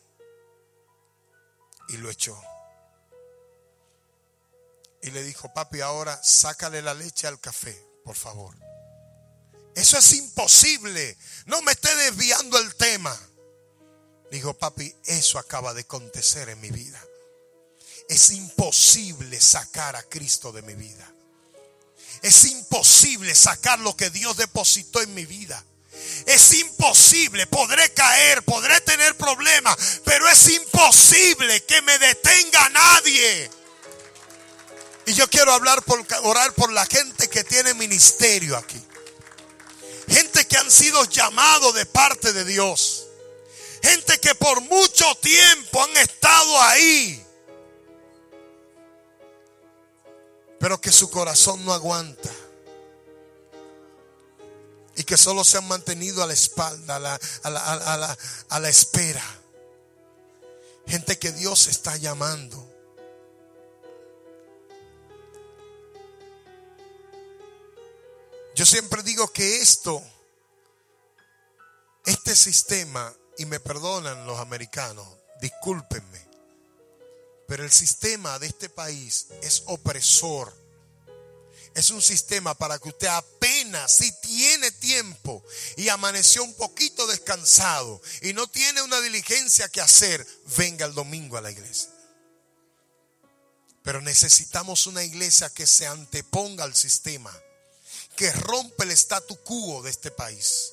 [1.88, 2.38] Y lo echó.
[5.02, 8.56] Y le dijo, papi, ahora sácale la leche al café, por favor.
[9.74, 11.16] Eso es imposible.
[11.46, 13.16] No me esté desviando el tema.
[14.30, 17.00] Dijo, papi, eso acaba de acontecer en mi vida.
[18.08, 21.12] Es imposible sacar a Cristo de mi vida.
[22.22, 25.62] Es imposible sacar lo que Dios depositó en mi vida.
[26.26, 33.50] Es imposible, podré caer, podré tener problemas, pero es imposible que me detenga nadie.
[35.08, 38.78] Y yo quiero hablar por, orar por la gente que tiene ministerio aquí.
[40.06, 43.06] Gente que han sido llamados de parte de Dios.
[43.82, 47.26] Gente que por mucho tiempo han estado ahí.
[50.60, 52.30] Pero que su corazón no aguanta.
[54.94, 58.18] Y que solo se han mantenido a la espalda, a la, a la,
[58.50, 59.24] a la espera.
[60.86, 62.67] Gente que Dios está llamando.
[68.58, 70.02] Yo siempre digo que esto,
[72.04, 75.06] este sistema, y me perdonan los americanos,
[75.40, 76.26] discúlpenme,
[77.46, 80.52] pero el sistema de este país es opresor.
[81.76, 85.44] Es un sistema para que usted apenas si tiene tiempo
[85.76, 90.26] y amaneció un poquito descansado y no tiene una diligencia que hacer,
[90.56, 91.90] venga el domingo a la iglesia.
[93.84, 97.32] Pero necesitamos una iglesia que se anteponga al sistema
[98.18, 100.72] que rompe el statu quo de este país.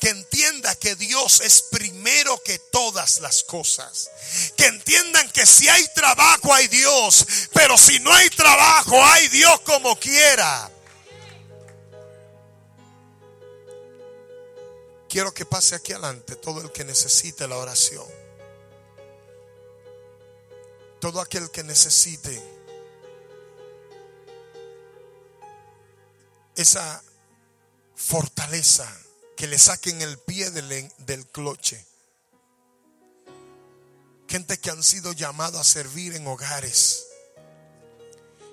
[0.00, 4.10] Que entienda que Dios es primero que todas las cosas.
[4.56, 7.26] Que entiendan que si hay trabajo hay Dios.
[7.52, 10.70] Pero si no hay trabajo hay Dios como quiera.
[15.10, 18.06] Quiero que pase aquí adelante todo el que necesite la oración.
[21.00, 22.57] Todo aquel que necesite
[26.58, 27.02] esa
[27.94, 28.86] fortaleza,
[29.36, 31.86] que le saquen el pie del, del cloche.
[34.26, 37.06] Gente que han sido llamados a servir en hogares.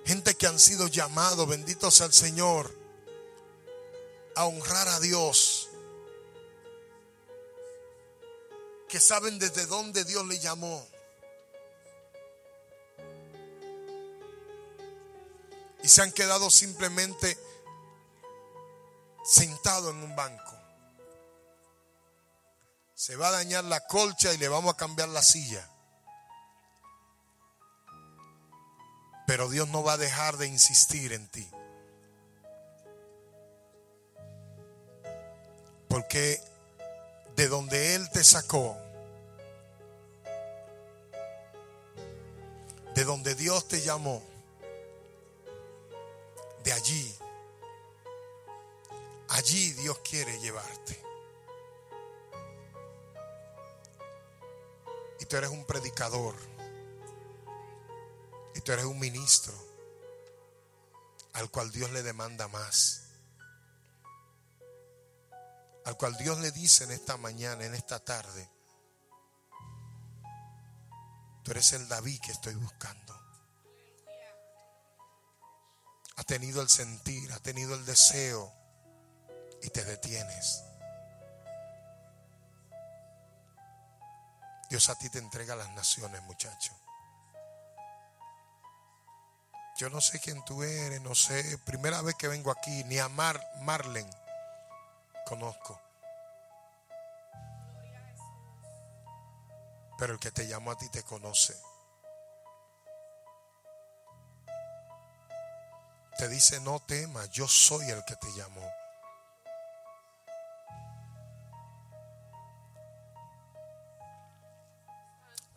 [0.05, 2.71] Gente que han sido llamados, bendito sea el Señor,
[4.35, 5.69] a honrar a Dios.
[8.87, 10.87] Que saben desde dónde Dios le llamó.
[15.81, 17.35] Y se han quedado simplemente
[19.25, 20.53] sentado en un banco.
[22.93, 25.67] Se va a dañar la colcha y le vamos a cambiar la silla.
[29.27, 31.49] Pero Dios no va a dejar de insistir en ti.
[35.89, 36.39] Porque
[37.35, 38.77] de donde Él te sacó,
[42.93, 44.21] de donde Dios te llamó,
[46.63, 47.17] de allí
[49.29, 51.01] Allí Dios quiere llevarte.
[55.19, 56.35] Y tú eres un predicador.
[58.53, 59.53] Y tú eres un ministro
[61.33, 63.01] al cual Dios le demanda más.
[65.83, 68.49] Al cual Dios le dice en esta mañana, en esta tarde,
[71.43, 73.13] tú eres el David que estoy buscando.
[76.15, 78.64] Ha tenido el sentir, ha tenido el deseo
[79.65, 80.63] y te detienes.
[84.69, 86.71] Dios a ti te entrega las naciones, muchacho.
[89.77, 91.57] Yo no sé quién tú eres, no sé.
[91.65, 94.07] Primera vez que vengo aquí, ni a Mar, Marlen
[95.25, 95.81] conozco.
[99.97, 101.55] Pero el que te llamó a ti te conoce.
[106.17, 108.84] Te dice, no temas, yo soy el que te llamó.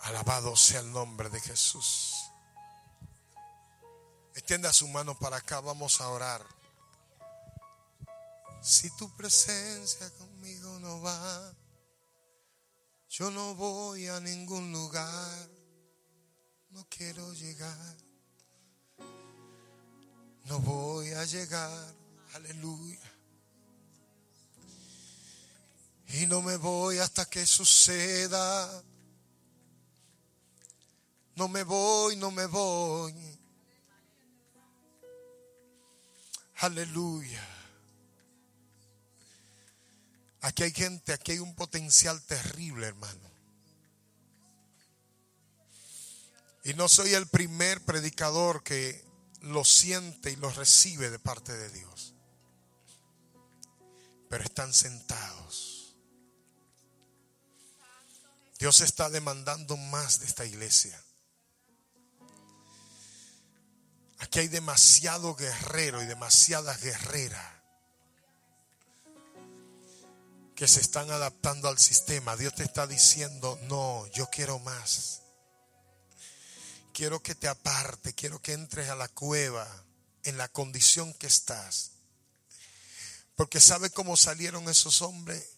[0.08, 2.14] Alabado sea el nombre de Jesús.
[4.34, 6.42] Extienda su mano para acá, vamos a orar.
[8.62, 11.52] Si tu presencia conmigo no va,
[13.10, 15.50] yo no voy a ningún lugar,
[16.70, 17.96] no quiero llegar,
[20.44, 21.94] no voy a llegar,
[22.32, 23.12] aleluya.
[26.06, 28.82] Y no me voy hasta que suceda.
[31.38, 33.14] No me voy, no me voy.
[36.56, 37.46] Aleluya.
[40.40, 43.30] Aquí hay gente, aquí hay un potencial terrible, hermano.
[46.64, 49.04] Y no soy el primer predicador que
[49.42, 52.14] lo siente y lo recibe de parte de Dios.
[54.28, 55.94] Pero están sentados.
[58.58, 61.00] Dios está demandando más de esta iglesia.
[64.18, 67.46] Aquí hay demasiado guerrero y demasiadas guerreras
[70.56, 72.36] que se están adaptando al sistema.
[72.36, 75.22] Dios te está diciendo, no, yo quiero más.
[76.92, 79.68] Quiero que te aparte, quiero que entres a la cueva
[80.24, 81.92] en la condición que estás.
[83.36, 85.48] Porque ¿sabe cómo salieron esos hombres?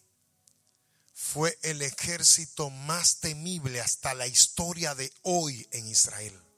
[1.14, 6.49] Fue el ejército más temible hasta la historia de hoy en Israel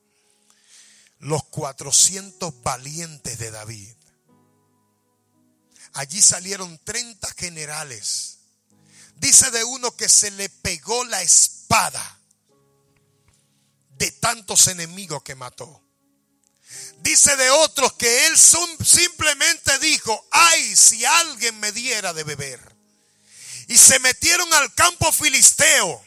[1.23, 3.95] los 400 valientes de David.
[5.95, 8.39] Allí salieron 30 generales.
[9.17, 12.19] Dice de uno que se le pegó la espada
[13.99, 15.81] de tantos enemigos que mató.
[17.03, 22.61] Dice de otros que él simplemente dijo, ay, si alguien me diera de beber.
[23.69, 26.05] Y se metieron al campo filisteo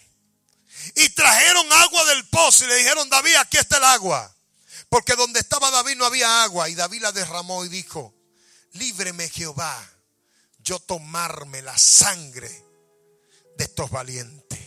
[0.93, 4.35] y trajeron agua del pozo y le dijeron, David, aquí está el agua.
[4.90, 8.14] Porque donde estaba David no había agua y David la derramó y dijo,
[8.74, 9.91] líbreme Jehová,
[10.60, 12.49] yo tomarme la sangre
[13.57, 14.60] de estos valientes.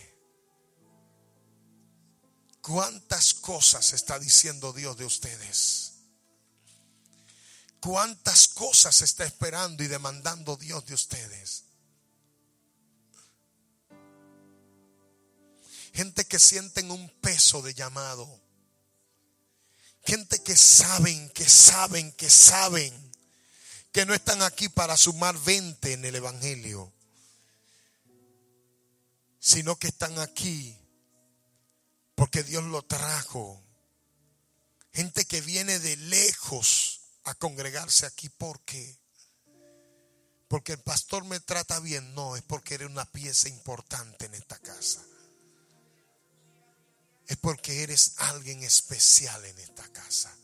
[2.61, 5.93] ¿Cuántas cosas está diciendo Dios de ustedes?
[7.79, 11.63] ¿Cuántas cosas está esperando y demandando Dios de ustedes?
[15.93, 18.39] Gente que sienten un peso de llamado
[20.09, 23.11] Gente que saben, que saben, que saben
[23.91, 26.91] que no están aquí para sumar 20 en el Evangelio,
[29.39, 30.75] sino que están aquí
[32.15, 33.63] porque Dios lo trajo.
[34.93, 38.29] Gente que viene de lejos a congregarse aquí.
[38.29, 38.97] ¿Por qué?
[40.47, 42.15] Porque el pastor me trata bien.
[42.15, 45.05] No, es porque eres una pieza importante en esta casa
[47.29, 50.35] es porque eres alguien especial en esta casa.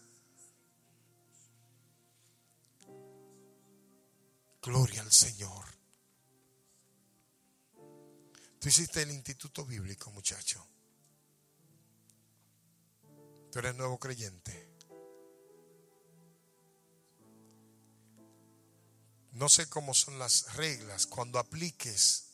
[4.61, 5.65] Gloria al Señor.
[8.59, 10.63] Tú hiciste el instituto bíblico, muchacho.
[13.51, 14.69] Tú eres nuevo creyente.
[19.31, 21.07] No sé cómo son las reglas.
[21.07, 22.24] Cuando apliques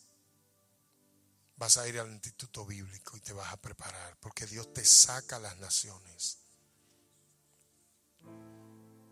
[1.62, 5.36] vas a ir al instituto bíblico y te vas a preparar, porque Dios te saca
[5.36, 6.40] a las naciones.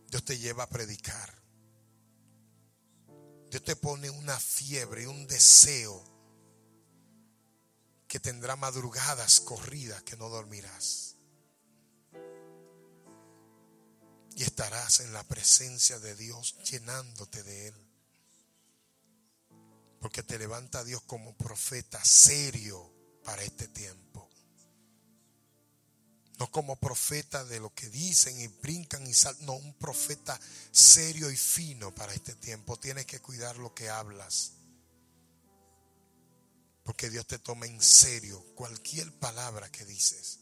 [0.08, 1.32] Dios te lleva a predicar.
[3.52, 6.04] Dios te pone una fiebre, un deseo
[8.08, 11.18] que tendrá madrugadas corridas que no dormirás.
[14.36, 17.89] Y estarás en la presencia de Dios llenándote de Él.
[20.00, 22.92] Porque te levanta Dios como profeta serio
[23.24, 24.30] para este tiempo.
[26.40, 29.46] No como profeta de lo que dicen y brincan y saltan.
[29.46, 30.40] No, un profeta
[30.72, 32.78] serio y fino para este tiempo.
[32.78, 34.54] Tienes que cuidar lo que hablas.
[36.84, 40.40] Porque Dios te toma en serio cualquier palabra que dices.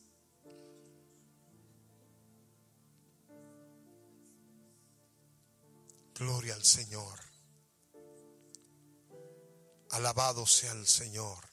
[6.13, 7.26] Gloria al Señor.
[9.97, 11.43] Alabado sea el Señor.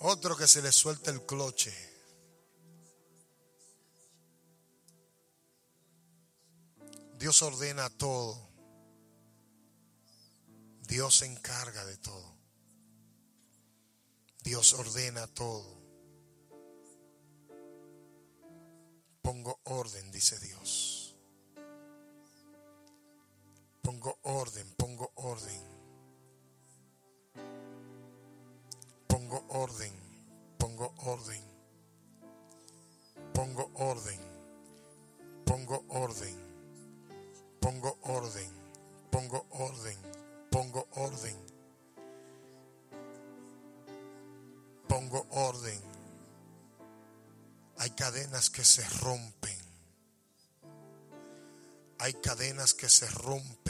[0.00, 1.72] Otro que se le suelta el cloche.
[7.16, 8.48] Dios ordena todo.
[10.88, 12.36] Dios se encarga de todo.
[14.42, 15.80] Dios ordena todo.
[19.22, 21.03] Pongo orden, dice Dios.
[23.84, 25.60] Pongo orden, pongo orden.
[29.06, 29.92] Pongo orden,
[30.58, 31.42] pongo orden.
[33.34, 34.20] Pongo orden,
[35.44, 36.36] pongo orden.
[37.60, 38.50] Pongo orden,
[39.10, 39.98] pongo orden,
[40.50, 41.36] pongo orden.
[44.88, 45.80] Pongo orden.
[47.78, 49.58] Hay cadenas que se rompen.
[51.98, 53.63] Hay cadenas que se rompen.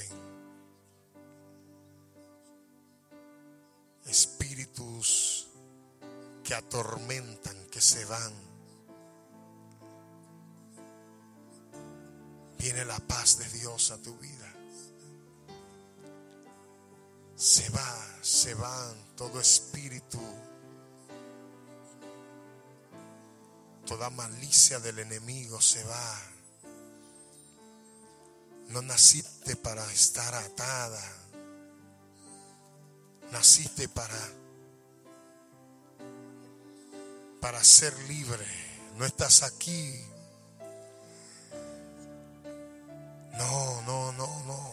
[6.75, 8.33] Atormentan, que se van.
[12.59, 14.53] Viene la paz de Dios a tu vida.
[17.37, 20.21] Se va, se van todo espíritu,
[23.87, 26.21] toda malicia del enemigo se va.
[28.71, 31.03] No naciste para estar atada.
[33.31, 34.19] Naciste para
[37.45, 38.47] para ser libre.
[38.97, 40.03] No estás aquí.
[43.37, 44.73] No, no, no, no.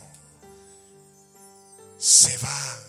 [1.98, 2.80] Se va.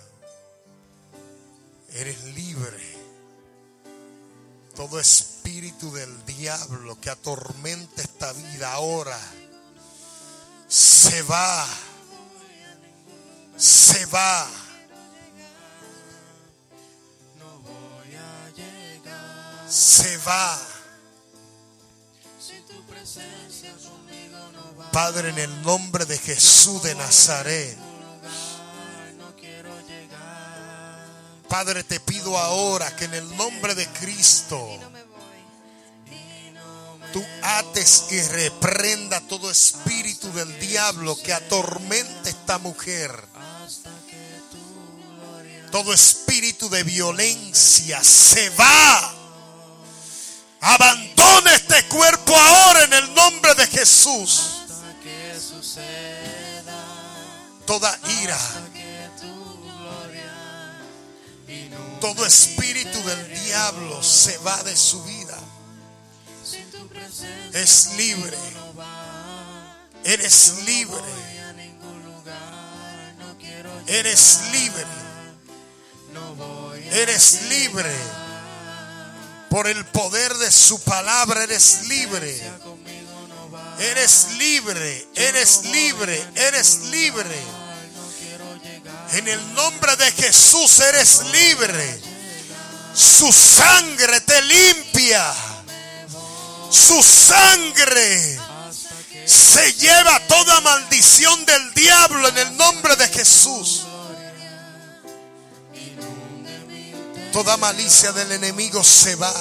[1.94, 2.96] Eres libre.
[4.76, 9.18] Todo espíritu del diablo que atormenta esta vida ahora
[10.68, 11.66] se va.
[13.56, 14.61] Se va.
[19.72, 20.60] Se va.
[24.92, 27.78] Padre, en el nombre de Jesús de Nazaret.
[31.48, 34.78] Padre, te pido ahora que en el nombre de Cristo
[37.14, 43.10] tú ates y reprenda todo espíritu del diablo que atormente esta mujer.
[45.70, 49.21] Todo espíritu de violencia se va.
[50.64, 54.62] Abandona este cuerpo ahora en el nombre de Jesús.
[57.66, 58.38] Toda ira.
[62.00, 65.36] Todo espíritu del diablo se va de su vida.
[67.52, 68.38] Es libre.
[70.04, 71.02] Eres libre.
[73.88, 74.86] Eres libre.
[76.92, 78.21] Eres libre.
[79.52, 82.42] Por el poder de su palabra eres libre.
[83.80, 85.08] Eres libre.
[85.14, 86.26] Eres libre.
[86.36, 87.38] Eres libre.
[89.12, 92.00] En el nombre de Jesús eres libre.
[92.94, 95.34] Su sangre te limpia.
[96.70, 98.40] Su sangre
[99.26, 103.84] se lleva toda maldición del diablo en el nombre de Jesús.
[107.32, 109.34] Toda malicia del enemigo se va.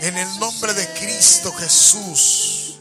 [0.00, 2.78] En el nombre de Cristo Jesús.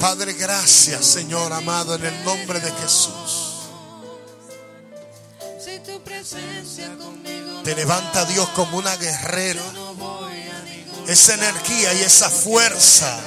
[0.00, 3.46] Padre, gracias, Señor amado, en el nombre de Jesús.
[7.64, 9.62] Te levanta Dios como una guerrera.
[11.06, 13.20] Esa energía y esa fuerza.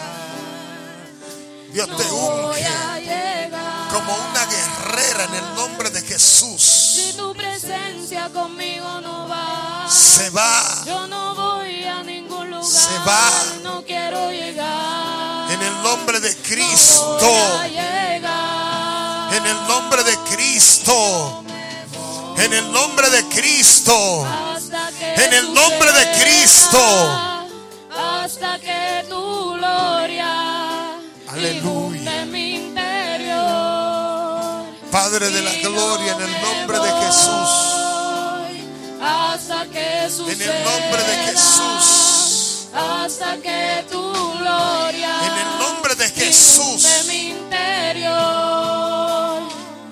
[1.72, 3.69] Dios te unge
[4.00, 6.62] como una guerrera en el nombre de Jesús.
[6.62, 12.66] Si tu presencia conmigo no va, Se va yo no voy a ningún lugar.
[12.66, 13.32] Se va.
[13.64, 15.52] No quiero llegar.
[15.52, 17.58] en el nombre de Voy Cristo.
[17.60, 19.34] a llegar.
[19.34, 21.44] En el nombre de Cristo.
[22.38, 24.26] En el nombre de Cristo.
[25.16, 26.80] En el nombre de Cristo.
[27.92, 28.89] Hasta que
[34.92, 37.50] Padre de la gloria, en el nombre de Jesús.
[39.02, 42.68] Hasta que En el nombre de Jesús.
[42.74, 45.12] Hasta que tu gloria.
[45.26, 46.88] En el nombre de Jesús.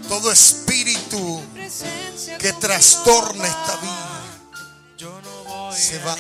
[0.07, 1.41] Todo espíritu
[2.40, 4.18] que trastorne esta vida
[5.76, 6.15] se va.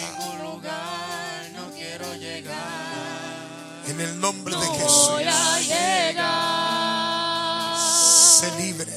[3.87, 5.11] En el nombre de Jesús
[8.57, 8.93] libre.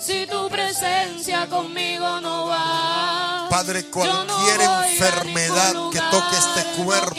[0.00, 3.46] Si tu presencia conmigo no va.
[3.50, 7.14] Padre, cualquier enfermedad que toque este cuerpo.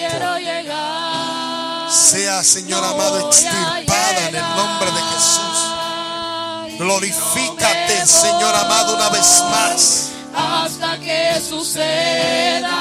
[1.89, 6.77] Sea, Señor amado, extirpada en el nombre de Jesús.
[6.79, 10.09] Glorifícate, Señor amado, una vez más.
[10.33, 12.71] Hasta que suceda.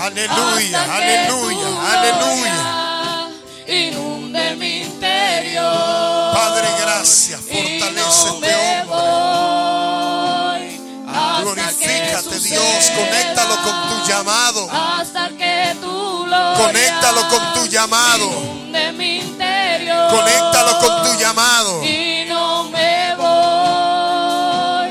[0.00, 2.78] Aleluya, aleluya, aleluya.
[12.78, 14.68] Dios, conéctalo con tu llamado.
[14.70, 18.30] Hasta que tú lo conéctalo con tu llamado.
[18.96, 19.18] Mi.
[20.10, 21.84] Conéctalo con tu llamado.
[21.84, 24.90] Y no me voy.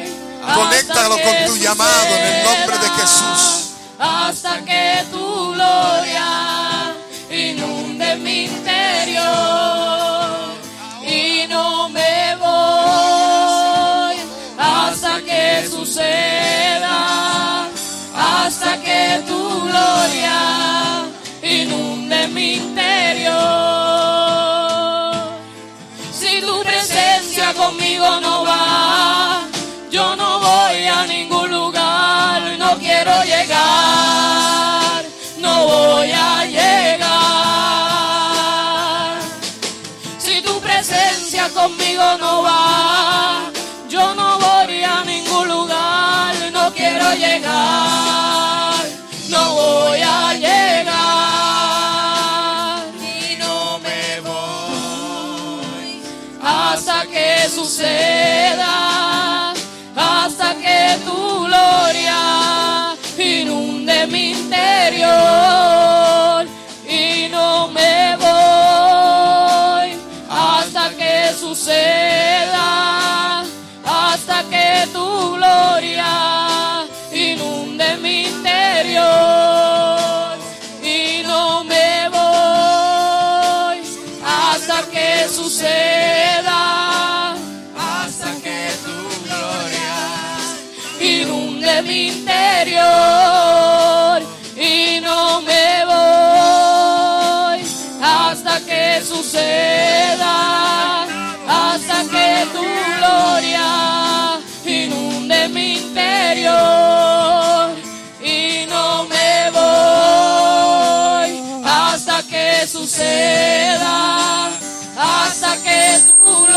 [0.54, 3.72] Conéctalo con tu llamado en el nombre de Jesús.
[4.00, 6.47] Hasta que tu gloria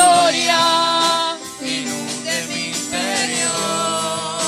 [0.00, 4.40] gloria inunde mi interior.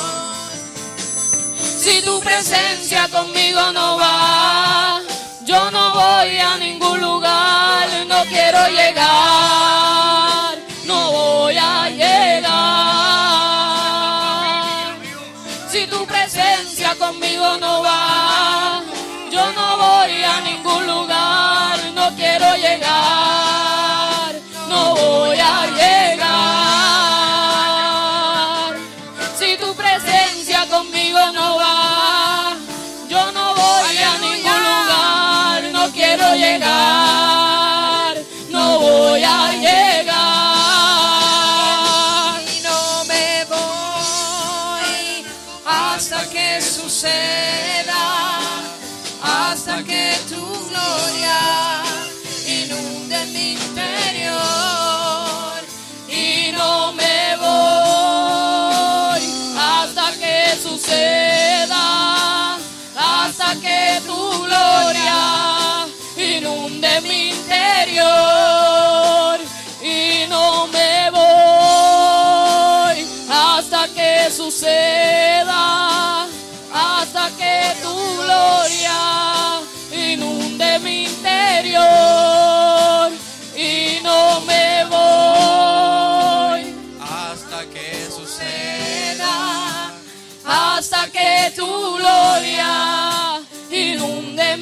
[1.61, 5.01] Si tu presencia conmigo no va,
[5.45, 9.02] yo no voy a ningún lugar, no quiero llegar.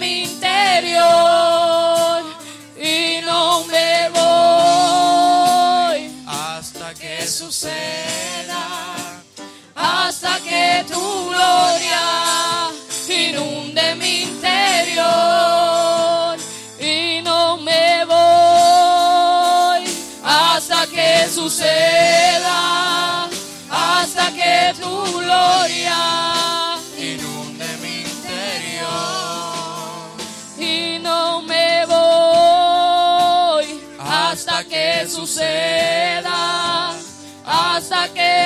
[0.00, 1.04] mi interior
[2.74, 8.64] y no me voy hasta que suceda,
[9.74, 12.70] hasta que tu gloria
[13.08, 15.04] inunde mi interior
[16.80, 19.84] y no me voy
[20.24, 23.28] hasta que suceda,
[23.70, 26.39] hasta que tu gloria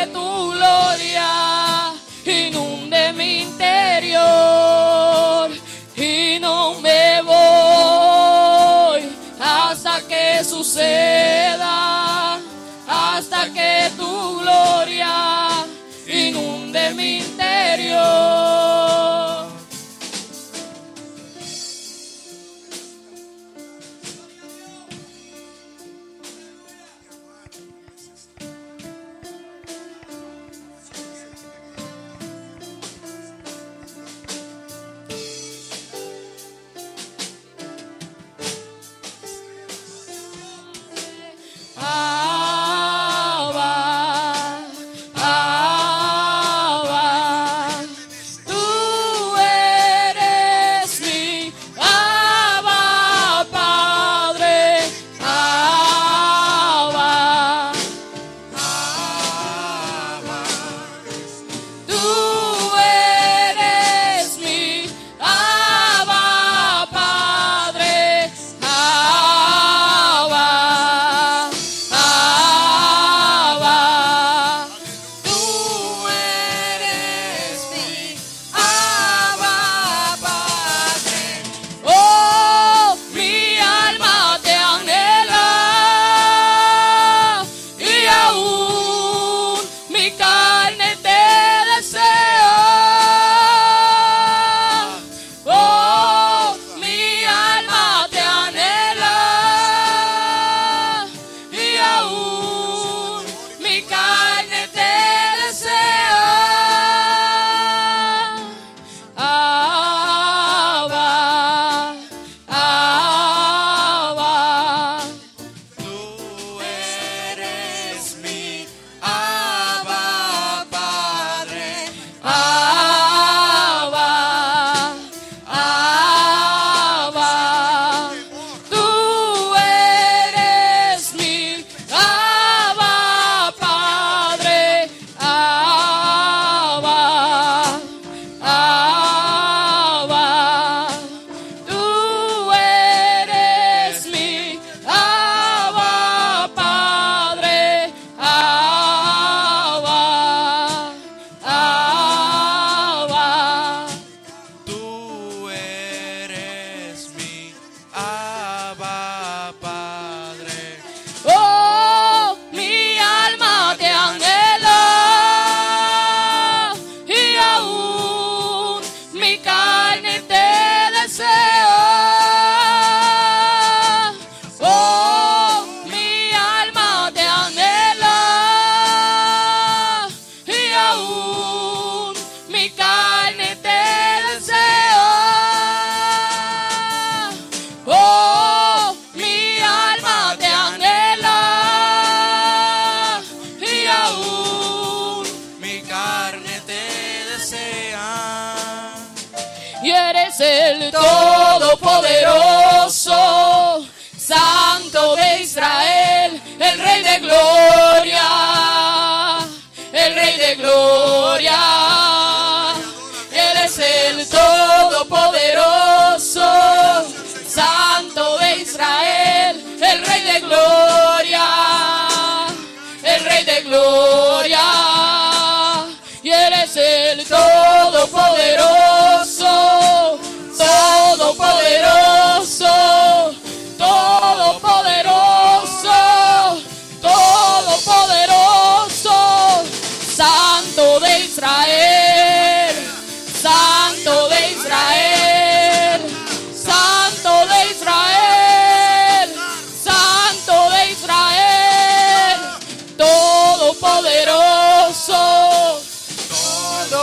[0.07, 1.54] de tu gloria.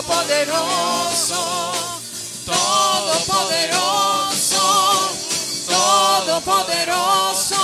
[0.02, 1.38] Todopoderoso,
[2.46, 5.12] Todopoderoso,
[5.68, 7.58] Todopoderoso,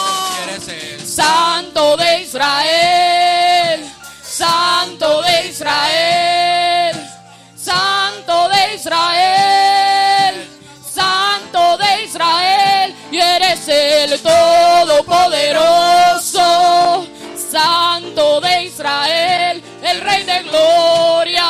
[0.44, 3.92] eres el Santo de Israel,
[4.22, 7.10] Santo de Israel,
[7.56, 10.48] Santo de Israel,
[10.94, 21.47] Santo de Israel, y eres el Todopoderoso, Santo de Israel, el Rey de Gloria.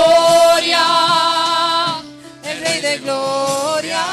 [0.00, 0.84] gloria,
[2.44, 4.04] el Rey de gloria.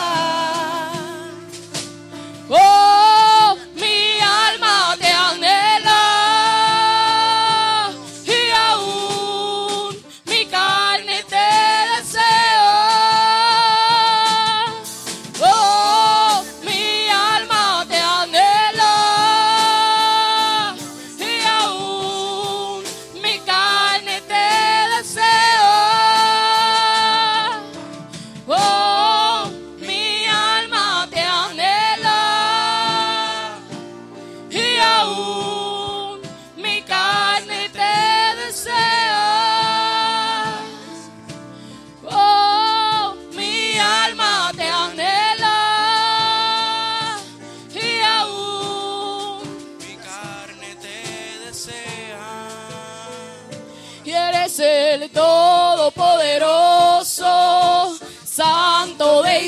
[2.49, 3.16] Oh,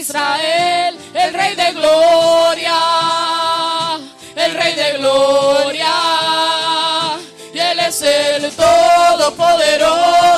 [0.09, 2.79] Israel, el Rey de Gloria,
[4.35, 5.93] el Rey de Gloria,
[7.53, 10.28] y Él es el Todopoderoso.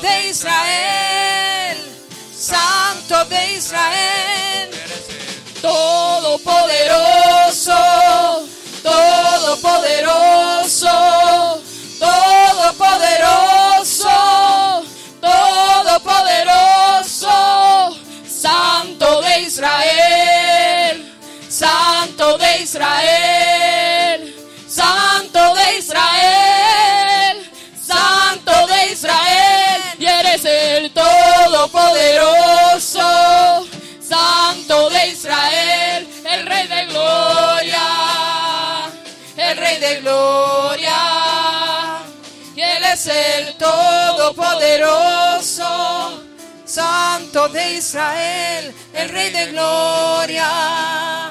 [0.00, 1.76] De Israel,
[2.34, 4.70] Santo de Israel,
[5.62, 7.76] Todopoderoso,
[8.82, 11.62] Todopoderoso,
[12.00, 14.08] Todopoderoso,
[15.20, 17.96] Todopoderoso,
[18.26, 21.04] Santo de Israel,
[21.48, 23.43] Santo de Israel.
[46.74, 51.30] Santo de Israel, el Rey de Gloria,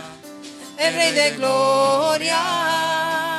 [0.78, 3.33] el Rey de Gloria.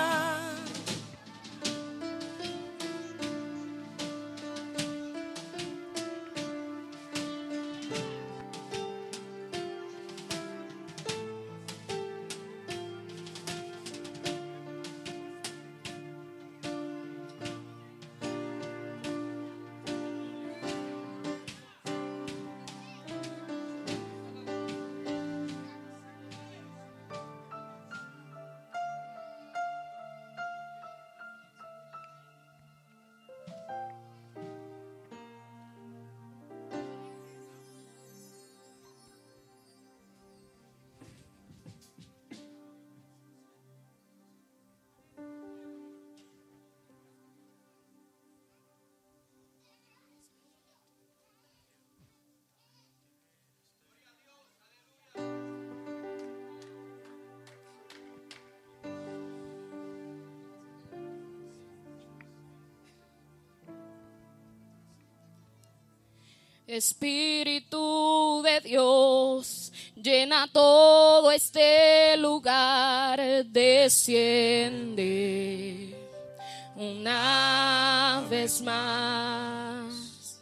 [66.75, 75.15] Espíritu de Dios, llena todo este lugar, desciende
[76.75, 80.41] una vez más.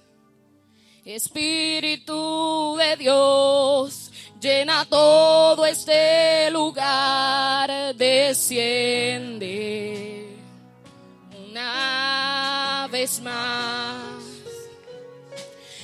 [1.05, 4.11] Espíritu de Dios,
[4.41, 9.55] llena todo este lugar, desciende
[11.51, 13.92] una vez más.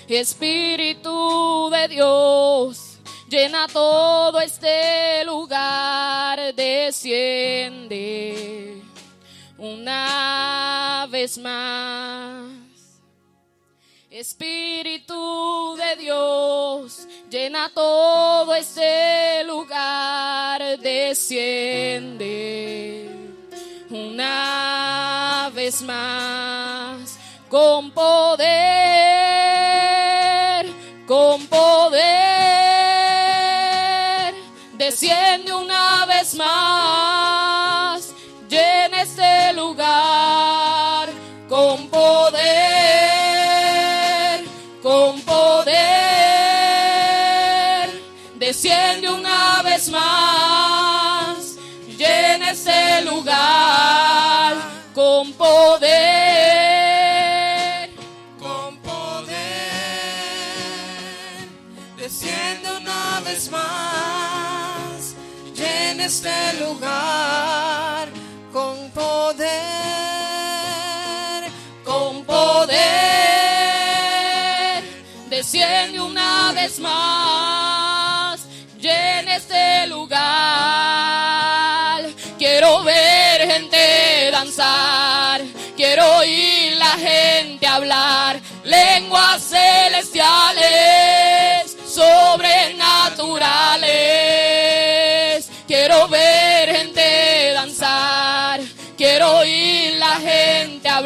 [0.09, 2.99] Espíritu de Dios,
[3.29, 8.29] llena todo este lugar, desciende
[9.59, 12.49] una vez más.
[14.11, 22.29] Espíritu de Dios, llena todo este lugar, desciende
[23.91, 27.19] una vez más
[27.49, 28.98] con poder,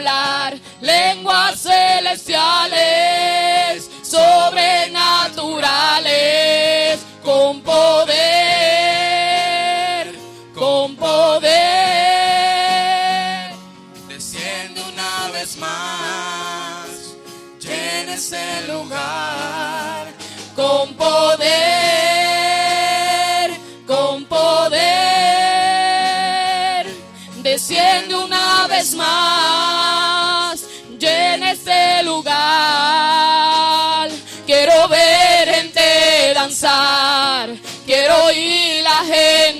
[0.03, 3.02] hablar, lenguas celestiales,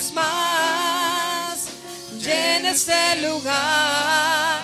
[0.00, 1.68] vez más,
[2.18, 4.62] llena este lugar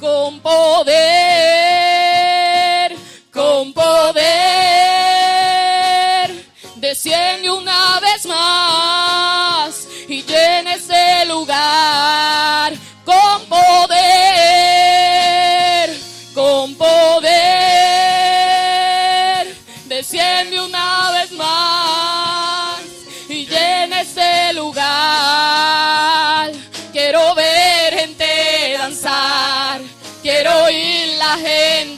[0.00, 1.47] con poder,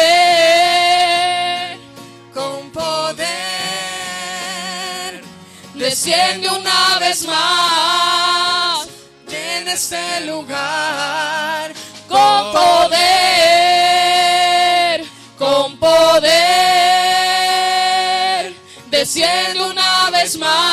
[2.34, 3.30] con poder.
[5.76, 7.79] Desciende una vez más
[9.74, 11.74] este lugar
[12.08, 12.96] con poder,
[15.38, 16.30] con poder,
[18.90, 20.69] desciende una vez más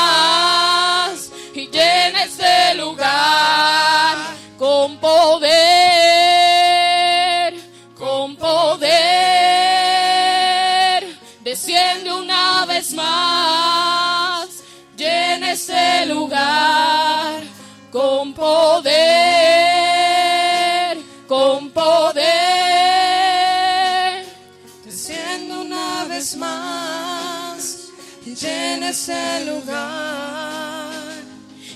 [28.88, 30.96] este lugar.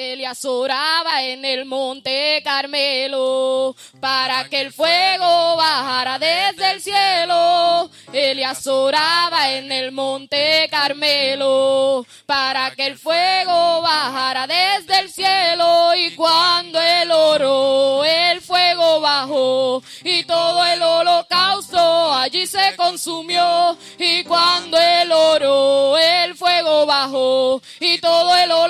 [0.00, 7.90] Elías oraba en el monte Carmelo para que el fuego bajara desde el cielo.
[8.10, 15.94] Elías oraba en el monte Carmelo para que el fuego bajara desde el cielo.
[15.94, 23.76] Y cuando él oró, el fuego bajó y todo el holocausto allí se consumió.
[23.98, 28.69] Y cuando él oró, el fuego bajó y todo el holocausto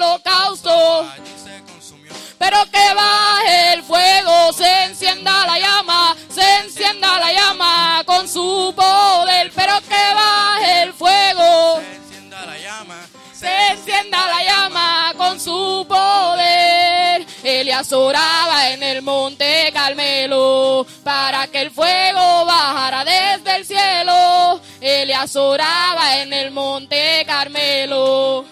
[2.51, 8.75] pero que baje el fuego, se encienda la llama, se encienda la llama con su
[8.75, 12.97] poder, pero que baje el fuego, Se encienda la llama.
[13.33, 17.25] se encienda la llama con su poder.
[17.45, 24.61] Elías oraba en el monte Carmelo para que el fuego bajara desde el cielo.
[24.81, 28.45] Elías oraba en el monte Carmelo.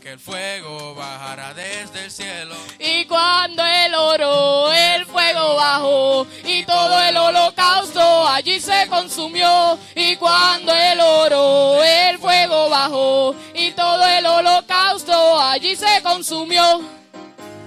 [0.00, 2.54] Que el fuego bajara desde el cielo.
[2.78, 9.78] Y cuando él oró, el fuego bajó y todo el holocausto allí se consumió.
[9.94, 16.80] Y cuando él oró, el fuego bajó y todo el holocausto allí se consumió.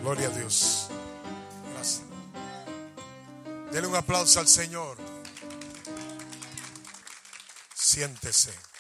[0.01, 0.87] Gloria a Dios.
[1.75, 2.01] Gracias.
[3.71, 4.97] Dele un aplauso al Señor.
[7.75, 8.72] Siéntese.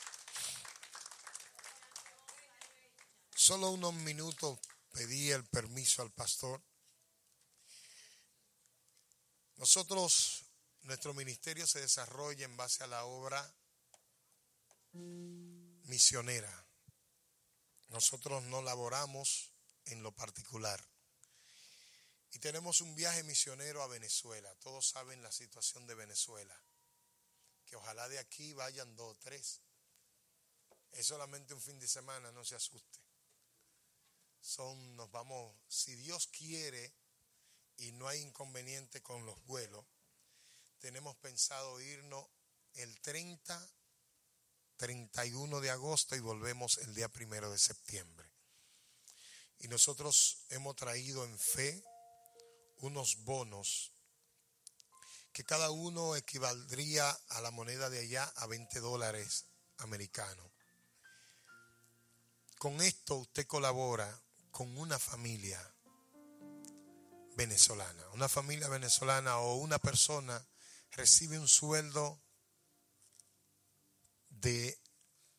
[3.45, 4.57] Solo unos minutos
[4.93, 6.63] pedí el permiso al pastor.
[9.57, 10.45] Nosotros,
[10.83, 13.53] nuestro ministerio se desarrolla en base a la obra
[14.93, 16.65] misionera.
[17.89, 19.51] Nosotros no laboramos
[19.87, 20.81] en lo particular.
[22.31, 24.55] Y tenemos un viaje misionero a Venezuela.
[24.61, 26.57] Todos saben la situación de Venezuela.
[27.65, 29.59] Que ojalá de aquí vayan dos o tres.
[30.93, 33.02] Es solamente un fin de semana, no se asuste.
[34.43, 36.93] Son, nos vamos, si Dios quiere
[37.77, 39.85] y no hay inconveniente con los vuelos,
[40.79, 42.27] tenemos pensado irnos
[42.73, 43.69] el 30,
[44.75, 48.29] 31 de agosto y volvemos el día primero de septiembre.
[49.59, 51.81] Y nosotros hemos traído en fe
[52.79, 53.93] unos bonos
[55.31, 59.45] que cada uno equivaldría a la moneda de allá a 20 dólares
[59.77, 60.51] americanos.
[62.57, 64.21] Con esto usted colabora
[64.53, 65.59] con una familia
[67.35, 68.07] venezolana.
[68.11, 70.47] Una familia venezolana o una persona
[70.91, 72.21] recibe un sueldo
[74.29, 74.79] de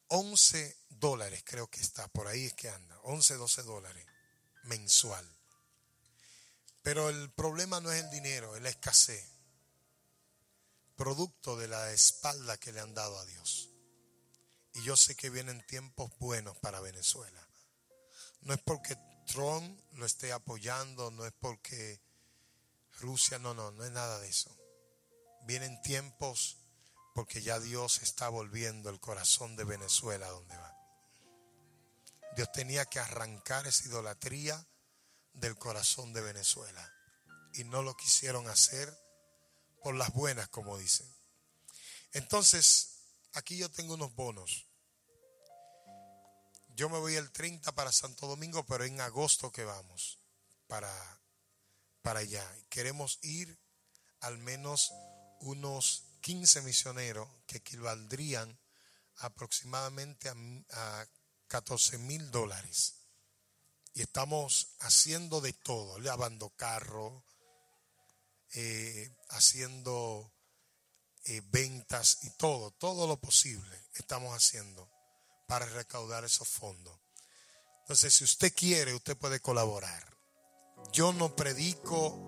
[0.09, 4.05] 11 dólares, creo que está, por ahí es que anda, 11, 12 dólares
[4.65, 5.25] mensual.
[6.83, 9.25] Pero el problema no es el dinero, es la escasez,
[10.97, 13.71] producto de la espalda que le han dado a Dios.
[14.75, 17.44] Y yo sé que vienen tiempos buenos para Venezuela.
[18.45, 22.01] No es porque Trump lo esté apoyando, no es porque
[23.01, 24.57] Rusia, no, no, no es nada de eso.
[25.47, 26.59] Vienen tiempos
[27.15, 30.75] porque ya Dios está volviendo el corazón de Venezuela donde va.
[32.37, 34.67] Dios tenía que arrancar esa idolatría
[35.33, 36.93] del corazón de Venezuela
[37.55, 38.93] y no lo quisieron hacer
[39.83, 41.07] por las buenas, como dicen.
[42.13, 43.01] Entonces,
[43.33, 44.67] aquí yo tengo unos bonos.
[46.77, 50.19] Yo me voy el 30 para Santo Domingo, pero en agosto que vamos
[50.67, 50.93] para,
[52.03, 52.45] para allá.
[52.69, 53.57] Queremos ir
[54.21, 54.93] al menos
[55.41, 58.59] unos 15 misioneros que equivaldrían
[59.19, 60.35] aproximadamente a,
[60.71, 61.07] a
[61.47, 62.95] 14 mil dólares.
[63.93, 67.25] Y estamos haciendo de todo, lavando carro,
[68.55, 70.33] eh, haciendo
[71.25, 74.94] eh, ventas y todo, todo lo posible estamos haciendo
[75.47, 76.99] para recaudar esos fondos.
[77.81, 80.17] Entonces, si usted quiere, usted puede colaborar.
[80.93, 82.19] Yo no predico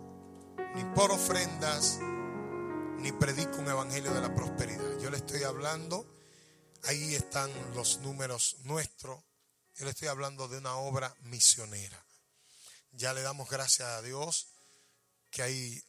[0.75, 1.99] ni por ofrendas,
[2.99, 4.99] ni predico un evangelio de la prosperidad.
[4.99, 6.07] Yo le estoy hablando,
[6.85, 9.23] ahí están los números nuestros,
[9.77, 12.05] yo le estoy hablando de una obra misionera.
[12.93, 14.49] Ya le damos gracias a Dios
[15.31, 15.83] que hay,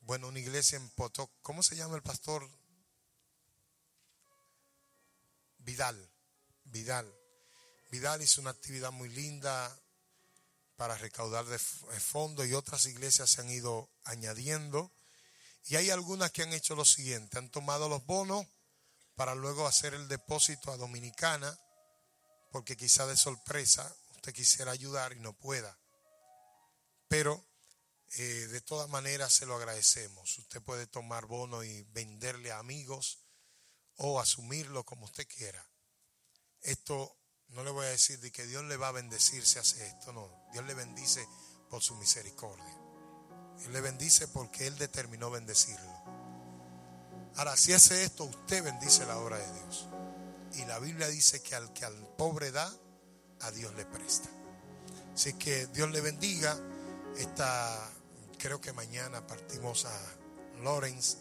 [0.00, 2.48] bueno, una iglesia en Potoc, ¿cómo se llama el pastor?
[5.58, 6.10] Vidal,
[6.66, 7.12] Vidal.
[7.90, 9.76] Vidal hizo una actividad muy linda
[10.76, 14.92] para recaudar de fondos y otras iglesias se han ido añadiendo.
[15.64, 18.46] Y hay algunas que han hecho lo siguiente, han tomado los bonos
[19.16, 21.58] para luego hacer el depósito a Dominicana,
[22.52, 25.76] porque quizá de sorpresa usted quisiera ayudar y no pueda.
[27.08, 27.44] Pero
[28.18, 30.38] eh, de todas maneras se lo agradecemos.
[30.38, 33.18] Usted puede tomar bono y venderle a amigos
[33.96, 35.66] o asumirlo como usted quiera.
[36.66, 37.16] Esto
[37.50, 40.12] no le voy a decir de que Dios le va a bendecir si hace esto,
[40.12, 40.28] no.
[40.52, 41.26] Dios le bendice
[41.70, 42.76] por su misericordia.
[43.64, 45.92] Él le bendice porque Él determinó bendecirlo.
[47.36, 49.88] Ahora, si hace esto, usted bendice la obra de Dios.
[50.54, 52.70] Y la Biblia dice que al que al pobre da,
[53.42, 54.28] a Dios le presta.
[55.14, 56.58] Así que Dios le bendiga.
[57.16, 57.90] Esta,
[58.38, 60.16] creo que mañana partimos a
[60.62, 61.16] Lawrence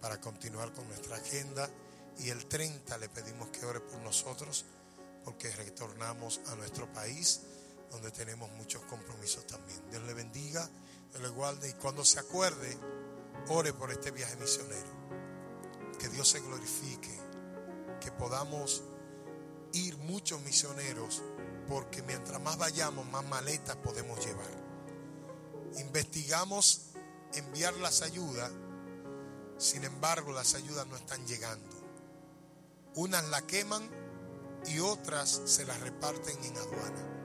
[0.00, 1.70] para continuar con nuestra agenda.
[2.18, 4.64] Y el 30 le pedimos que ore por nosotros
[5.28, 7.42] porque retornamos a nuestro país
[7.90, 9.78] donde tenemos muchos compromisos también.
[9.90, 10.66] Dios le bendiga,
[11.10, 12.78] Dios le guarde y cuando se acuerde,
[13.48, 14.88] ore por este viaje misionero.
[15.98, 17.14] Que Dios se glorifique,
[18.00, 18.84] que podamos
[19.74, 21.22] ir muchos misioneros,
[21.68, 24.48] porque mientras más vayamos, más maletas podemos llevar.
[25.76, 26.92] Investigamos
[27.34, 28.50] enviar las ayudas,
[29.58, 31.76] sin embargo las ayudas no están llegando.
[32.94, 33.97] Unas la queman
[34.66, 37.18] y otras se las reparten en aduana.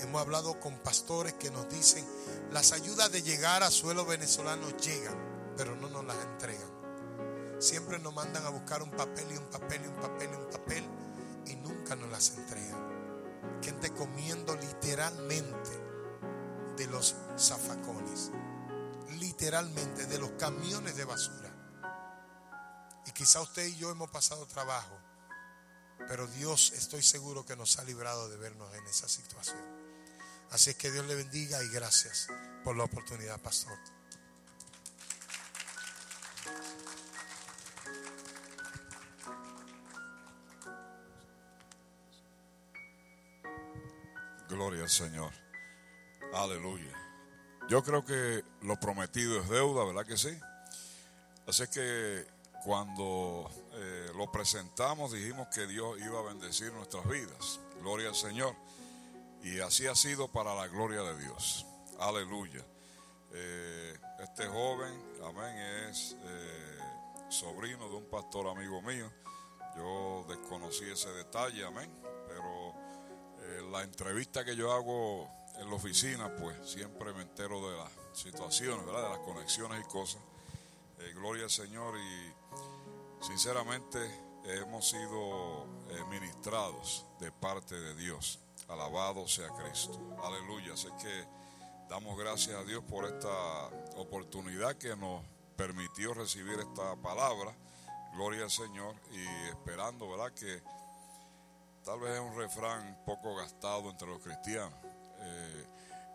[0.00, 2.04] Hemos hablado con pastores que nos dicen,
[2.52, 5.16] las ayudas de llegar a suelo venezolano llegan,
[5.56, 6.76] pero no nos las entregan.
[7.58, 10.50] Siempre nos mandan a buscar un papel y un papel y un papel y un
[10.50, 10.84] papel
[11.46, 12.96] y nunca nos las entregan.
[13.62, 15.70] Gente comiendo literalmente
[16.76, 18.30] de los zafacones,
[19.18, 21.50] literalmente de los camiones de basura.
[23.06, 25.05] Y quizá usted y yo hemos pasado trabajo
[26.08, 29.60] pero Dios estoy seguro que nos ha librado de vernos en esa situación.
[30.50, 32.28] Así es que Dios le bendiga y gracias
[32.62, 33.76] por la oportunidad, pastor.
[44.48, 45.32] Gloria al Señor.
[46.32, 46.92] Aleluya.
[47.68, 50.38] Yo creo que lo prometido es deuda, ¿verdad que sí?
[51.46, 52.26] Así que
[52.66, 57.60] cuando eh, lo presentamos dijimos que Dios iba a bendecir nuestras vidas.
[57.80, 58.56] Gloria al Señor.
[59.44, 61.64] Y así ha sido para la gloria de Dios.
[62.00, 62.66] Aleluya.
[63.32, 65.56] Eh, este joven, amén,
[65.88, 66.78] es eh,
[67.28, 69.12] sobrino de un pastor amigo mío.
[69.76, 71.88] Yo desconocí ese detalle, amén.
[72.26, 72.74] Pero
[73.70, 75.30] la entrevista que yo hago
[75.60, 79.04] en la oficina, pues siempre me entero de las situaciones, ¿verdad?
[79.04, 80.20] De las conexiones y cosas.
[81.14, 82.45] Gloria al Señor y
[83.20, 83.98] sinceramente
[84.44, 88.40] hemos sido eh, ministrados de parte de Dios.
[88.68, 89.98] Alabado sea Cristo.
[90.22, 90.74] Aleluya.
[90.74, 91.24] Así que
[91.88, 95.24] damos gracias a Dios por esta oportunidad que nos
[95.56, 97.54] permitió recibir esta palabra.
[98.14, 100.32] Gloria al Señor y esperando, ¿verdad?
[100.32, 100.62] Que
[101.84, 104.78] tal vez es un refrán poco gastado entre los cristianos,
[105.18, 105.66] eh,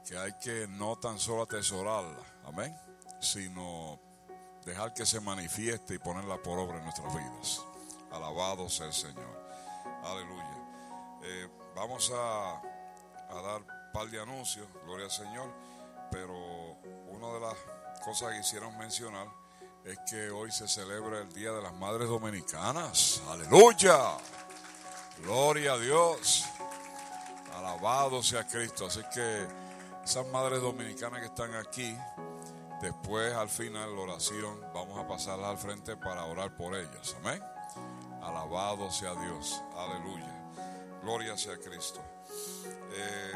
[0.06, 2.76] que hay que no tan solo atesorarla, amén,
[3.22, 4.00] sino
[4.66, 7.62] dejar que se manifieste y ponerla por obra en nuestras vidas.
[8.12, 9.42] Alabado sea el Señor.
[10.04, 10.58] Aleluya.
[11.24, 15.50] Eh, vamos a, a dar un par de anuncios, gloria al Señor,
[16.12, 16.36] pero
[17.08, 17.56] una de las
[18.04, 19.28] cosas que quisieron mencionar
[19.86, 23.22] es que hoy se celebra el Día de las Madres Dominicanas.
[23.30, 24.18] Aleluya.
[25.24, 26.46] Gloria a Dios.
[27.56, 28.88] Alabado sea Cristo.
[28.88, 29.48] Así que
[30.04, 31.96] esas madres dominicanas que están aquí,
[32.82, 37.16] después al final la oración, vamos a pasarlas al frente para orar por ellas.
[37.20, 37.42] Amén.
[38.22, 39.62] Alabado sea Dios.
[39.76, 40.42] Aleluya.
[41.02, 42.02] Gloria sea Cristo.
[42.94, 43.32] Eh,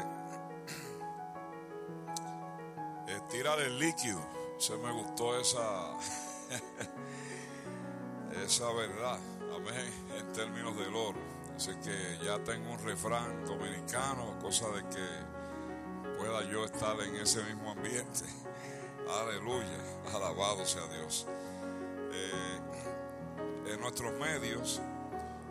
[3.08, 4.20] eh, tirar el líquido.
[4.58, 5.96] Se me gustó esa,
[8.44, 9.18] esa verdad.
[9.54, 10.08] Amén.
[10.18, 11.20] En términos del oro.
[11.56, 17.42] Así que ya tengo un refrán dominicano, cosa de que pueda yo estar en ese
[17.44, 18.24] mismo ambiente.
[19.08, 19.78] Aleluya.
[20.12, 21.26] Alabado sea Dios.
[22.12, 22.60] Eh,
[23.72, 24.80] en nuestros medios,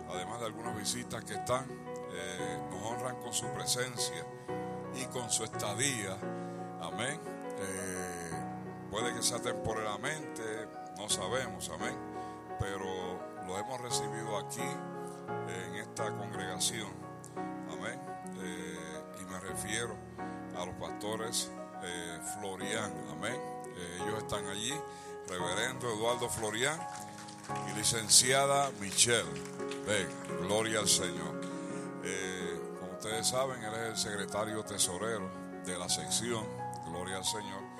[0.10, 1.66] además de algunas visitas que están,
[2.12, 4.26] eh, nos honran con su presencia
[4.94, 6.18] y con su estadía.
[6.82, 7.20] Amén.
[7.58, 8.32] Eh,
[8.92, 10.68] puede que sea temporalmente,
[10.98, 11.98] no sabemos, amén.
[12.60, 12.86] Pero
[13.48, 14.62] lo hemos recibido aquí
[15.48, 16.92] en esta congregación.
[17.72, 18.02] Amén.
[19.20, 19.96] Y me refiero
[20.58, 21.52] a los pastores
[21.86, 22.92] eh, Florian.
[23.12, 23.36] Amén.
[23.78, 24.74] Eh, ellos están allí.
[25.28, 26.80] Reverendo Eduardo Florian
[27.70, 29.26] y licenciada Michelle.
[30.42, 31.42] Gloria al Señor.
[32.04, 35.30] Eh, como ustedes saben, él es el secretario tesorero
[35.66, 36.46] de la sección.
[36.88, 37.66] Gloria al Señor.